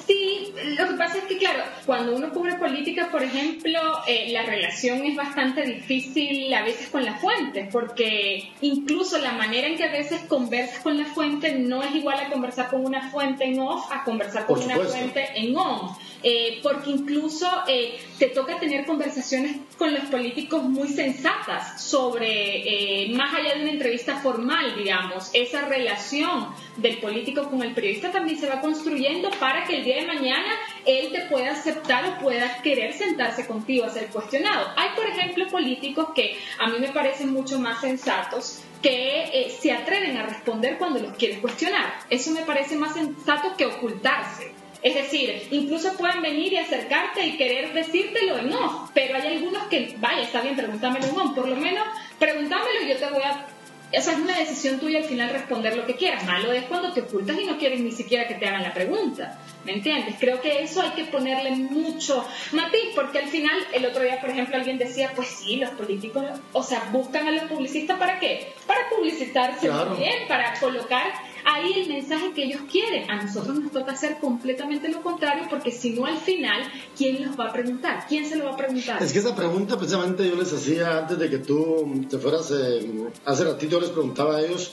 Sí, 0.09 0.51
lo 0.75 0.87
que 0.87 0.93
pasa 0.95 1.19
es 1.19 1.25
que, 1.25 1.37
claro, 1.37 1.61
cuando 1.85 2.15
uno 2.15 2.31
cubre 2.31 2.55
política, 2.55 3.09
por 3.11 3.21
ejemplo, 3.21 3.79
eh, 4.07 4.31
la 4.31 4.41
relación 4.41 5.05
es 5.05 5.15
bastante 5.15 5.61
difícil 5.61 6.51
a 6.51 6.63
veces 6.63 6.89
con 6.89 7.05
la 7.05 7.13
fuente, 7.19 7.69
porque 7.71 8.51
incluso 8.61 9.19
la 9.19 9.33
manera 9.33 9.67
en 9.67 9.77
que 9.77 9.83
a 9.83 9.91
veces 9.91 10.21
conversas 10.21 10.79
con 10.79 10.97
la 10.97 11.05
fuente 11.05 11.59
no 11.59 11.83
es 11.83 11.93
igual 11.93 12.19
a 12.19 12.31
conversar 12.31 12.71
con 12.71 12.83
una 12.83 13.11
fuente 13.11 13.43
en 13.43 13.59
off 13.59 13.85
a 13.91 14.03
conversar 14.03 14.47
con 14.47 14.63
una 14.63 14.77
fuente 14.77 15.27
en 15.35 15.55
on. 15.55 15.91
Eh, 16.21 16.59
porque 16.61 16.89
incluso 16.89 17.47
eh, 17.67 17.99
te 18.17 18.27
toca 18.27 18.59
tener 18.59 18.85
conversaciones 18.85 19.57
con 19.77 19.93
los 19.93 20.03
políticos 20.05 20.63
muy 20.63 20.89
sensatas 20.89 21.81
sobre, 21.81 23.09
más 23.13 23.33
allá 23.33 23.55
de 23.55 23.61
una 23.61 23.71
entrevista 23.71 24.17
formal, 24.17 24.75
digamos, 24.75 25.29
esa 25.33 25.61
relación 25.67 26.47
del 26.77 26.97
político 26.97 27.49
con 27.49 27.63
el 27.63 27.73
periodista 27.73 28.11
también 28.11 28.37
se 28.37 28.49
va 28.49 28.59
construyendo 28.59 29.29
para 29.39 29.63
que 29.63 29.77
el 29.77 29.83
día 29.85 29.97
de 29.97 30.07
mañana 30.07 30.49
él 30.85 31.11
te 31.11 31.21
pueda 31.21 31.51
aceptar 31.51 32.05
o 32.05 32.21
pueda 32.21 32.61
querer 32.61 32.93
sentarse 32.93 33.47
contigo 33.47 33.85
a 33.85 33.89
ser 33.89 34.07
cuestionado. 34.07 34.67
Hay, 34.75 34.89
por 34.95 35.05
ejemplo, 35.05 35.47
políticos 35.47 36.09
que 36.13 36.37
a 36.59 36.67
mí 36.69 36.79
me 36.79 36.89
parecen 36.89 37.31
mucho 37.31 37.59
más 37.59 37.81
sensatos 37.81 38.61
que 38.81 39.23
eh, 39.23 39.57
se 39.59 39.71
atreven 39.71 40.17
a 40.17 40.23
responder 40.23 40.77
cuando 40.77 40.99
los 40.99 41.15
quieres 41.17 41.39
cuestionar. 41.39 41.93
Eso 42.09 42.31
me 42.31 42.43
parece 42.43 42.75
más 42.75 42.93
sensato 42.93 43.55
que 43.57 43.65
ocultarse. 43.65 44.51
Es 44.81 44.95
decir, 44.95 45.47
incluso 45.51 45.97
pueden 45.97 46.21
venir 46.21 46.53
y 46.53 46.57
acercarte 46.57 47.25
y 47.25 47.37
querer 47.37 47.73
decírtelo 47.73 48.37
en 48.39 48.49
no, 48.49 48.89
pero 48.93 49.15
hay 49.15 49.37
algunos 49.37 49.63
que, 49.63 49.95
vaya, 49.97 50.21
está 50.21 50.41
bien, 50.41 50.55
pregúntamelo 50.55 51.07
no, 51.13 51.35
por 51.35 51.47
lo 51.47 51.55
menos 51.55 51.85
pregúntamelo 52.17 52.83
y 52.83 52.89
yo 52.89 52.97
te 52.97 53.09
voy 53.09 53.23
a 53.23 53.45
esa 53.91 54.11
es 54.11 54.19
una 54.19 54.37
decisión 54.37 54.79
tuya 54.79 54.99
al 54.99 55.05
final 55.05 55.31
responder 55.31 55.75
lo 55.75 55.85
que 55.85 55.95
quieras. 55.95 56.23
Malo 56.23 56.51
es 56.51 56.65
cuando 56.65 56.93
te 56.93 57.01
ocultas 57.01 57.39
y 57.39 57.45
no 57.45 57.57
quieres 57.57 57.79
ni 57.81 57.91
siquiera 57.91 58.27
que 58.27 58.35
te 58.35 58.47
hagan 58.47 58.61
la 58.61 58.73
pregunta. 58.73 59.39
¿Me 59.65 59.73
entiendes? 59.73 60.15
Creo 60.19 60.41
que 60.41 60.61
eso 60.61 60.81
hay 60.81 60.91
que 60.91 61.05
ponerle 61.05 61.51
mucho 61.51 62.23
matiz, 62.51 62.91
porque 62.93 63.17
al 63.17 63.27
final, 63.27 63.57
el 63.73 63.85
otro 63.85 64.03
día, 64.03 64.21
por 64.21 64.29
ejemplo, 64.29 64.55
alguien 64.55 64.77
decía, 64.77 65.11
pues 65.15 65.27
sí, 65.27 65.55
los 65.55 65.71
políticos, 65.71 66.23
o 66.53 66.61
sea, 66.61 66.87
buscan 66.91 67.27
a 67.27 67.31
los 67.31 67.43
publicistas 67.45 67.97
para 67.97 68.19
qué? 68.19 68.53
Para 68.67 68.87
publicitarse 68.89 69.67
bien, 69.97 70.27
para 70.27 70.53
colocar 70.59 71.11
ahí 71.45 71.73
el 71.81 71.89
mensaje 71.89 72.31
que 72.33 72.43
ellos 72.43 72.61
quieren. 72.71 73.09
A 73.09 73.23
nosotros 73.23 73.59
nos 73.59 73.71
toca 73.71 73.91
hacer 73.91 74.17
completamente 74.19 74.89
lo 74.89 75.01
contrario 75.01 75.45
porque 75.49 75.71
si 75.71 75.91
no 75.91 76.05
al 76.05 76.17
final, 76.17 76.61
¿quién 76.97 77.25
los 77.25 77.39
va 77.39 77.47
a 77.47 77.53
preguntar? 77.53 78.05
¿Quién 78.07 78.25
se 78.25 78.35
lo 78.35 78.45
va 78.45 78.51
a 78.51 78.57
preguntar? 78.57 79.01
Es 79.01 79.13
que 79.13 79.19
esa 79.19 79.35
pregunta 79.35 79.77
precisamente 79.77 80.27
yo 80.27 80.35
les 80.35 80.51
hacía 80.53 80.99
antes 80.99 81.17
de 81.17 81.29
que 81.29 81.39
tú 81.39 82.05
te 82.09 82.17
fueras, 82.17 82.51
eh, 82.51 83.09
hace 83.25 83.43
ratito 83.43 83.71
yo 83.71 83.81
les 83.81 83.89
preguntaba 83.89 84.37
a 84.37 84.41
ellos 84.41 84.71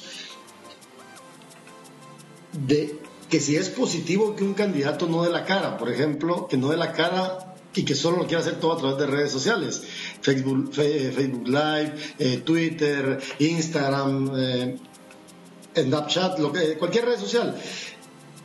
de 2.52 2.98
que 3.28 3.40
si 3.40 3.56
es 3.56 3.68
positivo 3.68 4.36
que 4.36 4.44
un 4.44 4.54
candidato 4.54 5.06
no 5.06 5.24
dé 5.24 5.30
la 5.30 5.44
cara, 5.44 5.76
por 5.76 5.90
ejemplo, 5.90 6.46
que 6.46 6.56
no 6.56 6.68
dé 6.68 6.76
la 6.76 6.92
cara 6.92 7.54
y 7.74 7.84
que 7.84 7.94
solo 7.94 8.18
lo 8.18 8.26
quiera 8.26 8.40
hacer 8.40 8.58
todo 8.58 8.72
a 8.72 8.78
través 8.78 8.98
de 8.98 9.06
redes 9.06 9.30
sociales, 9.30 9.82
Facebook, 10.22 10.72
Facebook 10.72 11.46
Live, 11.46 11.94
eh, 12.18 12.38
Twitter, 12.38 13.18
Instagram, 13.38 14.32
eh, 14.34 14.76
Snapchat, 15.82 16.38
lo 16.38 16.52
que, 16.52 16.76
cualquier 16.78 17.06
red 17.06 17.18
social. 17.18 17.54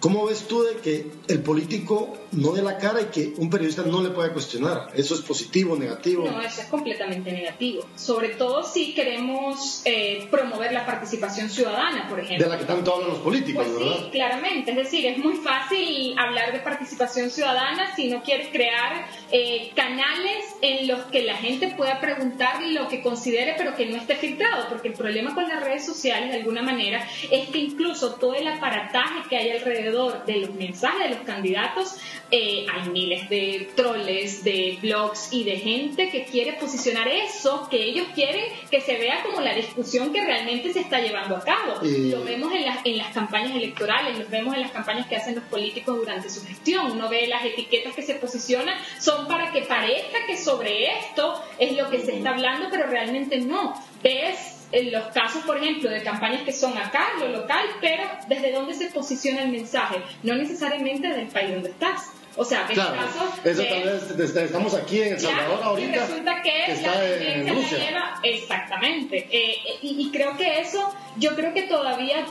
¿Cómo 0.02 0.26
ves 0.26 0.48
tú 0.48 0.64
de 0.64 0.78
que 0.78 1.06
el 1.28 1.44
político 1.44 2.18
no 2.32 2.54
dé 2.54 2.64
la 2.64 2.80
cara 2.80 3.02
y 3.04 3.06
que 3.06 3.34
un 3.38 3.52
periodista 3.52 3.84
no 3.84 4.02
le 4.02 4.10
pueda 4.10 4.34
cuestionar? 4.34 4.88
¿Eso 4.96 5.14
es 5.14 5.22
positivo 5.22 5.76
o 5.76 5.78
negativo? 5.78 6.26
No, 6.26 6.42
eso 6.42 6.62
es 6.62 6.68
completamente 6.70 7.32
negativo. 7.32 7.86
Sobre 7.96 8.30
todo 8.30 8.64
si 8.64 8.96
queremos 8.96 9.84
eh, 9.86 10.28
promover 10.32 10.74
la 10.74 10.88
participación 10.88 11.52
ciudadana, 11.52 12.10
por 12.10 12.20
ejemplo. 12.20 12.44
De 12.44 12.52
la 12.52 12.58
que 12.58 12.66
tanto 12.66 12.96
hablan 12.96 13.10
los 13.10 13.20
políticos, 13.20 13.64
pues 13.64 13.78
¿verdad? 13.78 13.98
Sí, 14.06 14.10
claramente. 14.10 14.72
Es 14.72 14.78
decir, 14.78 15.06
es 15.06 15.20
muy 15.20 15.36
fácil 15.36 16.18
hablar 16.18 16.52
de 16.52 16.62
participación 16.62 17.30
ciudadana 17.30 17.96
si 17.96 18.08
no 18.08 18.24
quieres 18.24 18.48
crear 18.48 19.06
eh, 19.32 19.70
canales 19.76 20.46
en 20.64 20.88
los 20.88 21.04
que 21.12 21.22
la 21.22 21.36
gente 21.36 21.76
pueda 21.78 22.02
preguntar 22.02 22.64
lo 22.64 22.88
que 22.88 23.04
considere, 23.04 23.54
pero 23.56 23.76
que 23.76 23.86
no 23.86 23.98
esté 23.98 24.16
filtrado. 24.16 24.68
Porque 24.68 24.88
el 24.88 24.96
problema 24.96 25.36
con 25.36 25.48
las 25.48 25.64
redes 25.64 25.86
sociales, 25.86 26.32
de 26.32 26.38
alguna 26.38 26.64
manera, 26.64 27.08
es 27.30 27.50
que 27.50 27.60
incluso 27.60 28.16
todo 28.16 28.34
el 28.34 28.48
aparataje 28.48 29.30
que 29.30 29.38
hay 29.38 29.52
alrededor 29.52 29.91
de 29.92 30.38
los 30.38 30.54
mensajes 30.56 31.10
de 31.10 31.16
los 31.16 31.26
candidatos, 31.26 31.96
eh, 32.32 32.66
hay 32.72 32.90
miles 32.90 33.30
de 33.30 33.70
troles, 33.76 34.44
de 34.44 34.78
blogs 34.82 35.34
y 35.34 35.44
de 35.44 35.58
gente 35.58 36.10
que 36.10 36.26
quiere 36.26 36.54
posicionar 36.54 37.08
eso 37.08 37.68
que 37.70 37.84
ellos 37.84 38.08
quieren 38.16 38.46
que 38.70 38.82
se 38.82 38.98
vea 38.98 39.22
como 39.24 39.42
la 39.42 39.54
discusión 39.54 40.14
que 40.14 40.24
realmente 40.24 40.72
se 40.74 40.80
está 40.80 41.00
llevando 41.00 41.36
a 41.36 41.42
cabo. 41.42 41.76
Lo 41.84 42.24
vemos 42.24 42.54
en 42.54 42.66
las, 42.66 42.86
en 42.86 42.98
las 42.98 43.14
campañas 43.14 43.56
electorales, 43.56 44.18
lo 44.18 44.28
vemos 44.28 44.56
en 44.56 44.62
las 44.62 44.72
campañas 44.72 45.08
que 45.08 45.16
hacen 45.16 45.36
los 45.36 45.44
políticos 45.46 45.98
durante 45.98 46.30
su 46.30 46.46
gestión. 46.46 46.92
Uno 46.92 47.10
ve 47.10 47.28
las 47.28 47.44
etiquetas 47.44 47.94
que 47.96 48.02
se 48.02 48.16
posicionan, 48.16 48.76
son 49.00 49.28
para 49.28 49.52
que 49.52 49.62
parezca 49.64 50.26
que 50.26 50.38
sobre 50.38 50.98
esto 51.00 51.42
es 51.60 51.76
lo 51.78 51.90
que 51.90 52.00
se 52.00 52.18
está 52.18 52.32
hablando, 52.32 52.68
pero 52.72 52.88
realmente 52.88 53.40
no. 53.40 53.74
Ves 54.02 54.61
en 54.72 54.92
los 54.92 55.06
casos, 55.08 55.44
por 55.44 55.58
ejemplo, 55.58 55.90
de 55.90 56.02
campañas 56.04 56.44
que 56.44 56.54
son 56.54 56.78
acá, 56.78 57.10
lo 57.20 57.28
local, 57.30 57.66
pero 57.80 58.04
desde 58.28 58.52
dónde 58.52 58.74
se 58.74 58.88
posiciona 58.88 59.44
el 59.44 59.52
mensaje, 59.52 60.02
no 60.24 60.36
necesariamente 60.36 61.08
del 61.10 61.28
país 61.28 61.52
donde 61.52 61.70
estás. 61.70 62.12
O 62.38 62.46
sea, 62.46 62.64
ves 62.64 62.76
claro, 62.76 62.96
casos 62.96 63.46
eso 63.46 63.64
tal 63.64 64.18
vez 64.18 64.36
estamos 64.36 64.74
aquí 64.74 65.02
en 65.02 65.14
El 65.14 65.20
Salvador 65.20 65.60
ahorita. 65.64 65.90
Y 65.90 66.00
resulta 66.00 66.42
que, 66.42 66.72
está 66.72 67.06
en 67.06 67.48
Rusia. 67.50 67.78
lleva 67.78 68.20
exactamente. 68.24 69.28
Eh, 69.30 69.58
y, 69.82 70.08
y 70.08 70.12
creo 70.12 70.38
que 70.38 70.62
eso, 70.62 70.96
yo 71.18 71.36
creo 71.36 71.54
que 71.54 71.64
todavía 71.64 72.26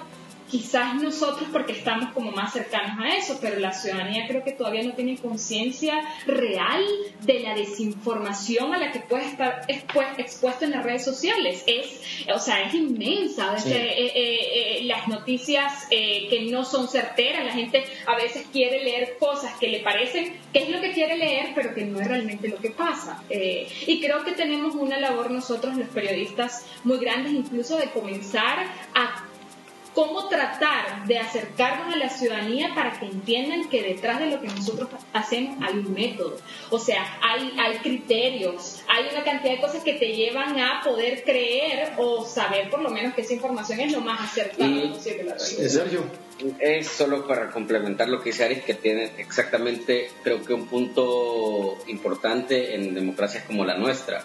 quizás 0.51 0.95
nosotros 0.97 1.49
porque 1.53 1.73
estamos 1.73 2.13
como 2.13 2.33
más 2.33 2.53
cercanos 2.53 2.99
a 2.99 3.17
eso, 3.17 3.39
pero 3.41 3.59
la 3.59 3.73
ciudadanía 3.73 4.27
creo 4.27 4.43
que 4.43 4.53
todavía 4.53 4.83
no 4.83 4.95
tiene 4.95 5.17
conciencia 5.17 5.95
real 6.27 6.85
de 7.23 7.41
la 7.41 7.55
desinformación 7.55 8.75
a 8.75 8.79
la 8.79 8.93
que 8.93 9.01
puede 9.01 9.27
estar 9.27 9.63
expuesto 9.69 10.65
en 10.65 10.73
las 10.73 10.85
redes 10.85 11.05
sociales. 11.05 11.63
Es, 11.67 12.01
o 12.35 12.39
sea, 12.39 12.63
es 12.63 12.75
inmensa. 12.75 13.57
Eh, 13.67 13.71
eh, 13.71 14.13
eh, 14.15 14.85
las 14.85 15.09
noticias 15.09 15.87
que 15.89 16.49
no 16.51 16.65
son 16.65 16.89
certeras, 16.89 17.45
la 17.45 17.53
gente 17.53 17.85
a 18.07 18.17
veces 18.17 18.47
quiere 18.53 18.83
leer 18.85 19.17
cosas 19.19 19.55
que 19.59 19.69
le 19.69 19.81
parecen 19.81 20.39
que 20.53 20.61
es 20.61 20.69
lo 20.69 20.81
que 20.81 20.93
quiere 20.93 21.17
leer, 21.17 21.53
pero 21.55 21.75
que 21.75 21.85
no 21.85 22.01
es 22.01 22.09
realmente 22.09 22.49
lo 22.49 22.59
que 22.59 22.71
pasa. 22.71 23.23
y 23.31 24.01
creo 24.01 24.25
que 24.25 24.33
tenemos 24.33 24.75
una 24.75 24.99
labor 24.99 25.31
nosotros, 25.31 25.77
los 25.77 25.89
periodistas, 25.89 26.67
muy 26.85 26.99
grandes, 26.99 27.33
incluso 27.33 27.77
de 27.77 27.91
comenzar 27.91 28.67
a 28.95 29.30
cómo 29.95 30.29
tratar 30.29 31.07
de 31.07 31.19
acercarnos 31.19 31.93
a 31.93 31.97
la 31.97 32.09
ciudadanía 32.09 32.75
para 32.75 32.99
que 32.99 33.07
entiendan 33.07 33.69
que 33.69 33.83
detrás 33.83 34.21
de 34.21 34.27
lo 34.27 34.41
que 34.41 34.49
nosotros 34.49 34.89
hacemos 35.13 35.57
hay 35.61 35.79
un 35.79 35.93
método. 35.93 36.39
O 36.71 36.79
sea, 36.79 37.19
hay, 37.23 37.53
hay 37.59 37.79
criterios, 37.79 38.83
hay 38.89 39.07
una 39.13 39.25
cantidad 39.25 39.55
de 39.55 39.61
cosas 39.61 39.83
que 39.83 39.95
te 39.95 40.15
llevan 40.15 40.59
a 40.59 40.81
poder 40.83 41.25
creer 41.25 41.95
o 41.99 42.25
saber 42.25 42.71
por 42.71 42.81
lo 42.81 42.91
menos 42.91 43.15
que 43.15 43.23
esa 43.23 43.35
información 43.35 43.81
es 43.81 43.93
lo 43.93 44.01
más 44.01 44.21
acertada 44.21 44.71
posible. 44.93 45.25
La 45.25 45.39
Sergio. 45.39 46.05
Es 46.59 46.89
solo 46.89 47.27
para 47.27 47.51
complementar 47.51 48.09
lo 48.09 48.23
que 48.23 48.31
dice 48.31 48.45
Aris, 48.45 48.63
que 48.63 48.73
tiene 48.73 49.11
exactamente, 49.19 50.11
creo 50.23 50.43
que 50.43 50.55
un 50.55 50.67
punto 50.67 51.77
importante 51.87 52.75
en 52.75 52.95
democracias 52.95 53.45
como 53.45 53.65
la 53.67 53.77
nuestra 53.77 54.25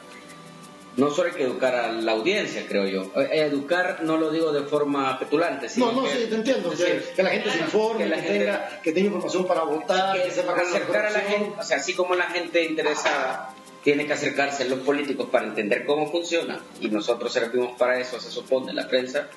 no 0.98 1.12
solo 1.12 1.30
hay 1.30 1.36
que 1.36 1.43
educar 1.43 1.76
a 1.76 1.91
la 1.91 2.12
audiencia, 2.14 2.66
creo 2.68 2.88
yo. 2.88 3.12
Eh, 3.22 3.41
educar 3.46 4.00
no 4.04 4.18
lo 4.18 4.32
digo 4.32 4.52
de 4.52 4.64
forma 4.64 5.18
petulante, 5.20 5.68
sino 5.68 5.91
No, 5.91 6.04
no, 6.04 6.08
sí, 6.08 6.26
te 6.30 6.36
entiendo. 6.36 6.72
que, 7.16 7.24
la 7.24 7.30
gente 7.30 7.52
se 7.52 7.60
informe, 7.60 8.10
que, 8.10 8.22
tenga, 8.22 8.82
que 8.82 8.91
tenga 8.91 9.08
información 9.08 9.46
para 9.46 9.64
votar, 9.64 10.22
que, 10.22 10.32
sepa 10.32 10.54
acercar 10.54 11.06
a 11.08 11.10
la 11.10 11.20
gente, 11.20 11.60
o 11.60 11.64
sea, 11.64 11.78
así 11.78 11.93
como 11.93 12.16
la 12.16 12.26
gente 12.26 12.64
interesada 12.64 13.54
tiene 13.84 14.08
que 14.08 14.14
acercarse 14.14 14.64
a 14.64 14.66
los 14.68 14.80
políticos 14.80 15.30
para 15.32 15.46
entender 15.46 15.86
cómo 15.86 16.10
funciona, 16.10 16.60
y 16.80 16.89
nosotros 16.89 17.32
servimos 17.32 17.78
para 17.78 18.00
eso, 18.00 18.20
se 18.20 18.32
supone, 18.32 18.74
la 18.74 18.88
prensa, 18.88 19.28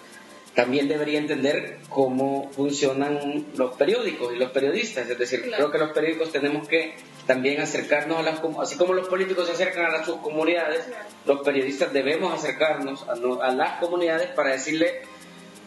también 0.55 0.89
debería 0.89 1.19
entender 1.19 1.79
cómo 1.89 2.51
funcionan 2.53 3.47
los 3.57 3.77
periódicos 3.77 4.35
y 4.35 4.39
los 4.39 4.51
periodistas. 4.51 5.09
Es 5.09 5.19
decir, 5.19 5.43
creo 5.55 5.71
que 5.71 5.79
los 5.79 5.93
periódicos 5.93 6.33
tenemos 6.33 6.67
que 6.67 6.95
también 7.27 7.61
acercarnos 7.61 8.19
a 8.19 8.23
las 8.23 8.41
así 8.61 8.77
como 8.77 8.93
los 8.95 9.09
políticos 9.09 9.47
se 9.47 9.53
acercan 9.53 9.95
a 9.95 10.05
sus 10.05 10.17
comunidades, 10.17 10.85
los 11.27 11.41
periodistas 11.43 11.93
debemos 11.93 12.33
acercarnos 12.33 13.07
a, 13.09 13.51
las 13.53 13.79
comunidades 13.81 14.29
para 14.31 14.53
decirle, 14.53 15.03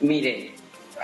mire, 0.02 0.54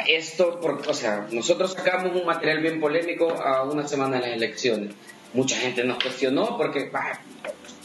esto, 0.08 0.60
o 0.88 0.94
sea, 0.94 1.28
nosotros 1.32 1.74
sacamos 1.74 2.16
un 2.16 2.26
material 2.26 2.60
bien 2.60 2.80
polémico 2.80 3.32
a 3.32 3.64
una 3.64 3.88
semana 3.88 4.18
de 4.18 4.22
las 4.24 4.36
elecciones 4.36 4.94
mucha 5.34 5.58
gente 5.58 5.84
nos 5.84 6.02
cuestionó 6.02 6.58
porque... 6.58 6.92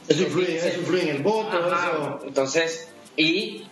eso, 0.08 0.22
influye, 0.22 0.56
eso 0.56 0.80
influye 0.80 1.02
en 1.02 1.16
el 1.16 1.22
voto. 1.22 1.58
Eso... 1.58 2.20
Entonces, 2.24 2.88
y 3.16 3.66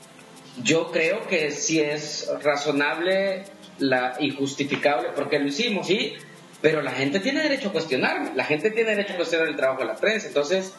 yo 0.63 0.91
creo 0.91 1.27
que 1.27 1.51
sí 1.51 1.81
es 1.81 2.31
razonable 2.43 3.45
la, 3.79 4.17
y 4.19 4.31
justificable 4.31 5.09
porque 5.15 5.39
lo 5.39 5.49
hicimos, 5.49 5.87
sí, 5.87 6.15
pero 6.61 6.83
la 6.83 6.93
gente 6.93 7.21
tiene 7.21 7.43
derecho 7.43 7.69
a 7.69 7.73
cuestionarme, 7.73 8.33
la 8.35 8.45
gente 8.45 8.71
tiene 8.71 8.91
derecho 8.91 9.15
a 9.15 9.17
cuestionar 9.17 9.49
el 9.49 9.57
trabajo 9.57 9.81
de 9.81 9.87
la 9.87 9.97
prensa, 9.97 10.29
entonces 10.29 10.73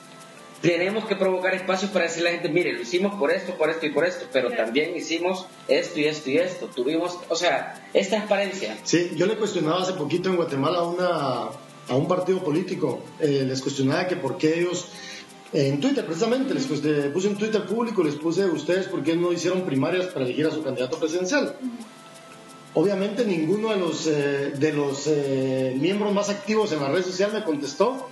tenemos 0.61 1.05
que 1.05 1.15
provocar 1.15 1.55
espacios 1.55 1.89
para 1.89 2.05
decirle 2.05 2.29
a 2.29 2.34
la 2.34 2.38
gente, 2.38 2.53
mire, 2.53 2.73
lo 2.73 2.82
hicimos 2.82 3.15
por 3.15 3.32
esto, 3.32 3.55
por 3.55 3.69
esto 3.71 3.86
y 3.88 3.89
por 3.89 4.05
esto, 4.05 4.27
pero 4.32 4.51
también 4.51 4.95
hicimos 4.95 5.47
esto 5.67 5.99
y 5.99 6.05
esto 6.05 6.29
y 6.29 6.38
esto, 6.38 6.67
tuvimos, 6.67 7.17
o 7.29 7.36
sea, 7.36 7.84
es 7.93 8.09
transparencia. 8.09 8.77
Sí, 8.84 9.11
yo 9.15 9.25
le 9.25 9.38
cuestionaba 9.38 9.82
hace 9.82 9.93
poquito 9.93 10.29
en 10.29 10.36
Guatemala 10.36 10.79
a, 10.79 10.84
una, 10.84 11.49
a 11.88 11.95
un 11.95 12.07
partido 12.07 12.43
político, 12.43 13.03
eh, 13.19 13.43
les 13.47 13.61
cuestionaba 13.61 14.07
que 14.07 14.15
por 14.15 14.38
qué 14.38 14.59
ellos 14.59 14.88
en 15.54 15.80
Twitter, 15.82 16.06
precisamente, 16.06 16.54
les 16.54 16.66
puse 16.66 17.28
en 17.28 17.36
Twitter 17.36 17.66
público, 17.66 18.04
les 18.04 18.16
puse 18.16 18.45
ustedes 18.45 18.88
por 18.88 19.04
qué 19.04 19.16
no 19.16 19.34
hicieron 19.34 19.64
primarias 19.64 20.08
para 20.08 20.26
elegir 20.26 20.47
a 20.47 20.52
su 20.52 20.64
candidato 20.64 20.97
presidencial. 20.97 21.56
Obviamente 22.74 23.26
ninguno 23.26 23.70
de 23.72 23.78
los, 23.78 24.08
eh, 24.08 24.54
de 24.58 24.72
los 24.72 25.06
eh, 25.08 25.76
miembros 25.78 26.14
más 26.14 26.30
activos 26.30 26.72
en 26.72 26.80
la 26.80 26.89
red 26.89 27.04
social 27.04 27.34
me 27.34 27.43
contestó. 27.43 28.08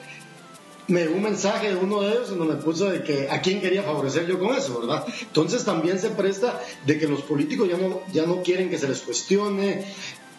Me 0.90 1.04
dio 1.04 1.16
un 1.16 1.22
mensaje 1.22 1.70
de 1.70 1.76
uno 1.76 2.02
de 2.02 2.12
ellos 2.12 2.30
donde 2.30 2.56
me 2.56 2.62
puso 2.62 2.86
de 2.90 3.04
que 3.04 3.30
a 3.30 3.42
quién 3.42 3.62
quería 3.62 3.84
favorecer 3.84 4.26
yo 4.26 4.38
con 4.38 4.54
eso, 4.56 4.80
¿verdad? 4.80 5.06
Entonces 5.22 5.64
también 5.64 6.00
se 6.00 6.10
presta 6.10 6.60
de 6.86 6.98
que 6.98 7.08
los 7.08 7.22
políticos 7.22 7.70
ya 7.70 7.78
no, 7.78 8.02
ya 8.12 8.26
no 8.26 8.42
quieren 8.42 8.70
que 8.70 8.78
se 8.78 8.88
les 8.88 9.00
cuestione, 9.00 9.86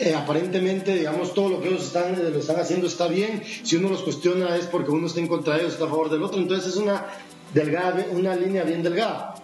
eh, 0.00 0.14
aparentemente, 0.14 0.94
digamos, 0.94 1.34
todo 1.34 1.50
lo 1.50 1.60
que 1.60 1.68
ellos 1.68 1.84
están, 1.84 2.16
lo 2.32 2.38
están 2.38 2.58
haciendo 2.58 2.86
está 2.86 3.06
bien. 3.06 3.42
Si 3.62 3.76
uno 3.76 3.90
los 3.90 4.02
cuestiona 4.02 4.56
es 4.56 4.66
porque 4.66 4.90
uno 4.90 5.06
está 5.06 5.20
en 5.20 5.28
contra 5.28 5.54
de 5.54 5.60
ellos, 5.60 5.74
está 5.74 5.84
a 5.84 5.88
favor 5.88 6.08
del 6.10 6.22
otro. 6.22 6.40
Entonces 6.40 6.72
es 6.72 6.76
una, 6.76 7.06
delgada, 7.52 8.06
una 8.12 8.34
línea 8.34 8.64
bien 8.64 8.82
delgada. 8.82 9.34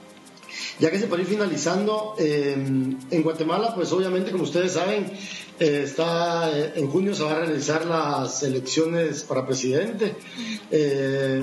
Ya 0.79 0.91
que 0.91 0.99
se 0.99 1.07
puede 1.07 1.23
ir 1.23 1.29
finalizando, 1.29 2.15
eh, 2.19 2.55
en 2.55 3.23
Guatemala, 3.23 3.75
pues 3.75 3.93
obviamente, 3.93 4.31
como 4.31 4.45
ustedes 4.45 4.73
saben, 4.73 5.11
eh, 5.59 5.83
está 5.85 6.51
eh, 6.57 6.73
en 6.77 6.89
junio 6.91 7.15
se 7.15 7.23
van 7.23 7.33
a 7.33 7.39
realizar 7.47 7.87
las 7.87 8.43
elecciones 8.43 9.25
para 9.25 9.47
presidente. 9.47 10.15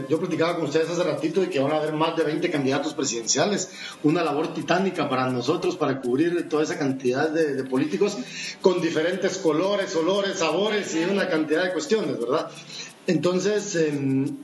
yo 0.09 0.20
platicaba 0.20 0.55
con 0.55 0.66
ustedes 0.66 0.89
hace 0.89 1.03
ratito 1.03 1.41
de 1.41 1.49
que 1.49 1.59
van 1.59 1.72
a 1.72 1.78
haber 1.78 1.93
más 1.93 2.16
de 2.16 2.24
20 2.24 2.49
candidatos 2.51 2.93
presidenciales, 2.93 3.70
una 4.03 4.24
labor 4.24 4.53
titánica 4.53 5.09
para 5.09 5.30
nosotros 5.30 5.76
para 5.76 6.01
cubrir 6.01 6.47
toda 6.49 6.64
esa 6.64 6.78
cantidad 6.78 7.30
de, 7.30 7.55
de 7.55 7.64
políticos 7.64 8.18
con 8.61 8.82
diferentes 8.82 9.38
colores, 9.38 9.95
olores, 9.95 10.39
sabores 10.39 10.93
y 10.95 11.03
una 11.05 11.28
cantidad 11.30 11.64
de 11.64 11.74
cuestiones, 11.74 12.20
¿verdad? 12.20 12.49
Entonces, 13.07 13.76
em, 13.76 14.38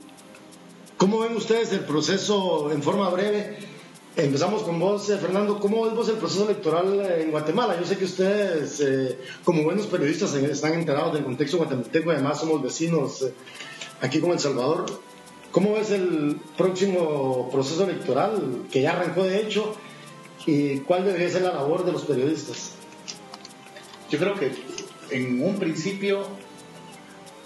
¿cómo 0.96 1.20
ven 1.20 1.34
ustedes 1.36 1.72
el 1.72 1.80
proceso 1.80 2.70
en 2.70 2.82
forma 2.82 3.08
breve? 3.08 3.69
Empezamos 4.16 4.64
con 4.64 4.80
vos, 4.80 5.08
eh, 5.08 5.18
Fernando. 5.18 5.60
¿Cómo 5.60 5.84
ves 5.84 5.94
vos 5.94 6.08
el 6.08 6.16
proceso 6.16 6.44
electoral 6.44 7.00
en 7.20 7.30
Guatemala? 7.30 7.78
Yo 7.78 7.86
sé 7.86 7.96
que 7.96 8.06
ustedes, 8.06 8.80
eh, 8.80 9.16
como 9.44 9.62
buenos 9.62 9.86
periodistas, 9.86 10.34
están 10.34 10.74
enterados 10.74 11.14
del 11.14 11.22
contexto 11.22 11.58
guatemalteco 11.58 12.10
además 12.10 12.40
somos 12.40 12.60
vecinos 12.60 13.22
eh, 13.22 13.32
aquí 14.00 14.18
con 14.20 14.32
El 14.32 14.40
Salvador. 14.40 14.86
¿Cómo 15.52 15.74
ves 15.74 15.92
el 15.92 16.40
próximo 16.56 17.50
proceso 17.52 17.84
electoral 17.84 18.64
que 18.72 18.82
ya 18.82 18.92
arrancó 18.92 19.22
de 19.22 19.42
hecho 19.42 19.76
y 20.44 20.78
cuál 20.78 21.04
debería 21.04 21.28
ser 21.28 21.42
la 21.42 21.54
labor 21.54 21.84
de 21.84 21.92
los 21.92 22.02
periodistas? 22.02 22.72
Yo 24.10 24.18
creo 24.18 24.34
que 24.34 24.50
en 25.10 25.40
un 25.40 25.56
principio 25.56 26.22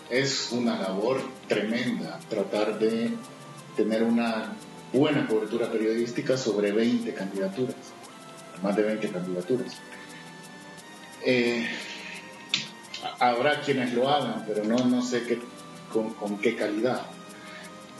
es 0.09 0.49
una 0.51 0.81
labor 0.81 1.21
tremenda 1.47 2.21
tratar 2.31 2.79
de 2.79 3.11
tener 3.77 4.03
una 4.03 4.57
buena 4.95 5.27
cobertura 5.27 5.71
periodística 5.71 6.37
sobre 6.37 6.71
20 6.71 7.13
candidaturas, 7.15 7.75
más 8.63 8.77
de 8.77 8.83
20 8.85 9.09
candidaturas. 9.09 9.77
Eh, 11.27 11.69
habrá 13.19 13.61
quienes 13.61 13.93
lo 13.93 14.09
hagan, 14.09 14.45
pero 14.47 14.65
no, 14.65 14.77
no 14.85 15.03
sé 15.03 15.25
qué, 15.25 15.41
con, 15.93 16.39
qué 16.39 16.55
calidad. 16.55 17.03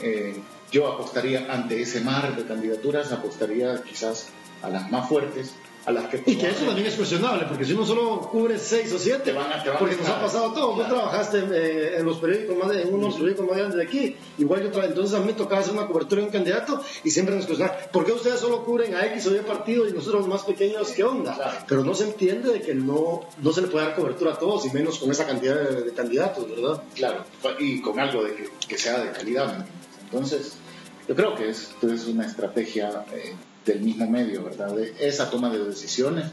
Eh, 0.01 0.39
yo 0.71 0.87
apostaría 0.87 1.51
ante 1.53 1.81
ese 1.81 1.99
mar 2.01 2.35
de 2.35 2.45
candidaturas, 2.45 3.11
apostaría 3.11 3.83
quizás 3.83 4.29
a 4.61 4.69
las 4.69 4.89
más 4.89 5.09
fuertes, 5.09 5.53
y 6.25 6.35
que 6.35 6.49
eso 6.49 6.65
también 6.65 6.87
es 6.87 6.95
cuestionable, 6.95 7.45
porque 7.47 7.63
si 7.63 7.73
uno 7.73 7.85
solo 7.85 8.21
cubre 8.21 8.57
seis 8.57 8.91
o 8.91 8.97
siete, 8.97 9.35
porque 9.77 9.95
nos 9.95 10.07
ha 10.07 10.19
pasado 10.19 10.51
todo. 10.51 10.75
Vos 10.75 10.87
trabajaste 10.87 11.43
eh, 11.51 11.97
en 11.99 12.05
los 12.05 12.17
periódicos 12.17 12.57
más 12.57 12.75
en 12.75 12.91
unos 12.91 13.15
periódicos 13.15 13.45
más 13.45 13.57
grandes 13.57 13.77
de 13.77 13.83
aquí, 13.83 14.15
igual 14.39 14.63
yo 14.63 14.83
entonces 14.83 15.15
a 15.15 15.19
mí 15.19 15.27
me 15.27 15.33
tocaba 15.33 15.61
hacer 15.61 15.73
una 15.73 15.85
cobertura 15.85 16.21
de 16.21 16.27
un 16.27 16.33
candidato 16.33 16.81
y 17.03 17.11
siempre 17.11 17.35
nos 17.35 17.45
cuestionaban, 17.45 17.79
¿por 17.91 18.03
qué 18.03 18.13
ustedes 18.13 18.39
solo 18.39 18.65
cubren 18.65 18.95
a 18.95 19.05
X 19.05 19.27
o 19.27 19.35
Y 19.35 19.39
partido 19.41 19.87
y 19.87 19.93
nosotros 19.93 20.21
los 20.21 20.29
más 20.29 20.43
pequeños, 20.43 20.89
qué 20.91 21.03
onda? 21.03 21.65
Pero 21.67 21.83
no 21.83 21.93
se 21.93 22.05
entiende 22.05 22.51
de 22.51 22.61
que 22.61 22.73
no, 22.73 23.21
no 23.41 23.53
se 23.53 23.61
le 23.61 23.67
puede 23.67 23.85
dar 23.85 23.95
cobertura 23.95 24.33
a 24.33 24.39
todos 24.39 24.65
y 24.65 24.71
menos 24.71 24.97
con 24.97 25.11
esa 25.11 25.27
cantidad 25.27 25.55
de, 25.55 25.93
candidatos, 25.93 26.49
¿verdad? 26.49 26.81
Claro, 26.95 27.23
y 27.59 27.79
con 27.81 27.99
algo 27.99 28.23
de 28.23 28.49
que, 28.67 28.77
sea 28.77 28.99
de 28.99 29.11
calidad. 29.11 29.65
Entonces, 30.05 30.57
yo 31.07 31.15
creo 31.15 31.35
que 31.35 31.49
es, 31.49 31.69
es 31.83 32.07
una 32.07 32.25
estrategia... 32.25 33.05
Eh, 33.13 33.35
del 33.65 33.81
mismo 33.81 34.09
medio, 34.09 34.43
¿verdad? 34.43 34.73
De 34.75 34.93
esa 34.99 35.29
toma 35.29 35.49
de 35.49 35.59
decisiones, 35.65 36.27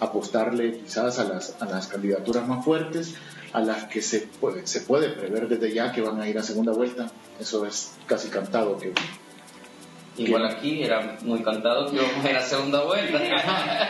apostarle 0.00 0.78
quizás 0.78 1.18
a 1.18 1.24
las, 1.24 1.60
a 1.60 1.66
las 1.66 1.88
candidaturas 1.88 2.46
más 2.46 2.64
fuertes, 2.64 3.14
a 3.52 3.60
las 3.60 3.84
que 3.84 4.02
se 4.02 4.20
puede, 4.20 4.66
se 4.66 4.82
puede 4.82 5.10
prever 5.10 5.48
desde 5.48 5.74
ya 5.74 5.92
que 5.92 6.00
van 6.00 6.20
a 6.20 6.28
ir 6.28 6.38
a 6.38 6.42
segunda 6.42 6.72
vuelta. 6.72 7.10
Eso 7.40 7.66
es 7.66 7.92
casi 8.06 8.28
cantado 8.28 8.78
que 8.78 8.92
Igual 10.18 10.46
aquí 10.46 10.82
era 10.82 11.16
muy 11.22 11.42
cantado 11.42 11.90
que 11.90 11.96
íbamos 11.96 12.24
a 12.24 12.30
ir 12.30 12.36
a 12.36 12.42
segunda 12.42 12.82
vuelta. 12.82 13.20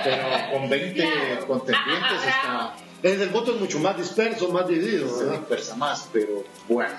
pero 0.05 0.29
con 0.53 0.69
20 0.69 1.09
contendientes 1.47 2.19
está... 2.27 2.75
el 3.03 3.29
voto 3.31 3.55
es 3.55 3.61
mucho 3.61 3.79
más 3.79 3.97
disperso, 3.97 4.51
más 4.51 4.69
dividido. 4.69 5.09
Se 5.09 5.31
dispersa 5.31 5.75
más, 5.77 6.09
pero 6.13 6.45
bueno. 6.69 6.95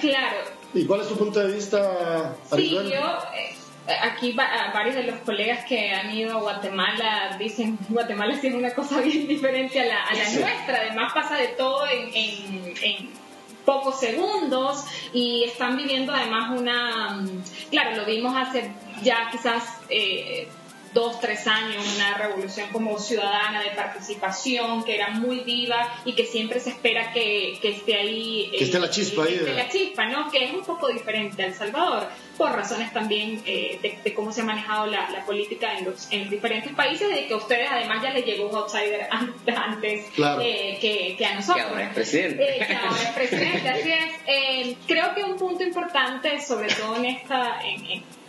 Claro. 0.00 0.38
¿Y 0.74 0.84
cuál 0.84 1.02
es 1.02 1.08
tu 1.08 1.16
punto 1.16 1.38
de 1.38 1.54
vista, 1.54 2.34
Sí, 2.56 2.70
yo... 2.70 2.80
Eh, 2.82 3.54
aquí 4.00 4.32
varios 4.32 4.94
de 4.94 5.04
los 5.04 5.16
colegas 5.20 5.64
que 5.64 5.90
han 5.90 6.14
ido 6.14 6.38
a 6.38 6.40
Guatemala 6.40 7.36
dicen 7.38 7.78
Guatemala 7.88 8.40
tiene 8.40 8.56
una 8.56 8.74
cosa 8.74 9.00
bien 9.00 9.26
diferente 9.28 9.80
a 9.80 9.84
la, 9.84 10.04
nuestra, 10.14 10.76
además 10.86 11.12
pasa 11.12 11.36
de 11.36 11.48
todo 11.48 11.84
en, 11.88 13.22
pocos 13.64 14.00
segundos 14.00 14.84
y 15.12 15.44
están 15.44 15.76
viviendo 15.76 16.12
además 16.12 16.58
una, 16.58 17.24
claro, 17.70 17.94
lo 17.96 18.04
vimos 18.04 18.36
hace 18.36 18.72
ya 19.04 19.28
quizás... 19.30 19.80
Eh, 19.88 20.48
dos, 20.94 21.20
tres 21.20 21.46
años, 21.46 21.84
una 21.96 22.14
revolución 22.14 22.68
como 22.70 22.98
ciudadana 22.98 23.62
de 23.62 23.70
participación 23.70 24.84
que 24.84 24.94
era 24.94 25.10
muy 25.10 25.40
viva 25.40 25.88
y 26.04 26.14
que 26.14 26.26
siempre 26.26 26.60
se 26.60 26.70
espera 26.70 27.12
que, 27.12 27.58
esté 27.62 27.94
ahí. 27.94 28.50
Que 28.56 28.64
esté 28.64 28.78
la 28.78 28.90
chispa 28.90 29.24
ahí. 29.24 29.40
la 29.54 29.68
chispa, 29.68 30.06
¿no? 30.06 30.30
Que 30.30 30.44
es 30.44 30.52
un 30.52 30.64
poco 30.64 30.88
diferente 30.88 31.42
a 31.42 31.46
El 31.46 31.54
Salvador, 31.54 32.08
por 32.36 32.52
razones 32.52 32.92
también 32.92 33.42
eh, 33.46 33.78
de, 34.04 34.14
cómo 34.14 34.32
se 34.32 34.42
ha 34.42 34.44
manejado 34.44 34.86
la, 34.86 35.24
política 35.26 35.78
en 35.78 35.84
los, 35.84 36.10
en 36.10 36.28
diferentes 36.28 36.72
países, 36.74 37.08
de 37.08 37.26
que 37.26 37.34
a 37.34 37.36
ustedes 37.36 37.68
además 37.70 38.02
ya 38.02 38.10
les 38.10 38.26
llegó 38.26 38.48
un 38.48 38.56
outsider 38.56 39.08
antes 39.10 40.06
eh, 40.40 41.16
que, 41.16 41.24
a 41.24 41.34
nosotros. 41.34 41.64
Que 41.64 41.70
ahora 41.70 41.84
es 41.84 41.94
presidente. 41.94 42.56
Eh, 42.56 42.66
que 42.66 42.74
ahora 42.74 43.02
es 43.02 43.10
presidente, 43.10 43.68
así 43.68 43.92
es. 43.92 44.76
creo 44.86 45.14
que 45.14 45.24
un 45.24 45.36
punto 45.36 45.62
importante, 45.62 46.40
sobre 46.40 46.68
todo 46.74 46.96
en 46.96 47.04
esta. 47.06 47.60
en, 47.62 47.86
en 47.86 48.21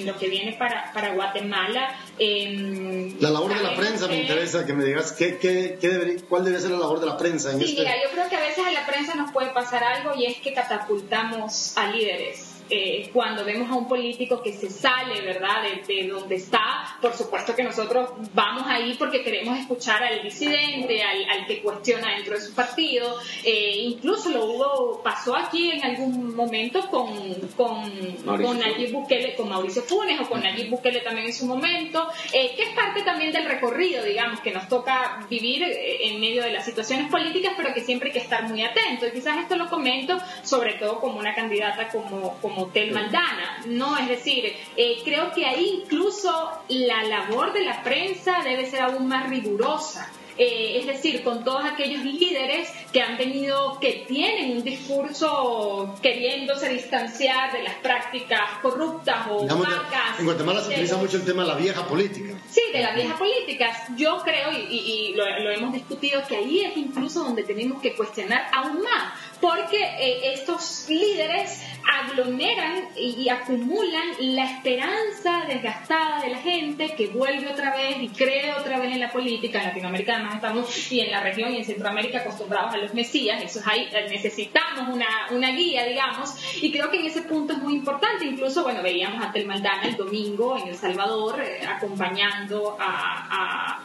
lo 0.00 0.16
que 0.16 0.28
viene 0.28 0.54
para, 0.54 0.92
para 0.92 1.14
Guatemala. 1.14 1.96
Em, 2.18 3.18
la 3.20 3.30
labor 3.30 3.54
de 3.54 3.62
la 3.62 3.74
prensa 3.74 4.08
me 4.08 4.22
interesa 4.22 4.66
que 4.66 4.72
me 4.72 4.84
digas 4.84 5.12
qué, 5.12 5.38
qué, 5.38 5.78
qué 5.80 6.22
cuál 6.28 6.44
debe 6.44 6.60
ser 6.60 6.70
la 6.70 6.78
labor 6.78 7.00
de 7.00 7.06
la 7.06 7.16
prensa 7.16 7.52
en 7.52 7.58
sí, 7.58 7.64
este 7.64 7.80
mira, 7.80 7.94
yo 8.02 8.10
creo 8.10 8.28
que 8.28 8.36
a 8.36 8.40
veces 8.40 8.64
a 8.66 8.70
la 8.70 8.86
prensa 8.86 9.14
nos 9.14 9.32
puede 9.32 9.50
pasar 9.50 9.84
algo 9.84 10.14
y 10.14 10.26
es 10.26 10.38
que 10.38 10.52
catapultamos 10.52 11.76
a 11.76 11.86
líderes 11.88 12.51
eh, 12.70 13.10
cuando 13.12 13.44
vemos 13.44 13.70
a 13.70 13.74
un 13.74 13.88
político 13.88 14.42
que 14.42 14.52
se 14.52 14.70
sale, 14.70 15.20
¿verdad?, 15.22 15.62
de, 15.86 16.08
donde 16.08 16.36
está, 16.36 16.96
por 17.00 17.14
supuesto 17.14 17.54
que 17.54 17.62
nosotros 17.62 18.10
vamos 18.34 18.64
ahí 18.66 18.94
porque 18.98 19.22
queremos 19.22 19.58
escuchar 19.58 20.02
al 20.02 20.22
disidente, 20.22 21.02
al, 21.02 21.46
que 21.46 21.62
cuestiona 21.62 22.14
dentro 22.14 22.34
de 22.34 22.40
su 22.40 22.54
partido. 22.54 23.18
Eh, 23.44 23.74
incluso 23.78 24.30
lo 24.30 24.44
hubo, 24.44 25.02
pasó 25.02 25.34
aquí 25.34 25.70
en 25.70 25.84
algún 25.84 26.34
momento 26.34 26.88
con, 26.88 27.12
con, 27.56 27.90
con 28.24 28.58
Nayib 28.58 28.92
Bukele, 28.92 29.34
con 29.34 29.48
Mauricio 29.48 29.82
Funes 29.82 30.20
o 30.20 30.28
con 30.28 30.42
Nayib 30.42 30.70
Bukele 30.70 31.00
también 31.00 31.26
en 31.26 31.32
su 31.32 31.46
momento, 31.46 32.08
eh, 32.32 32.54
que 32.54 32.62
es 32.62 32.70
parte 32.70 33.02
también 33.02 33.32
del 33.32 33.44
recorrido, 33.46 34.04
digamos, 34.04 34.40
que 34.40 34.52
nos 34.52 34.68
toca 34.68 35.26
vivir 35.28 35.62
en 35.64 36.20
medio 36.20 36.42
de 36.42 36.52
las 36.52 36.64
situaciones 36.64 37.10
políticas, 37.10 37.54
pero 37.56 37.74
que 37.74 37.80
siempre 37.80 38.08
hay 38.08 38.12
que 38.12 38.20
estar 38.20 38.48
muy 38.48 38.62
atento. 38.62 39.06
Y 39.06 39.12
quizás 39.12 39.38
esto 39.38 39.56
lo 39.56 39.68
comento 39.68 40.18
sobre 40.42 40.74
todo 40.74 41.00
como 41.00 41.18
una 41.18 41.34
candidata 41.34 41.88
como, 41.88 42.36
como 42.40 42.51
Hotel 42.56 42.92
Maldana, 42.92 43.62
¿no? 43.66 43.96
Es 43.98 44.08
decir, 44.08 44.54
eh, 44.76 44.98
creo 45.04 45.32
que 45.32 45.46
ahí 45.46 45.82
incluso 45.84 46.50
la 46.68 47.02
labor 47.04 47.52
de 47.52 47.64
la 47.64 47.82
prensa 47.82 48.40
debe 48.44 48.70
ser 48.70 48.82
aún 48.82 49.06
más 49.08 49.28
rigurosa. 49.28 50.10
eh, 50.38 50.78
es 50.78 50.86
decir, 50.86 51.22
con 51.22 51.44
todos 51.44 51.64
aquellos 51.64 52.04
líderes 52.04 52.68
que 52.92 53.02
han 53.02 53.16
venido, 53.16 53.78
que 53.80 54.04
tienen 54.08 54.56
un 54.56 54.64
discurso 54.64 55.94
queriéndose 56.02 56.68
distanciar 56.68 57.52
de 57.52 57.62
las 57.62 57.74
prácticas 57.76 58.40
corruptas 58.62 59.26
o 59.30 59.46
vacas. 59.46 60.18
En 60.18 60.24
Guatemala 60.24 60.60
se 60.62 60.70
utiliza 60.70 60.96
mucho 60.96 61.18
el 61.18 61.24
tema 61.24 61.42
de 61.42 61.48
la 61.48 61.54
vieja 61.56 61.86
política. 61.86 62.34
Sí, 62.50 62.62
de 62.72 62.80
las 62.80 62.94
viejas 62.94 63.18
políticas. 63.18 63.78
Yo 63.96 64.18
creo, 64.24 64.50
y, 64.52 65.14
lo, 65.14 65.24
lo, 65.40 65.50
hemos 65.50 65.72
discutido, 65.72 66.22
que 66.26 66.36
ahí 66.36 66.60
es 66.60 66.76
incluso 66.76 67.24
donde 67.24 67.42
tenemos 67.42 67.80
que 67.82 67.94
cuestionar 67.94 68.48
aún 68.52 68.82
más, 68.82 69.12
porque 69.40 69.82
eh, 69.98 70.32
estos 70.34 70.86
líderes 70.88 71.60
aglomeran 72.04 72.88
y, 72.96 73.28
acumulan 73.28 74.02
la 74.20 74.44
esperanza 74.44 75.44
desgastada 75.46 76.22
de 76.22 76.30
la 76.30 76.38
gente 76.38 76.94
que 76.96 77.08
vuelve 77.08 77.50
otra 77.50 77.74
vez 77.74 77.96
y 78.00 78.08
cree 78.08 78.52
otra 78.54 78.78
vez 78.78 78.92
en 78.92 79.00
la 79.00 79.10
política. 79.10 79.60
En 79.60 79.68
Latinoamérica 79.68 80.14
además 80.14 80.34
estamos 80.36 80.92
y 80.92 81.00
en 81.00 81.10
la 81.10 81.20
región 81.20 81.52
y 81.52 81.58
en 81.58 81.64
Centroamérica 81.64 82.18
acostumbrados 82.18 82.74
a 82.74 82.78
los 82.78 82.94
mesías, 82.94 83.42
eso 83.42 83.60
es 83.60 83.66
ahí, 83.66 83.88
eh, 83.92 84.06
necesitamos 84.08 84.88
una, 84.94 85.06
una 85.30 85.50
guía, 85.52 85.84
digamos, 85.84 86.34
y 86.62 86.70
creo 86.72 86.90
que 86.90 87.00
en 87.00 87.06
ese 87.06 87.22
punto 87.22 87.54
es 87.54 87.58
muy 87.60 87.74
importante. 87.74 88.24
Incluso, 88.24 88.62
bueno, 88.62 88.82
veíamos 88.82 89.24
a 89.24 89.32
Tel 89.32 89.46
Maldana 89.46 89.84
el 89.84 89.96
domingo 89.96 90.56
en 90.58 90.68
El 90.68 90.74
Salvador 90.74 91.40
eh, 91.40 91.60
acompañando 91.66 92.76
a 92.78 93.82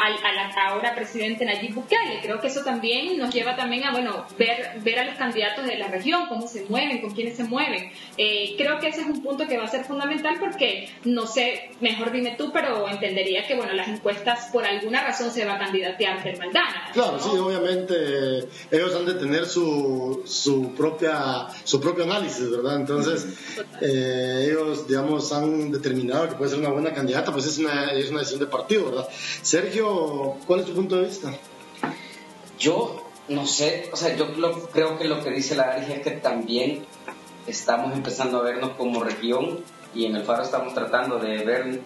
al, 0.00 0.50
ahora 0.56 0.94
presidente 0.94 1.44
Nayib 1.44 1.74
Bukele. 1.74 2.20
Creo 2.22 2.40
que 2.40 2.48
eso 2.48 2.62
también 2.62 3.18
nos 3.18 3.32
lleva 3.32 3.56
también 3.56 3.84
a, 3.84 3.92
bueno, 3.92 4.26
ver, 4.38 4.80
ver 4.82 4.98
a 4.98 5.04
los 5.04 5.14
candidatos 5.16 5.66
de 5.66 5.76
la 5.76 5.88
región, 5.88 6.26
cómo 6.28 6.46
se 6.46 6.64
mueven, 6.68 7.00
con 7.00 7.10
quiénes 7.10 7.36
se 7.36 7.44
mueven. 7.44 7.90
Eh, 8.16 8.54
creo 8.56 8.78
que 8.78 8.88
ese 8.88 9.02
es 9.02 9.06
un 9.06 9.22
punto 9.22 9.46
que 9.46 9.58
va 9.58 9.64
a 9.64 9.68
ser 9.68 9.84
fundamental 9.84 10.36
porque, 10.40 10.88
no 11.04 11.26
sé, 11.26 11.70
mejor 11.80 12.12
dime 12.12 12.34
tú, 12.36 12.50
pero 12.52 12.88
entendería 12.88 13.46
que, 13.46 13.54
bueno, 13.54 13.72
las 13.72 13.88
encuestas 13.88 14.48
por 14.52 14.64
alguna 14.64 15.02
razón 15.02 15.30
se 15.30 15.44
va 15.44 15.54
a 15.54 15.58
candidatear 15.58 16.22
del 16.22 16.38
Maldana. 16.38 16.90
Claro, 16.92 17.18
sí, 17.20 17.30
obviamente 17.36 18.48
ellos 18.70 18.94
han 18.94 19.06
de 19.06 19.14
tener 19.14 19.46
su, 19.46 20.22
su, 20.24 20.74
propia, 20.74 21.46
su 21.64 21.80
propio 21.80 22.04
análisis, 22.04 22.50
¿verdad? 22.50 22.76
Entonces, 22.76 23.26
eh, 23.80 24.46
ellos, 24.48 24.86
digamos, 24.86 25.32
han 25.32 25.70
determinado 25.70 26.28
que 26.28 26.34
puede 26.34 26.50
ser 26.50 26.60
una 26.60 26.70
buena 26.70 26.92
candidata, 26.92 27.32
pues 27.32 27.46
es 27.46 27.58
una, 27.58 27.92
es 27.92 28.10
una 28.10 28.20
decisión 28.20 28.40
de 28.40 28.46
partido, 28.46 28.86
¿verdad? 28.86 29.08
Sergio 29.42 29.89
¿cuál 30.46 30.60
es 30.60 30.66
tu 30.66 30.74
punto 30.74 30.96
de 30.96 31.06
vista? 31.06 31.32
Yo 32.58 33.04
no 33.28 33.46
sé, 33.46 33.88
o 33.92 33.96
sea, 33.96 34.16
yo 34.16 34.26
creo 34.72 34.98
que 34.98 35.04
lo 35.04 35.22
que 35.22 35.30
dice 35.30 35.54
la 35.54 35.64
ARIG 35.64 35.90
es 35.90 36.02
que 36.02 36.10
también 36.10 36.84
estamos 37.46 37.92
empezando 37.92 38.38
a 38.38 38.42
vernos 38.42 38.72
como 38.76 39.02
región 39.02 39.64
y 39.94 40.06
en 40.06 40.16
el 40.16 40.24
Faro 40.24 40.42
estamos 40.42 40.74
tratando 40.74 41.18
de 41.18 41.38
ver 41.44 41.80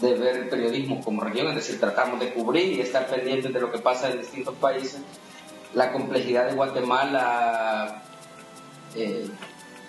de 0.00 0.14
ver 0.14 0.36
el 0.36 0.48
periodismo 0.48 1.00
como 1.02 1.22
región, 1.22 1.48
es 1.48 1.56
decir, 1.56 1.80
tratamos 1.80 2.20
de 2.20 2.32
cubrir 2.32 2.72
y 2.72 2.80
estar 2.80 3.06
pendientes 3.06 3.52
de 3.52 3.60
lo 3.60 3.72
que 3.72 3.78
pasa 3.78 4.10
en 4.10 4.20
distintos 4.20 4.54
países. 4.54 5.00
La 5.74 5.92
complejidad 5.92 6.46
de 6.48 6.54
Guatemala 6.54 8.04
eh, 8.94 9.28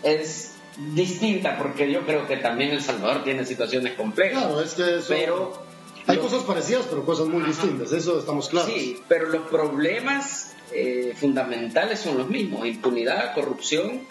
es 0.01 0.55
distinta 0.93 1.57
porque 1.57 1.91
yo 1.91 2.05
creo 2.05 2.27
que 2.27 2.37
también 2.37 2.71
El 2.71 2.81
Salvador 2.81 3.23
tiene 3.23 3.45
situaciones 3.45 3.93
complejas. 3.93 4.43
Claro, 4.43 4.61
es 4.61 4.73
que 4.73 4.99
pero 5.07 5.68
hay 6.09 6.17
cosas 6.17 6.43
parecidas, 6.43 6.87
pero 6.89 7.05
cosas 7.05 7.27
muy 7.27 7.43
distintas, 7.43 7.91
eso 7.91 8.17
estamos 8.17 8.49
claros. 8.49 8.71
Sí, 8.71 8.99
pero 9.07 9.29
los 9.29 9.47
problemas 9.47 10.53
eh, 10.71 11.13
fundamentales 11.15 11.99
son 11.99 12.17
los 12.17 12.27
mismos, 12.27 12.65
impunidad, 12.65 13.35
corrupción 13.35 14.01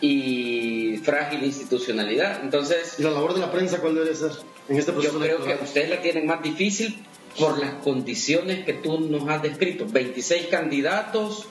y 0.00 0.98
frágil 0.98 1.42
institucionalidad. 1.42 2.42
Entonces, 2.44 2.94
¿Y 2.98 3.02
la 3.02 3.10
labor 3.10 3.34
de 3.34 3.40
la 3.40 3.50
prensa 3.50 3.80
cuál 3.80 3.96
debe 3.96 4.14
ser 4.14 4.30
en 4.68 4.76
este 4.76 4.92
proceso? 4.92 5.14
Yo 5.14 5.20
creo 5.20 5.58
que 5.58 5.64
ustedes 5.64 5.90
la 5.90 6.00
tienen 6.00 6.26
más 6.26 6.42
difícil 6.42 7.04
por 7.36 7.58
las 7.58 7.74
condiciones 7.82 8.64
que 8.64 8.74
tú 8.74 9.00
nos 9.00 9.28
has 9.28 9.42
descrito. 9.42 9.84
26 9.88 10.46
candidatos 10.46 11.46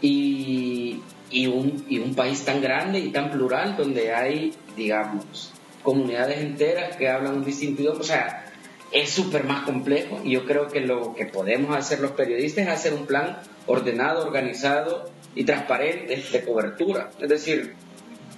y, 0.00 1.02
y, 1.30 1.46
un, 1.46 1.84
y 1.90 1.98
un 1.98 2.14
país 2.14 2.42
tan 2.44 2.62
grande 2.62 3.00
y 3.00 3.10
tan 3.10 3.30
plural 3.30 3.76
donde 3.76 4.14
hay, 4.14 4.54
digamos, 4.76 5.52
comunidades 5.82 6.38
enteras 6.38 6.96
que 6.96 7.10
hablan 7.10 7.36
un 7.36 7.44
distinto 7.44 7.82
idioma. 7.82 8.00
O 8.00 8.04
sea, 8.04 8.45
es 8.92 9.10
súper 9.10 9.44
más 9.44 9.64
complejo 9.64 10.20
y 10.24 10.32
yo 10.32 10.44
creo 10.44 10.68
que 10.68 10.80
lo 10.80 11.14
que 11.14 11.26
podemos 11.26 11.76
hacer 11.76 12.00
los 12.00 12.12
periodistas 12.12 12.66
es 12.66 12.70
hacer 12.70 12.94
un 12.94 13.06
plan 13.06 13.38
ordenado, 13.66 14.24
organizado 14.24 15.10
y 15.34 15.44
transparente 15.44 16.16
de 16.16 16.44
cobertura. 16.44 17.10
Es 17.20 17.28
decir, 17.28 17.74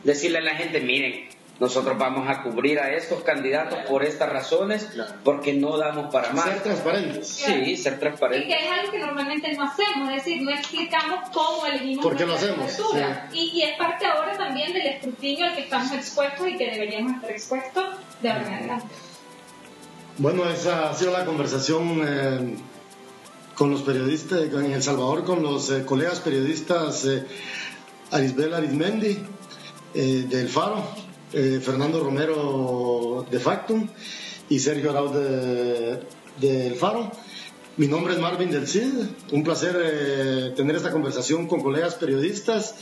decirle 0.05 0.39
a 0.39 0.43
la 0.43 0.55
gente, 0.55 0.81
miren, 0.81 1.29
nosotros 1.61 1.99
vamos 1.99 2.29
a 2.29 2.43
cubrir 2.43 2.79
a 2.79 2.93
estos 2.95 3.23
candidatos 3.25 3.81
por 3.89 4.05
estas 4.05 4.31
razones, 4.31 4.89
porque 5.25 5.53
no 5.55 5.77
damos 5.77 6.13
para 6.13 6.33
más. 6.33 6.45
Ser 6.45 6.63
transparentes. 6.63 7.27
Sí, 7.27 7.77
ser 7.77 7.99
transparentes. 7.99 8.49
Y 8.49 8.53
que 8.53 8.65
es 8.65 8.71
algo 8.71 8.93
que 8.93 8.99
normalmente 9.01 9.53
no 9.55 9.65
hacemos, 9.65 10.09
es 10.11 10.25
decir, 10.25 10.43
no 10.43 10.53
explicamos 10.53 11.31
cómo 11.31 11.67
elegimos 11.67 12.05
¿Por 12.05 12.17
qué 12.17 12.27
lo 12.27 12.35
hacemos? 12.35 12.81
Y, 13.33 13.51
y, 13.55 13.63
es 13.63 13.77
parte 13.77 14.07
ahora 14.07 14.37
también 14.37 14.73
del 14.73 14.87
escrutinio 14.87 15.47
al 15.47 15.55
que 15.57 15.63
estamos 15.63 15.93
expuestos 15.93 16.47
y 16.47 16.57
que 16.57 16.71
deberíamos 16.71 17.15
estar 17.15 17.31
expuestos 17.31 17.85
de 18.23 18.31
ahora 18.31 18.47
en 18.47 18.55
adelante. 18.55 18.95
Bueno, 20.21 20.51
esa 20.51 20.91
ha 20.91 20.95
sido 20.97 21.12
la 21.12 21.25
conversación 21.25 22.01
eh, 22.05 22.57
con 23.55 23.71
los 23.71 23.83
periodistas 23.83 24.53
en 24.53 24.73
El 24.73 24.83
Salvador, 24.83 25.23
con 25.23 25.45
los 25.45 25.71
eh, 25.71 25.85
colegas 25.85 26.19
periodistas 26.19 27.05
eh, 27.05 27.25
Arisbel 28.11 28.53
Arismendi 28.53 29.16
del 29.95 30.49
Faro, 30.49 30.85
Fernando 31.31 32.03
Romero 32.03 33.27
de 33.31 33.39
Factum 33.39 33.89
y 34.49 34.59
Sergio 34.59 34.91
Arau 34.91 35.12
del 35.12 36.01
de, 36.41 36.75
Faro. 36.75 37.12
Mi 37.77 37.87
nombre 37.87 38.14
es 38.14 38.21
Marvin 38.21 38.51
del 38.51 38.66
CID, 38.66 38.93
un 39.31 39.45
placer 39.45 40.53
tener 40.57 40.75
esta 40.75 40.91
conversación 40.91 41.47
con 41.47 41.62
colegas 41.62 41.95
periodistas 41.95 42.75